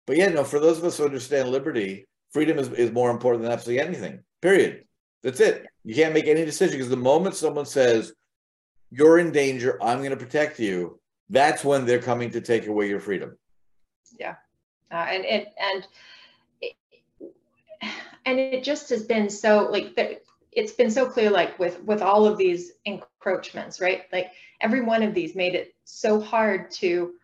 but 0.07 0.19
yeah, 0.19 0.29
no, 0.29 0.45
for 0.45 0.61
those 0.61 0.77
of 0.77 0.85
us 0.85 0.99
who 0.99 1.07
understand 1.07 1.49
liberty, 1.49 2.07
freedom 2.33 2.59
is, 2.59 2.69
is 2.69 2.93
more 2.93 3.11
important 3.11 3.43
than 3.43 3.51
absolutely 3.51 3.83
anything. 3.83 4.21
Period. 4.43 4.85
That's 5.23 5.41
it. 5.41 5.67
You 5.85 5.95
can't 5.95 6.13
make 6.13 6.27
any 6.27 6.45
decision 6.45 6.75
because 6.75 6.91
the 6.91 6.97
moment 6.99 7.35
someone 7.35 7.65
says, 7.65 8.13
you're 8.91 9.19
in 9.19 9.33
danger, 9.33 9.83
I'm 9.83 9.99
going 9.99 10.11
to 10.11 10.17
protect 10.17 10.59
you, 10.59 11.01
that's 11.31 11.64
when 11.64 11.87
they're 11.87 12.03
coming 12.03 12.31
to 12.31 12.40
take 12.40 12.66
away 12.66 12.88
your 12.88 13.01
freedom. 13.01 13.38
Yeah. 14.19 14.35
Uh, 14.93 15.07
and, 15.09 15.25
and, 15.25 15.47
and, 15.59 15.87
and 18.27 18.38
it 18.38 18.62
just 18.62 18.90
has 18.90 19.03
been 19.03 19.31
so 19.31 19.69
like 19.71 19.97
it's 20.53 20.73
been 20.73 20.90
so 20.90 21.09
clear 21.09 21.31
like 21.31 21.59
with 21.59 21.83
with 21.85 22.03
all 22.03 22.27
of 22.27 22.37
these 22.37 22.73
encroachments 22.85 23.81
right 23.81 24.03
like 24.12 24.33
every 24.61 24.81
one 24.81 25.03
of 25.03 25.14
these 25.14 25.35
made 25.35 25.55
it 25.55 25.75
so 25.85 26.21
hard 26.21 26.71
to 26.71 27.14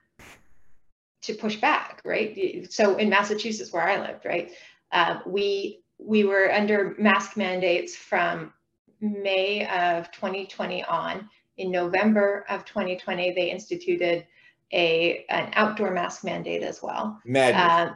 to 1.22 1.34
push 1.34 1.56
back 1.56 2.00
right 2.04 2.66
so 2.70 2.96
in 2.96 3.08
massachusetts 3.08 3.72
where 3.72 3.82
i 3.82 4.00
lived 4.00 4.24
right 4.24 4.52
uh, 4.92 5.18
we 5.26 5.80
we 5.98 6.24
were 6.24 6.52
under 6.52 6.94
mask 6.98 7.36
mandates 7.36 7.96
from 7.96 8.52
may 9.00 9.66
of 9.68 10.10
2020 10.12 10.84
on 10.84 11.28
in 11.58 11.70
november 11.70 12.44
of 12.48 12.64
2020 12.64 13.32
they 13.32 13.50
instituted 13.50 14.26
a 14.72 15.24
an 15.28 15.50
outdoor 15.54 15.90
mask 15.90 16.24
mandate 16.24 16.62
as 16.62 16.82
well 16.82 17.20
Madness. 17.24 17.62
Uh, 17.62 17.94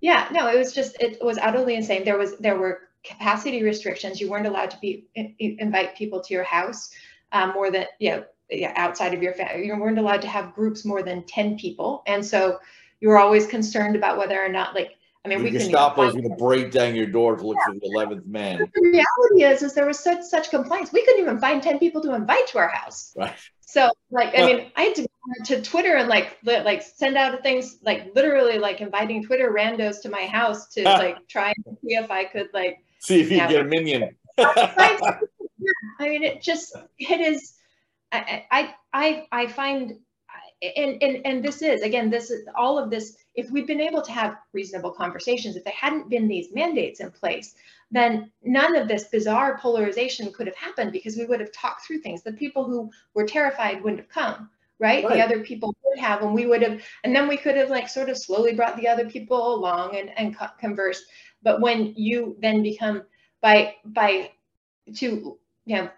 yeah 0.00 0.28
no 0.32 0.48
it 0.48 0.58
was 0.58 0.72
just 0.72 0.96
it 1.00 1.22
was 1.22 1.38
utterly 1.38 1.74
insane 1.74 2.04
there 2.04 2.18
was 2.18 2.36
there 2.38 2.58
were 2.58 2.88
capacity 3.04 3.62
restrictions. 3.62 4.20
You 4.20 4.30
weren't 4.30 4.46
allowed 4.46 4.70
to 4.70 4.78
be 4.80 5.06
invite 5.38 5.96
people 5.96 6.20
to 6.20 6.34
your 6.34 6.44
house 6.44 6.90
um, 7.32 7.52
more 7.52 7.70
than 7.70 7.86
you 7.98 8.10
know 8.10 8.24
yeah, 8.50 8.72
outside 8.76 9.14
of 9.14 9.22
your 9.22 9.34
family. 9.34 9.66
You 9.66 9.76
weren't 9.76 9.98
allowed 9.98 10.22
to 10.22 10.28
have 10.28 10.54
groups 10.54 10.84
more 10.84 11.02
than 11.02 11.24
ten 11.24 11.58
people, 11.58 12.02
and 12.06 12.24
so 12.24 12.58
you 13.00 13.08
were 13.08 13.18
always 13.18 13.46
concerned 13.46 13.96
about 13.96 14.18
whether 14.18 14.42
or 14.42 14.48
not 14.48 14.74
like 14.74 14.96
I 15.24 15.28
mean, 15.28 15.42
we 15.42 15.50
can 15.50 15.60
stop 15.60 15.96
those. 15.96 16.12
going 16.12 16.28
to 16.28 16.36
break 16.36 16.70
down 16.70 16.94
your 16.94 17.06
door 17.06 17.36
to 17.36 17.46
look 17.46 17.56
yeah. 17.60 17.66
for 17.66 17.74
the 17.74 17.90
eleventh 17.92 18.26
man. 18.26 18.58
But 18.58 18.70
the 18.72 18.80
reality 18.80 19.52
is, 19.52 19.62
is 19.62 19.74
there 19.74 19.86
was 19.86 19.98
such 19.98 20.22
such 20.22 20.50
complaints. 20.50 20.92
We 20.92 21.04
couldn't 21.04 21.20
even 21.20 21.38
find 21.38 21.62
ten 21.62 21.78
people 21.78 22.00
to 22.02 22.14
invite 22.14 22.46
to 22.48 22.58
our 22.58 22.68
house. 22.68 23.14
Right. 23.16 23.34
So, 23.60 23.90
like, 24.10 24.38
I 24.38 24.46
mean, 24.46 24.72
I 24.76 24.82
had 24.84 24.94
to 24.94 25.02
go 25.02 25.44
to 25.44 25.62
Twitter 25.62 25.96
and 25.96 26.08
like 26.08 26.38
li- 26.44 26.62
like 26.62 26.82
send 26.82 27.18
out 27.18 27.42
things 27.42 27.78
like 27.82 28.14
literally 28.14 28.58
like 28.58 28.80
inviting 28.80 29.22
Twitter 29.22 29.52
randos 29.52 30.00
to 30.02 30.08
my 30.08 30.24
house 30.24 30.68
to 30.68 30.84
like 30.84 31.28
try 31.28 31.52
and 31.66 31.76
see 31.82 31.94
if 31.94 32.10
I 32.10 32.24
could 32.24 32.48
like 32.54 32.78
See 33.00 33.20
if 33.20 33.30
you 33.30 33.38
get 33.38 33.60
a 33.60 33.64
minyan. 33.64 34.16
I 34.38 35.18
mean, 36.00 36.22
it 36.22 36.42
just 36.42 36.76
it 36.98 37.20
is. 37.20 37.54
I 38.12 38.44
I 38.50 38.74
I, 38.92 39.26
I 39.30 39.46
find, 39.46 39.94
and 40.62 41.02
and 41.02 41.26
and 41.26 41.44
this 41.44 41.62
is 41.62 41.82
again, 41.82 42.10
this 42.10 42.30
is 42.30 42.46
all 42.56 42.78
of 42.78 42.90
this. 42.90 43.16
If 43.38 43.52
we'd 43.52 43.68
been 43.68 43.80
able 43.80 44.02
to 44.02 44.10
have 44.10 44.36
reasonable 44.52 44.90
conversations, 44.90 45.54
if 45.54 45.62
there 45.62 45.72
hadn't 45.72 46.10
been 46.10 46.26
these 46.26 46.52
mandates 46.52 46.98
in 46.98 47.12
place, 47.12 47.54
then 47.92 48.32
none 48.42 48.74
of 48.74 48.88
this 48.88 49.04
bizarre 49.04 49.58
polarization 49.58 50.32
could 50.32 50.48
have 50.48 50.56
happened 50.56 50.90
because 50.90 51.16
we 51.16 51.24
would 51.24 51.38
have 51.38 51.52
talked 51.52 51.86
through 51.86 52.00
things. 52.00 52.24
The 52.24 52.32
people 52.32 52.64
who 52.64 52.90
were 53.14 53.24
terrified 53.24 53.80
wouldn't 53.80 54.00
have 54.00 54.08
come. 54.08 54.50
Right? 54.80 55.04
right? 55.04 55.14
The 55.14 55.24
other 55.24 55.44
people 55.44 55.74
would 55.84 55.98
have, 56.00 56.22
and 56.22 56.34
we 56.34 56.46
would 56.46 56.62
have, 56.62 56.80
and 57.04 57.14
then 57.14 57.28
we 57.28 57.36
could 57.36 57.56
have 57.56 57.70
like 57.70 57.88
sort 57.88 58.10
of 58.10 58.18
slowly 58.18 58.54
brought 58.54 58.76
the 58.76 58.88
other 58.88 59.08
people 59.08 59.54
along 59.54 59.96
and 59.96 60.10
and 60.18 60.36
conversed. 60.60 61.04
But 61.42 61.60
when 61.60 61.94
you 61.96 62.36
then 62.40 62.62
become 62.62 63.02
by 63.40 63.76
by 63.84 64.32
to 64.96 65.38
you 65.64 65.76
know 65.76 65.90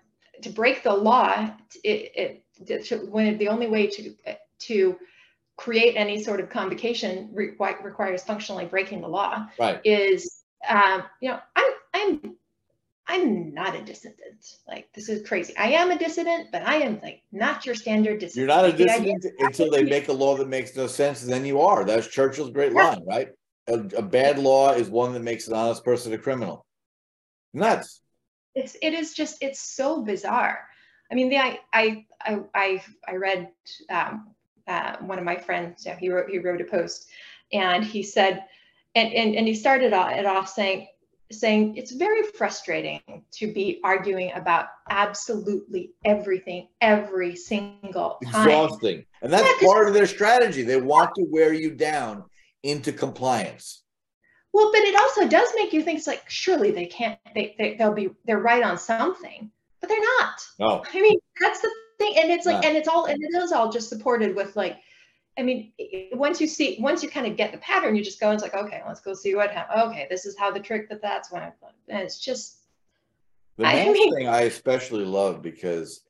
to 0.42 0.50
break 0.50 0.82
the 0.82 0.94
law, 0.94 1.50
it, 1.84 2.42
it 2.66 2.84
to, 2.86 2.98
when 3.06 3.36
the 3.38 3.48
only 3.48 3.66
way 3.66 3.86
to 3.86 4.14
to 4.60 4.98
create 5.60 5.94
any 5.96 6.22
sort 6.22 6.40
of 6.40 6.48
convocation 6.48 7.28
requ- 7.34 7.84
requires 7.84 8.22
functionally 8.22 8.64
breaking 8.64 9.00
the 9.00 9.08
law 9.08 9.46
right. 9.58 9.80
is 9.84 10.42
um, 10.68 11.02
you 11.20 11.30
know 11.30 11.38
I'm 11.54 11.72
I'm 11.94 12.36
I'm 13.06 13.54
not 13.54 13.74
a 13.74 13.82
dissident. 13.82 14.56
Like 14.68 14.88
this 14.94 15.08
is 15.08 15.26
crazy. 15.26 15.56
I 15.56 15.72
am 15.72 15.90
a 15.90 15.98
dissident, 15.98 16.52
but 16.52 16.62
I 16.62 16.76
am 16.76 17.00
like 17.02 17.22
not 17.32 17.66
your 17.66 17.74
standard 17.74 18.20
dissident. 18.20 18.48
You're 18.48 18.56
not 18.56 18.64
a 18.64 18.72
dissident 18.72 19.24
until 19.40 19.70
they 19.70 19.82
make 19.82 20.08
a 20.08 20.12
law 20.12 20.36
that 20.36 20.48
makes 20.48 20.76
no 20.76 20.86
sense, 20.86 21.22
then 21.22 21.44
you 21.44 21.60
are. 21.60 21.84
That's 21.84 22.06
Churchill's 22.06 22.50
great 22.50 22.72
yeah. 22.72 22.90
line, 22.90 23.04
right? 23.06 23.28
a, 23.70 23.78
a 23.96 24.02
bad 24.02 24.38
law 24.38 24.72
is 24.72 24.88
one 24.88 25.12
that 25.12 25.22
makes 25.22 25.48
an 25.48 25.54
honest 25.54 25.84
person 25.84 26.12
a 26.12 26.18
criminal. 26.18 26.66
Nuts. 27.52 28.00
It's 28.54 28.76
it 28.82 28.94
is 28.94 29.14
just 29.14 29.38
it's 29.40 29.60
so 29.60 30.02
bizarre. 30.02 30.66
I 31.10 31.14
mean, 31.14 31.28
the 31.28 31.38
I 31.38 31.58
I 31.72 32.04
I 32.54 32.82
I, 33.06 33.14
read 33.16 33.48
um, 33.88 34.34
uh, 34.66 34.96
one 35.00 35.18
of 35.18 35.24
my 35.24 35.36
friends. 35.36 35.84
You 35.84 35.92
know, 35.92 35.98
he 35.98 36.10
wrote 36.10 36.30
he 36.30 36.38
wrote 36.38 36.60
a 36.60 36.64
post, 36.64 37.08
and 37.52 37.84
he 37.84 38.02
said, 38.02 38.44
and 38.94 39.12
and, 39.12 39.34
and 39.34 39.46
he 39.46 39.54
started 39.54 39.92
it 39.92 40.26
off 40.26 40.48
saying 40.48 40.88
saying 41.32 41.76
it's 41.76 41.92
very 41.92 42.22
frustrating 42.24 43.00
to 43.30 43.52
be 43.52 43.80
arguing 43.84 44.32
about 44.32 44.66
absolutely 44.88 45.92
everything 46.04 46.68
every 46.80 47.36
single 47.36 48.18
time. 48.32 48.48
Exhausting, 48.48 49.04
and 49.22 49.32
that's 49.32 49.62
yeah, 49.62 49.68
part 49.68 49.88
of 49.88 49.94
their 49.94 50.06
strategy. 50.06 50.62
They 50.62 50.80
want 50.80 51.14
to 51.16 51.24
wear 51.30 51.52
you 51.52 51.70
down 51.70 52.24
into 52.62 52.92
compliance. 52.92 53.82
Well, 54.52 54.70
but 54.72 54.80
it 54.80 54.96
also 54.96 55.28
does 55.28 55.48
make 55.56 55.72
you 55.72 55.82
think 55.82 55.98
it's 55.98 56.06
like 56.06 56.28
surely 56.28 56.72
they 56.72 56.86
can't 56.86 57.18
they, 57.34 57.54
they 57.56 57.74
they'll 57.74 57.94
be 57.94 58.10
they're 58.24 58.40
right 58.40 58.62
on 58.62 58.78
something, 58.78 59.50
but 59.80 59.88
they're 59.88 60.00
not. 60.00 60.40
No. 60.58 60.84
I 60.92 61.00
mean, 61.00 61.18
that's 61.40 61.60
the 61.60 61.70
thing. 62.00 62.14
And 62.18 62.30
it's 62.30 62.46
like, 62.46 62.64
and 62.64 62.76
it's 62.76 62.88
all 62.88 63.04
and 63.06 63.22
it 63.22 63.34
is 63.34 63.52
all 63.52 63.70
just 63.70 63.88
supported 63.88 64.34
with 64.34 64.56
like, 64.56 64.78
I 65.38 65.42
mean, 65.42 65.72
once 66.12 66.40
you 66.40 66.46
see 66.46 66.78
once 66.80 67.02
you 67.02 67.08
kind 67.08 67.26
of 67.26 67.36
get 67.36 67.52
the 67.52 67.58
pattern, 67.58 67.94
you 67.94 68.02
just 68.02 68.20
go 68.20 68.30
and 68.30 68.34
it's 68.34 68.42
like, 68.42 68.54
okay, 68.54 68.82
let's 68.86 69.00
go 69.00 69.14
see 69.14 69.34
what 69.34 69.50
happened. 69.50 69.82
Okay, 69.90 70.06
this 70.10 70.26
is 70.26 70.36
how 70.36 70.50
the 70.50 70.60
trick 70.60 70.88
that 70.88 71.00
that's 71.00 71.30
when 71.30 71.42
and 71.42 71.52
it's 71.88 72.18
just 72.18 72.58
the 73.56 73.64
main 73.64 73.90
I 73.90 73.92
mean, 73.92 74.14
thing 74.14 74.28
I 74.28 74.42
especially 74.42 75.04
love 75.04 75.42
because 75.42 76.02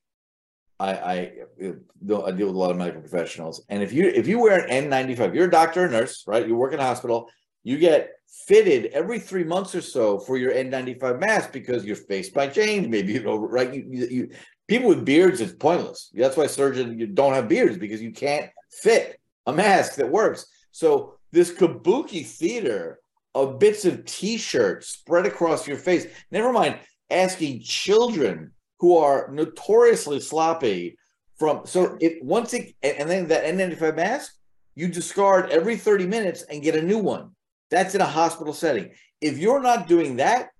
I, 0.78 0.92
I, 0.94 1.14
I 1.14 1.72
deal 2.06 2.22
with 2.24 2.40
a 2.40 2.58
lot 2.58 2.70
of 2.70 2.78
medical 2.78 3.02
professionals, 3.02 3.62
and 3.68 3.82
if 3.82 3.92
you 3.92 4.08
if 4.08 4.26
you 4.26 4.40
wear 4.40 4.64
an 4.66 4.90
N95, 4.90 5.34
you're 5.34 5.48
a 5.48 5.50
doctor 5.50 5.84
or 5.84 5.88
nurse, 5.88 6.24
right? 6.26 6.46
You 6.46 6.56
work 6.56 6.72
in 6.72 6.80
a 6.80 6.84
hospital, 6.84 7.28
you 7.62 7.76
get 7.78 8.12
fitted 8.46 8.86
every 8.92 9.18
three 9.18 9.44
months 9.44 9.74
or 9.74 9.80
so 9.80 10.18
for 10.18 10.38
your 10.38 10.52
N95 10.52 11.20
mask 11.20 11.52
because 11.52 11.84
your 11.84 11.96
face 11.96 12.34
might 12.34 12.54
change. 12.54 12.88
Maybe 12.88 13.12
you 13.12 13.22
know, 13.22 13.36
right? 13.36 13.74
You, 13.74 13.84
you, 13.88 14.06
you 14.06 14.30
people 14.70 14.88
with 14.88 15.04
beards, 15.04 15.40
it's 15.40 15.52
pointless. 15.52 16.10
That's 16.14 16.36
why 16.36 16.46
surgeons 16.46 17.10
don't 17.14 17.34
have 17.34 17.48
beards 17.48 17.76
because 17.76 18.00
you 18.00 18.12
can't 18.12 18.48
fit 18.70 19.20
a 19.46 19.52
mask 19.52 19.96
that 19.96 20.08
works. 20.08 20.46
So 20.70 21.18
this 21.32 21.52
kabuki 21.52 22.24
theater 22.24 23.00
of 23.34 23.58
bits 23.58 23.84
of 23.84 24.04
t-shirts 24.04 24.86
spread 24.86 25.26
across 25.26 25.66
your 25.66 25.76
face. 25.76 26.06
Never 26.30 26.52
mind 26.52 26.78
asking 27.10 27.62
children 27.62 28.52
who 28.78 28.96
are 28.96 29.28
notoriously 29.32 30.20
sloppy 30.20 30.96
from 31.36 31.66
so 31.66 31.98
it 32.00 32.22
once 32.22 32.54
it 32.54 32.72
and 32.80 33.10
then 33.10 33.26
that 33.26 33.44
N95 33.44 33.96
mask 33.96 34.34
you 34.76 34.86
discard 34.86 35.50
every 35.50 35.76
30 35.76 36.06
minutes 36.06 36.42
and 36.42 36.62
get 36.62 36.76
a 36.76 36.82
new 36.82 36.98
one. 36.98 37.30
That's 37.72 37.96
in 37.96 38.00
a 38.00 38.06
hospital 38.06 38.52
setting. 38.52 38.92
If 39.20 39.38
you're 39.38 39.60
not 39.60 39.88
doing 39.88 40.16
that, 40.16 40.50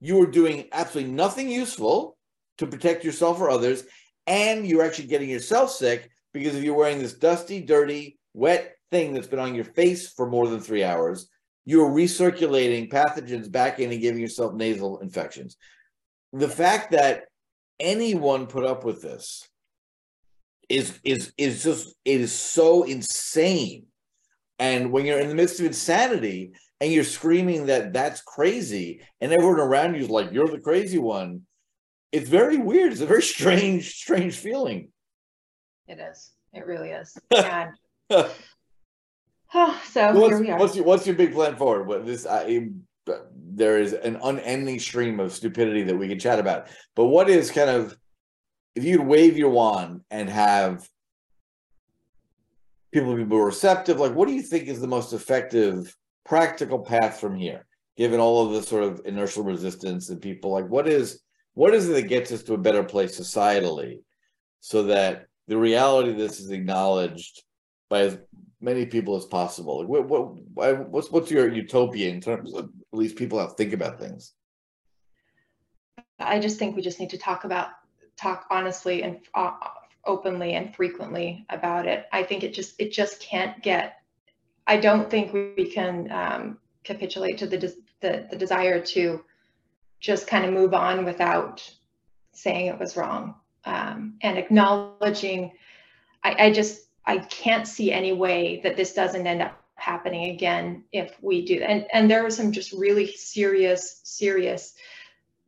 you 0.00 0.22
are 0.22 0.26
doing 0.26 0.68
absolutely 0.72 1.12
nothing 1.12 1.50
useful 1.50 2.13
to 2.58 2.66
protect 2.66 3.04
yourself 3.04 3.40
or 3.40 3.50
others, 3.50 3.84
and 4.26 4.66
you're 4.66 4.84
actually 4.84 5.08
getting 5.08 5.28
yourself 5.28 5.70
sick 5.70 6.10
because 6.32 6.54
if 6.54 6.64
you're 6.64 6.74
wearing 6.74 6.98
this 6.98 7.14
dusty, 7.14 7.60
dirty, 7.60 8.18
wet 8.32 8.76
thing 8.90 9.12
that's 9.12 9.26
been 9.26 9.38
on 9.38 9.54
your 9.54 9.64
face 9.64 10.12
for 10.12 10.28
more 10.28 10.48
than 10.48 10.60
three 10.60 10.84
hours, 10.84 11.28
you're 11.64 11.90
recirculating 11.90 12.90
pathogens 12.90 13.50
back 13.50 13.78
in 13.80 13.90
and 13.90 14.00
giving 14.00 14.20
yourself 14.20 14.54
nasal 14.54 14.98
infections. 15.00 15.56
The 16.32 16.48
fact 16.48 16.90
that 16.92 17.24
anyone 17.80 18.46
put 18.46 18.64
up 18.64 18.84
with 18.84 19.02
this 19.02 19.48
is 20.68 20.98
is 21.04 21.32
is 21.36 21.62
just 21.62 21.94
it 22.04 22.20
is 22.20 22.32
so 22.32 22.84
insane 22.84 23.84
and 24.58 24.90
when 24.92 25.04
you're 25.04 25.18
in 25.18 25.28
the 25.28 25.34
midst 25.34 25.60
of 25.60 25.66
insanity 25.66 26.52
and 26.80 26.92
you're 26.92 27.04
screaming 27.04 27.66
that 27.66 27.92
that's 27.92 28.22
crazy 28.22 29.02
and 29.20 29.32
everyone 29.32 29.60
around 29.60 29.94
you 29.94 30.02
is 30.02 30.10
like 30.10 30.32
you're 30.32 30.48
the 30.48 30.58
crazy 30.58 30.98
one 30.98 31.42
it's 32.14 32.28
very 32.28 32.58
weird. 32.58 32.92
It's 32.92 33.00
a 33.00 33.06
very 33.06 33.22
strange 33.22 33.94
strange 33.96 34.36
feeling. 34.36 34.88
It 35.88 35.98
is. 35.98 36.30
It 36.52 36.64
really 36.66 36.90
is. 36.90 37.16
And 37.34 37.70
oh, 38.10 39.80
so 39.90 40.12
what's, 40.12 40.28
here 40.28 40.40
we 40.40 40.50
are. 40.50 40.58
what's 40.58 40.76
your 40.76 40.84
what's 40.84 41.06
your 41.06 41.16
big 41.16 41.32
plan 41.32 41.56
forward? 41.56 41.88
What 41.88 42.06
this 42.06 42.26
I, 42.26 42.68
there 43.34 43.80
is 43.80 43.92
an 43.92 44.18
unending 44.22 44.78
stream 44.78 45.18
of 45.18 45.32
stupidity 45.32 45.82
that 45.84 45.96
we 45.96 46.08
can 46.08 46.18
chat 46.18 46.38
about. 46.38 46.68
But 46.94 47.06
what 47.06 47.28
is 47.28 47.50
kind 47.50 47.70
of 47.70 47.96
if 48.76 48.84
you'd 48.84 49.00
wave 49.00 49.36
your 49.36 49.50
wand 49.50 50.02
and 50.10 50.28
have 50.28 50.88
people 52.92 53.16
be 53.16 53.24
more 53.24 53.46
receptive, 53.46 53.98
like 53.98 54.14
what 54.14 54.28
do 54.28 54.34
you 54.34 54.42
think 54.42 54.68
is 54.68 54.80
the 54.80 54.86
most 54.86 55.12
effective 55.12 55.96
practical 56.24 56.78
path 56.78 57.18
from 57.18 57.34
here, 57.34 57.66
given 57.96 58.20
all 58.20 58.46
of 58.46 58.52
the 58.52 58.62
sort 58.62 58.84
of 58.84 59.00
inertial 59.04 59.42
resistance 59.42 60.10
and 60.10 60.20
people 60.20 60.52
like 60.52 60.68
what 60.68 60.86
is 60.86 61.23
what 61.54 61.74
is 61.74 61.88
it 61.88 61.94
that 61.94 62.08
gets 62.08 62.32
us 62.32 62.42
to 62.44 62.54
a 62.54 62.58
better 62.58 62.82
place 62.82 63.18
societally 63.18 64.00
so 64.60 64.84
that 64.84 65.26
the 65.46 65.56
reality 65.56 66.10
of 66.10 66.18
this 66.18 66.40
is 66.40 66.50
acknowledged 66.50 67.42
by 67.88 68.00
as 68.00 68.18
many 68.60 68.86
people 68.86 69.16
as 69.16 69.24
possible? 69.24 69.86
What, 69.86 70.08
what, 70.08 70.88
what's 70.90 71.10
what's 71.10 71.30
your 71.30 71.48
utopia 71.48 72.10
in 72.10 72.20
terms 72.20 72.52
of 72.54 72.64
at 72.64 72.98
least 72.98 73.16
people 73.16 73.38
have 73.38 73.50
to 73.50 73.54
think 73.54 73.72
about 73.72 74.00
things? 74.00 74.32
I 76.18 76.38
just 76.38 76.58
think 76.58 76.74
we 76.74 76.82
just 76.82 77.00
need 77.00 77.10
to 77.10 77.18
talk 77.18 77.44
about 77.44 77.68
talk 78.16 78.46
honestly 78.50 79.02
and 79.02 79.20
uh, 79.34 79.52
openly 80.04 80.54
and 80.54 80.74
frequently 80.74 81.44
about 81.50 81.86
it. 81.86 82.06
I 82.12 82.22
think 82.22 82.42
it 82.42 82.54
just 82.54 82.74
it 82.80 82.92
just 82.92 83.20
can't 83.20 83.62
get. 83.62 83.96
I 84.66 84.78
don't 84.78 85.10
think 85.10 85.32
we 85.32 85.70
can 85.70 86.10
um, 86.10 86.58
capitulate 86.82 87.38
to 87.38 87.46
the 87.46 87.58
the 88.00 88.26
the 88.30 88.36
desire 88.36 88.80
to 88.80 89.24
just 90.04 90.26
kind 90.26 90.44
of 90.44 90.52
move 90.52 90.74
on 90.74 91.06
without 91.06 91.66
saying 92.32 92.66
it 92.66 92.78
was 92.78 92.94
wrong 92.94 93.34
um, 93.64 94.18
and 94.20 94.36
acknowledging. 94.36 95.52
I, 96.22 96.46
I 96.46 96.52
just 96.52 96.82
I 97.06 97.18
can't 97.18 97.66
see 97.66 97.90
any 97.90 98.12
way 98.12 98.60
that 98.64 98.76
this 98.76 98.92
doesn't 98.92 99.26
end 99.26 99.40
up 99.40 99.58
happening 99.76 100.30
again 100.30 100.84
if 100.92 101.16
we 101.20 101.44
do 101.44 101.56
and 101.56 101.86
and 101.92 102.10
there 102.10 102.24
are 102.24 102.30
some 102.30 102.52
just 102.52 102.72
really 102.72 103.10
serious 103.12 104.00
serious 104.04 104.74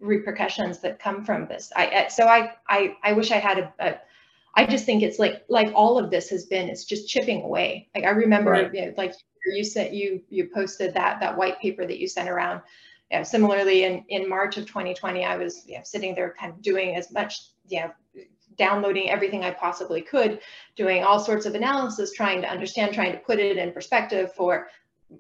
repercussions 0.01 0.81
that 0.81 0.99
come 0.99 1.25
from 1.25 1.47
this 1.47 1.73
i 1.77 2.09
so 2.09 2.27
i 2.27 2.53
i, 2.69 2.97
I 3.05 3.13
wish 3.13 3.31
i 3.31 3.37
had 3.37 3.59
a, 3.61 3.73
a 3.79 3.95
I 4.57 4.65
just 4.65 4.87
think 4.87 5.03
it's 5.03 5.19
like 5.19 5.45
like 5.49 5.71
all 5.75 5.99
of 5.99 6.11
this 6.11 6.31
has 6.31 6.47
been 6.47 6.69
it's 6.69 6.87
just 6.87 7.09
chipping 7.09 7.43
away. 7.43 7.89
Like 7.95 8.05
I 8.05 8.11
remember 8.11 8.53
right. 8.53 8.75
you 8.75 8.87
know, 8.87 8.95
like 8.97 9.13
you 9.47 9.63
said 9.63 9.95
you 9.95 10.23
you 10.31 10.49
posted 10.53 10.95
that 10.95 11.21
that 11.21 11.37
white 11.37 11.61
paper 11.61 11.87
that 11.87 11.99
you 11.99 12.09
sent 12.09 12.31
around. 12.31 12.63
Similarly 13.23 13.85
in 13.85 14.05
in 14.09 14.29
March 14.29 14.57
of 14.57 14.67
2020, 14.67 15.25
I 15.25 15.37
was 15.37 15.65
you 15.67 15.77
know, 15.77 15.83
sitting 15.85 16.15
there 16.15 16.35
kind 16.39 16.53
of 16.53 16.63
doing 16.63 16.97
as 16.97 17.13
much 17.13 17.41
you 17.69 17.81
know 17.81 17.91
downloading 18.57 19.11
everything 19.11 19.45
I 19.45 19.51
possibly 19.51 20.01
could, 20.01 20.41
doing 20.77 21.05
all 21.05 21.21
sorts 21.21 21.47
of 21.47 21.55
analysis, 21.55 22.13
trying 22.13 22.41
to 22.43 22.49
understand, 22.49 22.95
trying 22.95 23.13
to 23.13 23.19
put 23.19 23.39
it 23.39 23.59
in 23.59 23.73
perspective 23.73 24.33
for 24.35 24.69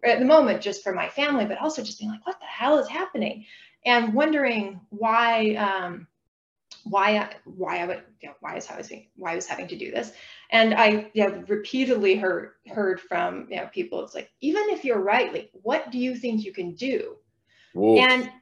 at 0.05 0.19
the 0.19 0.25
moment 0.25 0.63
just 0.63 0.83
for 0.83 0.93
my 0.93 1.09
family, 1.09 1.45
but 1.45 1.59
also 1.59 1.83
just 1.83 1.99
being 1.99 2.11
like, 2.11 2.27
what 2.27 2.41
the 2.41 2.47
hell 2.47 2.79
is 2.79 2.89
happening? 2.89 3.45
And 3.85 4.15
wondering 4.15 4.81
why 4.91 5.55
um, 5.55 6.09
why 6.85 7.19
I, 7.19 7.35
why 7.45 7.79
I 7.79 7.87
would 7.87 8.03
you 8.21 8.29
know, 8.29 8.35
why 8.41 8.57
is 8.57 8.69
I 8.69 8.77
was 8.77 8.93
why 9.17 9.33
I 9.33 9.37
was 9.37 9.47
having 9.47 9.69
to 9.69 9.77
do 9.77 9.91
this, 9.91 10.13
and 10.51 10.75
I 10.75 11.11
you 11.15 11.29
know, 11.29 11.45
repeatedly 11.49 12.17
heard 12.17 12.53
heard 12.69 13.01
from 13.01 13.47
you 13.51 13.57
know 13.57 13.69
people. 13.73 14.03
It's 14.05 14.15
like 14.15 14.31
even 14.41 14.65
if 14.71 14.85
you're 14.85 15.01
right, 15.01 15.33
like 15.33 15.51
what 15.53 15.91
do 15.91 15.99
you 15.99 16.17
think 16.17 16.45
you 16.45 16.53
can 16.53 16.75
do? 16.75 17.17
Whoa. 17.77 17.99
And 17.99 18.25
that's 18.25 18.33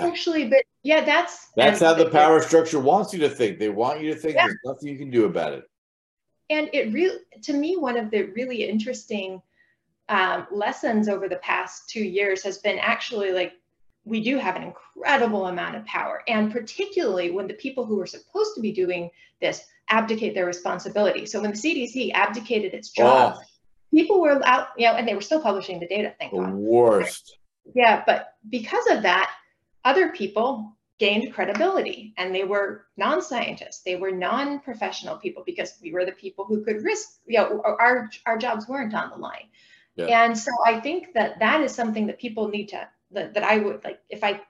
yeah. 0.00 0.06
actually, 0.06 0.48
but 0.48 0.62
yeah, 0.82 1.04
that's 1.04 1.48
that's 1.56 1.80
how 1.80 1.94
the 1.94 2.08
power 2.08 2.40
structure 2.40 2.78
wants 2.78 3.12
you 3.12 3.18
to 3.20 3.28
think. 3.28 3.58
They 3.58 3.68
want 3.68 4.00
you 4.00 4.14
to 4.14 4.18
think 4.18 4.36
yeah. 4.36 4.46
there's 4.46 4.58
nothing 4.64 4.88
you 4.88 4.98
can 4.98 5.10
do 5.10 5.24
about 5.24 5.52
it. 5.52 5.64
And 6.48 6.70
it 6.72 6.92
really, 6.92 7.18
to 7.42 7.52
me, 7.52 7.76
one 7.76 7.96
of 7.96 8.10
the 8.10 8.22
really 8.36 8.64
interesting 8.64 9.42
um, 10.08 10.46
lessons 10.52 11.08
over 11.08 11.28
the 11.28 11.36
past 11.36 11.88
two 11.88 12.04
years 12.04 12.44
has 12.44 12.58
been 12.58 12.78
actually 12.78 13.32
like 13.32 13.54
we 14.04 14.22
do 14.22 14.38
have 14.38 14.54
an 14.54 14.62
incredible 14.62 15.46
amount 15.46 15.74
of 15.74 15.84
power. 15.84 16.22
And 16.28 16.52
particularly 16.52 17.32
when 17.32 17.48
the 17.48 17.54
people 17.54 17.84
who 17.84 18.00
are 18.00 18.06
supposed 18.06 18.54
to 18.54 18.60
be 18.60 18.70
doing 18.70 19.10
this 19.40 19.64
abdicate 19.90 20.34
their 20.34 20.46
responsibility. 20.46 21.26
So 21.26 21.40
when 21.40 21.50
the 21.50 21.56
CDC 21.56 22.12
abdicated 22.12 22.72
its 22.72 22.90
job, 22.90 23.34
oh. 23.36 23.42
people 23.92 24.20
were 24.20 24.40
out, 24.46 24.68
you 24.78 24.86
know, 24.86 24.94
and 24.94 25.08
they 25.08 25.14
were 25.16 25.20
still 25.20 25.40
publishing 25.40 25.80
the 25.80 25.88
data, 25.88 26.14
thank 26.20 26.32
the 26.32 26.38
God. 26.38 26.54
Worst. 26.54 27.38
Yeah, 27.74 28.02
but 28.06 28.34
because 28.48 28.86
of 28.88 29.02
that, 29.02 29.30
other 29.84 30.10
people 30.10 30.72
gained 30.98 31.34
credibility 31.34 32.14
and 32.16 32.34
they 32.34 32.42
were 32.44 32.86
non-scientists 32.96 33.82
they 33.82 33.96
were 33.96 34.10
non-professional 34.10 35.18
people 35.18 35.42
because 35.44 35.74
we 35.82 35.92
were 35.92 36.06
the 36.06 36.12
people 36.12 36.46
who 36.46 36.64
could 36.64 36.82
risk 36.82 37.18
you 37.26 37.36
know 37.36 37.60
our 37.62 38.08
our 38.24 38.38
jobs 38.38 38.66
weren't 38.66 38.94
on 38.94 39.10
the 39.10 39.16
line 39.16 39.46
yeah. 39.96 40.24
and 40.24 40.38
so 40.38 40.50
i 40.64 40.80
think 40.80 41.12
that 41.12 41.38
that 41.38 41.60
is 41.60 41.74
something 41.74 42.06
that 42.06 42.18
people 42.18 42.48
need 42.48 42.68
to 42.68 42.88
that, 43.10 43.34
that 43.34 43.42
I 43.42 43.58
would 43.58 43.84
like 43.84 44.00
if 44.08 44.22
I 44.22 44.40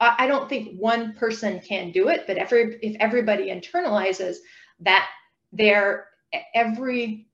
I 0.00 0.26
don't 0.26 0.48
think 0.48 0.78
one 0.78 1.14
person 1.14 1.60
can 1.60 1.92
do 1.92 2.08
it, 2.08 2.24
but 2.26 2.36
every 2.36 2.78
if 2.82 2.96
everybody 2.98 3.50
internalizes 3.50 4.36
that 4.80 5.08
their 5.52 6.08
every 6.54 7.28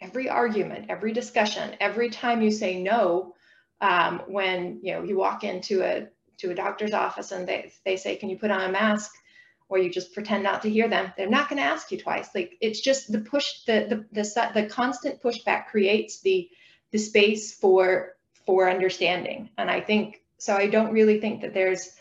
every 0.00 0.28
argument, 0.28 0.86
every 0.88 1.12
discussion, 1.12 1.76
every 1.80 2.10
time 2.10 2.42
you 2.42 2.50
say 2.50 2.80
no, 2.80 3.34
um, 3.82 4.22
when 4.26 4.80
you 4.82 4.94
know 4.94 5.02
you 5.02 5.18
walk 5.18 5.44
into 5.44 5.82
a 5.82 6.08
to 6.38 6.50
a 6.50 6.54
doctor's 6.54 6.94
office 6.94 7.32
and 7.32 7.46
they 7.46 7.72
they 7.84 7.96
say, 7.96 8.16
"Can 8.16 8.30
you 8.30 8.38
put 8.38 8.50
on 8.50 8.62
a 8.62 8.72
mask?" 8.72 9.10
or 9.68 9.78
you 9.78 9.88
just 9.88 10.12
pretend 10.12 10.42
not 10.42 10.60
to 10.60 10.68
hear 10.68 10.86
them, 10.86 11.10
they're 11.16 11.30
not 11.30 11.48
going 11.48 11.56
to 11.56 11.66
ask 11.66 11.90
you 11.90 11.96
twice. 11.96 12.28
Like 12.34 12.58
it's 12.60 12.80
just 12.80 13.10
the 13.10 13.20
push, 13.20 13.64
the 13.64 14.06
the 14.12 14.22
the, 14.22 14.50
the 14.54 14.66
constant 14.66 15.22
pushback 15.22 15.66
creates 15.68 16.20
the 16.20 16.50
the 16.90 16.98
space 16.98 17.54
for 17.54 18.14
for 18.44 18.70
understanding. 18.70 19.48
And 19.56 19.70
I 19.70 19.80
think 19.80 20.20
so. 20.36 20.54
I 20.54 20.68
don't 20.68 20.92
really 20.92 21.20
think 21.20 21.40
that 21.40 21.54
there's, 21.54 21.96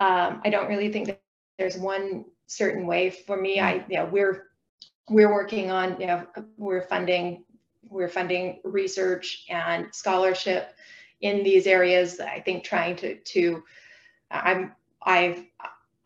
um, 0.00 0.40
I 0.44 0.50
don't 0.50 0.68
really 0.68 0.90
think 0.90 1.06
that 1.06 1.20
there's 1.56 1.76
one 1.76 2.24
certain 2.48 2.86
way. 2.86 3.10
For 3.10 3.36
me, 3.36 3.60
I, 3.60 3.84
yeah, 3.88 4.04
we're 4.04 4.46
we're 5.08 5.32
working 5.32 5.70
on, 5.70 6.00
you 6.00 6.08
know, 6.08 6.26
we're 6.56 6.82
funding 6.82 7.44
we're 7.88 8.08
funding 8.08 8.60
research 8.64 9.44
and 9.48 9.86
scholarship 9.94 10.74
in 11.24 11.42
these 11.42 11.66
areas. 11.66 12.20
I 12.20 12.40
think 12.40 12.62
trying 12.62 12.96
to 12.96 13.16
to 13.16 13.64
I'm 14.30 14.72
I've 15.02 15.42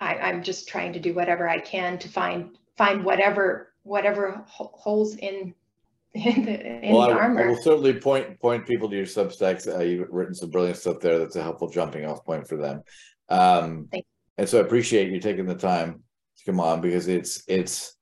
I, 0.00 0.14
i 0.14 0.30
am 0.30 0.42
just 0.42 0.68
trying 0.68 0.92
to 0.92 1.00
do 1.00 1.12
whatever 1.12 1.48
I 1.48 1.58
can 1.58 1.98
to 1.98 2.08
find 2.08 2.56
find 2.76 3.04
whatever 3.04 3.72
whatever 3.82 4.44
holes 4.46 5.16
in 5.16 5.54
in 6.14 6.44
the, 6.44 6.86
in 6.86 6.94
well, 6.94 7.08
the 7.08 7.14
I, 7.14 7.18
armor. 7.18 7.44
I 7.44 7.48
will 7.48 7.62
certainly 7.62 7.94
point 7.94 8.40
point 8.40 8.66
people 8.66 8.88
to 8.88 8.96
your 8.96 9.06
Substacks. 9.06 9.66
Uh, 9.68 9.82
you've 9.82 10.08
written 10.10 10.34
some 10.34 10.50
brilliant 10.50 10.78
stuff 10.78 11.00
there. 11.00 11.18
That's 11.18 11.36
a 11.36 11.42
helpful 11.42 11.68
jumping 11.68 12.06
off 12.06 12.24
point 12.24 12.48
for 12.48 12.56
them. 12.56 12.82
Um, 13.28 13.90
and 14.38 14.48
so 14.48 14.58
I 14.58 14.62
appreciate 14.62 15.10
you 15.10 15.20
taking 15.20 15.46
the 15.46 15.54
time 15.54 16.02
to 16.38 16.44
come 16.44 16.60
on 16.60 16.80
because 16.80 17.08
it's 17.08 17.42
it's 17.48 17.96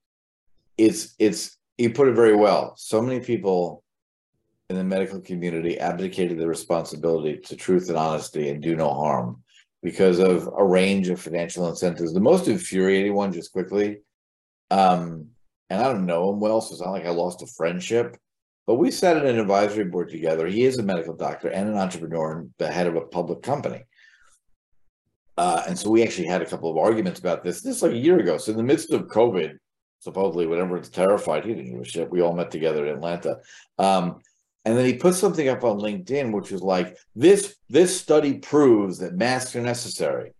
it's 0.76 1.14
it's 1.18 1.56
you 1.78 1.90
put 1.90 2.08
it 2.08 2.14
very 2.14 2.36
well. 2.36 2.74
So 2.76 3.00
many 3.00 3.20
people 3.20 3.82
in 4.68 4.76
the 4.76 4.84
medical 4.84 5.20
community 5.20 5.78
abdicated 5.78 6.38
the 6.38 6.46
responsibility 6.46 7.38
to 7.38 7.56
truth 7.56 7.88
and 7.88 7.98
honesty 7.98 8.48
and 8.48 8.62
do 8.62 8.74
no 8.74 8.92
harm 8.92 9.42
because 9.82 10.18
of 10.18 10.48
a 10.56 10.64
range 10.64 11.08
of 11.08 11.20
financial 11.20 11.68
incentives. 11.68 12.12
The 12.12 12.20
most 12.20 12.48
infuriating 12.48 13.14
one, 13.14 13.32
just 13.32 13.52
quickly, 13.52 13.98
um, 14.70 15.28
and 15.70 15.80
I 15.80 15.84
don't 15.84 16.06
know 16.06 16.30
him 16.30 16.40
well, 16.40 16.60
so 16.60 16.72
it's 16.72 16.82
not 16.82 16.90
like 16.90 17.06
I 17.06 17.10
lost 17.10 17.42
a 17.42 17.46
friendship. 17.46 18.16
But 18.66 18.76
we 18.76 18.90
sat 18.90 19.16
in 19.16 19.26
an 19.26 19.38
advisory 19.38 19.84
board 19.84 20.08
together. 20.08 20.48
He 20.48 20.64
is 20.64 20.78
a 20.78 20.82
medical 20.82 21.14
doctor 21.14 21.48
and 21.48 21.68
an 21.68 21.76
entrepreneur 21.76 22.38
and 22.38 22.50
the 22.58 22.66
head 22.66 22.88
of 22.88 22.96
a 22.96 23.02
public 23.02 23.42
company. 23.42 23.84
Uh, 25.38 25.62
and 25.68 25.78
so 25.78 25.88
we 25.88 26.02
actually 26.02 26.26
had 26.26 26.42
a 26.42 26.46
couple 26.46 26.70
of 26.70 26.76
arguments 26.76 27.20
about 27.20 27.44
this. 27.44 27.60
This 27.60 27.82
like 27.82 27.92
a 27.92 27.96
year 27.96 28.18
ago. 28.18 28.38
So 28.38 28.50
in 28.50 28.56
the 28.56 28.64
midst 28.64 28.90
of 28.90 29.02
COVID, 29.02 29.56
supposedly 30.00 30.46
whatever 30.46 30.76
it's 30.76 30.88
terrified, 30.88 31.44
he 31.44 31.54
didn't 31.54 31.70
give 31.72 31.80
a 31.80 31.84
shit. 31.84 32.10
We 32.10 32.22
all 32.22 32.34
met 32.34 32.50
together 32.50 32.86
in 32.86 32.96
Atlanta. 32.96 33.38
Um, 33.78 34.20
and 34.66 34.76
then 34.76 34.84
he 34.84 34.94
put 34.94 35.14
something 35.14 35.48
up 35.48 35.62
on 35.62 35.78
LinkedIn, 35.78 36.32
which 36.32 36.50
was 36.50 36.60
like, 36.60 36.98
this 37.14 37.54
this 37.68 37.98
study 37.98 38.38
proves 38.38 38.98
that 38.98 39.14
masks 39.14 39.54
are 39.54 39.60
necessary. 39.60 40.32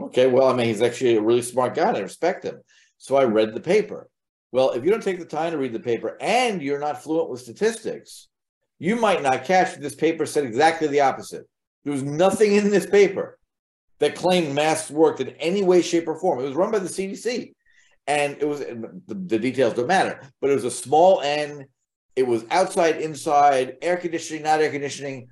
Okay, 0.00 0.28
well, 0.28 0.48
I 0.48 0.54
mean, 0.54 0.66
he's 0.66 0.82
actually 0.82 1.16
a 1.16 1.20
really 1.20 1.42
smart 1.42 1.74
guy, 1.74 1.90
I 1.90 1.98
respect 1.98 2.44
him. 2.44 2.60
So 2.98 3.16
I 3.16 3.24
read 3.24 3.52
the 3.52 3.60
paper. 3.60 4.08
Well, 4.52 4.70
if 4.70 4.84
you 4.84 4.90
don't 4.92 5.02
take 5.02 5.18
the 5.18 5.24
time 5.24 5.50
to 5.50 5.58
read 5.58 5.72
the 5.72 5.80
paper 5.80 6.16
and 6.20 6.62
you're 6.62 6.78
not 6.78 7.02
fluent 7.02 7.28
with 7.28 7.40
statistics, 7.40 8.28
you 8.78 8.94
might 8.94 9.20
not 9.20 9.44
catch 9.44 9.74
that 9.74 9.82
this 9.82 9.96
paper 9.96 10.26
said 10.26 10.44
exactly 10.44 10.86
the 10.86 11.00
opposite. 11.00 11.48
There 11.82 11.92
was 11.92 12.04
nothing 12.04 12.54
in 12.54 12.70
this 12.70 12.86
paper 12.86 13.36
that 13.98 14.14
claimed 14.14 14.54
masks 14.54 14.92
worked 14.92 15.20
in 15.20 15.30
any 15.40 15.64
way, 15.64 15.82
shape, 15.82 16.06
or 16.06 16.20
form. 16.20 16.38
It 16.38 16.44
was 16.44 16.54
run 16.54 16.70
by 16.70 16.78
the 16.78 16.88
CDC. 16.88 17.52
And 18.06 18.36
it 18.38 18.46
was 18.46 18.60
the, 18.60 19.02
the 19.08 19.38
details 19.40 19.74
don't 19.74 19.88
matter, 19.88 20.20
but 20.40 20.50
it 20.50 20.54
was 20.54 20.64
a 20.64 20.70
small 20.70 21.20
N. 21.20 21.66
It 22.16 22.26
was 22.26 22.44
outside, 22.50 23.00
inside, 23.00 23.76
air 23.82 23.96
conditioning, 23.96 24.42
not 24.42 24.60
air 24.60 24.70
conditioning. 24.70 25.28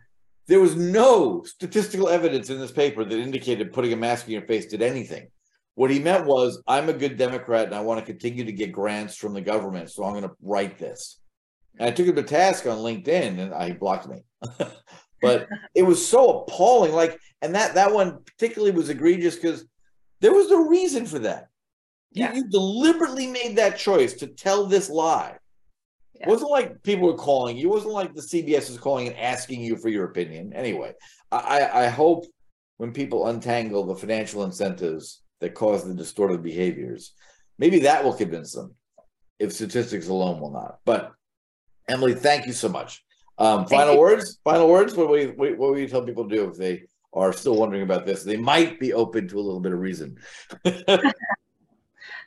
There 0.47 0.61
was 0.61 0.76
no 0.76 1.43
statistical 1.45 2.09
evidence 2.09 2.49
in 2.51 2.59
this 2.59 2.72
paper 2.72 3.05
that 3.05 3.18
indicated 3.18 3.72
putting 3.72 3.93
a 3.93 3.97
mask 3.97 4.26
on 4.26 4.33
your 4.33 4.47
face 4.47 4.66
did 4.66 4.83
anything. 4.83 5.29
What 5.74 5.91
he 5.91 5.99
meant 5.99 6.26
was, 6.26 6.62
I'm 6.66 6.89
a 6.89 6.93
good 6.93 7.16
Democrat 7.16 7.66
and 7.66 7.74
I 7.74 7.81
want 7.81 8.01
to 8.01 8.07
continue 8.07 8.45
to 8.45 8.53
get 8.53 8.72
grants 8.72 9.16
from 9.16 9.35
the 9.35 9.41
government, 9.41 9.91
so 9.91 10.05
I'm 10.05 10.12
going 10.12 10.24
to 10.24 10.35
write 10.43 10.79
this. 10.79 11.20
And 11.79 11.89
I 11.89 11.93
took 11.93 12.07
him 12.07 12.16
to 12.16 12.22
task 12.22 12.66
on 12.66 12.79
LinkedIn, 12.79 13.39
and 13.39 13.55
ah, 13.55 13.61
I 13.61 13.72
blocked 13.72 14.09
me. 14.09 14.22
but 15.22 15.47
it 15.74 15.83
was 15.83 16.05
so 16.05 16.41
appalling. 16.41 16.93
Like, 16.93 17.18
and 17.43 17.55
that 17.55 17.74
that 17.74 17.93
one 17.93 18.24
particularly 18.24 18.72
was 18.72 18.89
egregious 18.89 19.37
because 19.37 19.64
there 20.20 20.33
was 20.33 20.51
no 20.51 20.66
reason 20.66 21.07
for 21.07 21.20
that. 21.20 21.49
Yeah. 22.11 22.33
You, 22.33 22.43
you, 22.43 22.49
deliberately 22.49 23.26
made 23.26 23.57
that 23.57 23.79
choice 23.79 24.14
to 24.14 24.26
tell 24.26 24.66
this 24.66 24.91
lie. 24.91 25.37
Yeah. 26.19 26.27
It 26.27 26.31
wasn't 26.31 26.51
like 26.51 26.83
people 26.83 27.07
were 27.07 27.14
calling 27.14 27.57
you. 27.57 27.69
It 27.69 27.75
wasn't 27.75 27.95
like 27.95 28.14
the 28.14 28.23
CBS 28.23 28.69
was 28.69 28.79
calling 28.79 29.09
and 29.09 29.16
asking 29.16 29.61
you 29.61 29.77
for 29.77 29.89
your 29.89 30.07
opinion. 30.07 30.53
Anyway, 30.53 30.93
I, 31.31 31.69
I 31.73 31.87
hope 31.89 32.25
when 32.79 32.93
people 32.93 33.27
untangle 33.27 33.85
the 33.85 33.95
financial 33.95 34.45
incentives 34.45 35.23
that 35.41 35.55
cause 35.55 35.87
the 35.87 35.95
distorted 35.95 36.43
behaviors. 36.43 37.12
Maybe 37.59 37.81
that 37.81 38.03
will 38.05 38.14
convince 38.14 38.53
them 38.53 38.75
if 39.39 39.53
statistics 39.53 40.09
alone 40.09 40.41
will 40.41 40.53
not. 40.53 40.79
But 40.85 41.12
Emily, 41.89 42.14
thank 42.14 42.47
you 42.47 42.53
so 42.53 42.69
much. 42.69 43.05
Um, 43.39 43.66
final 43.66 43.95
you. 43.95 44.01
words, 44.01 44.39
final 44.45 44.69
words. 44.69 44.95
What 44.95 45.09
will, 45.09 45.19
you, 45.19 45.35
what 45.37 45.57
will 45.59 45.79
you 45.79 45.89
tell 45.89 46.03
people 46.03 46.29
to 46.29 46.35
do 46.35 46.51
if 46.51 46.57
they 46.57 46.83
are 47.12 47.33
still 47.33 47.57
wondering 47.57 47.83
about 47.83 48.05
this? 48.05 48.25
They 48.25 48.37
might 48.37 48.81
be 48.81 48.93
open 48.93 49.29
to 49.29 49.39
a 49.39 49.41
little 49.41 49.61
bit 49.61 49.73
of 49.73 49.79
reason. 49.79 50.16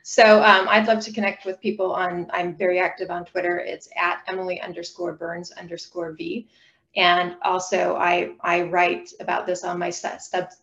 so 0.02 0.42
um, 0.42 0.68
I'd 0.68 0.86
love 0.86 1.00
to 1.04 1.12
connect 1.12 1.44
with 1.44 1.60
people 1.60 1.92
on, 1.92 2.28
I'm 2.32 2.56
very 2.56 2.78
active 2.78 3.10
on 3.10 3.24
Twitter. 3.24 3.58
It's 3.58 3.88
at 3.96 4.22
Emily 4.26 4.60
underscore 4.60 5.12
Burns 5.14 5.50
underscore 5.52 6.12
V. 6.12 6.48
and 6.94 7.36
also 7.42 7.96
I, 7.96 8.34
I 8.42 8.62
write 8.62 9.12
about 9.20 9.46
this 9.46 9.64
on 9.64 9.78
my 9.78 9.90
sub, 9.90 10.18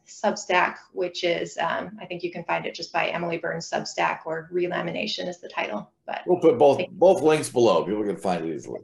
Substack, 0.07 0.75
which 0.93 1.23
is, 1.23 1.57
um, 1.57 1.97
I 1.99 2.05
think 2.05 2.21
you 2.23 2.31
can 2.31 2.43
find 2.43 2.65
it 2.65 2.75
just 2.75 2.93
by 2.93 3.07
Emily 3.07 3.37
Burns 3.37 3.69
Substack 3.69 4.19
or 4.25 4.47
Relamination 4.51 5.27
is 5.27 5.39
the 5.39 5.49
title. 5.49 5.91
But 6.05 6.21
we'll 6.25 6.39
put 6.39 6.57
both 6.57 6.81
both 6.91 7.21
links 7.21 7.49
below. 7.49 7.83
People 7.83 8.03
can 8.03 8.17
find 8.17 8.45
it 8.45 8.53
easily. 8.53 8.81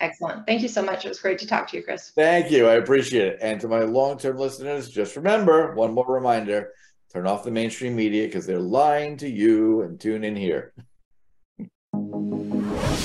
Excellent. 0.00 0.46
Thank 0.46 0.62
you 0.62 0.68
so 0.68 0.82
much. 0.82 1.04
It 1.04 1.08
was 1.08 1.20
great 1.20 1.38
to 1.38 1.46
talk 1.46 1.68
to 1.68 1.76
you, 1.76 1.82
Chris. 1.84 2.10
Thank 2.14 2.50
you. 2.50 2.66
I 2.66 2.74
appreciate 2.74 3.26
it. 3.26 3.38
And 3.40 3.60
to 3.60 3.68
my 3.68 3.80
long-term 3.80 4.36
listeners, 4.36 4.88
just 4.88 5.14
remember 5.14 5.74
one 5.74 5.94
more 5.94 6.06
reminder: 6.08 6.72
turn 7.14 7.26
off 7.28 7.44
the 7.44 7.50
mainstream 7.50 7.94
media 7.94 8.26
because 8.26 8.44
they're 8.44 8.58
lying 8.58 9.16
to 9.16 9.28
you, 9.28 9.82
and 9.82 10.00
tune 10.00 10.24
in 10.24 10.34
here. 10.34 10.72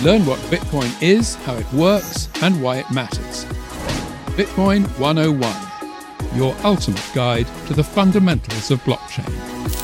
Learn 0.04 0.26
what 0.26 0.40
Bitcoin 0.50 0.92
is, 1.02 1.36
how 1.36 1.54
it 1.56 1.72
works, 1.74 2.28
and 2.42 2.60
why 2.64 2.78
it 2.78 2.90
matters. 2.92 3.46
Bitcoin 4.36 4.88
101, 4.98 6.36
your 6.36 6.56
ultimate 6.64 7.06
guide 7.14 7.46
to 7.68 7.74
the 7.74 7.84
fundamentals 7.84 8.72
of 8.72 8.80
blockchain. 8.84 9.79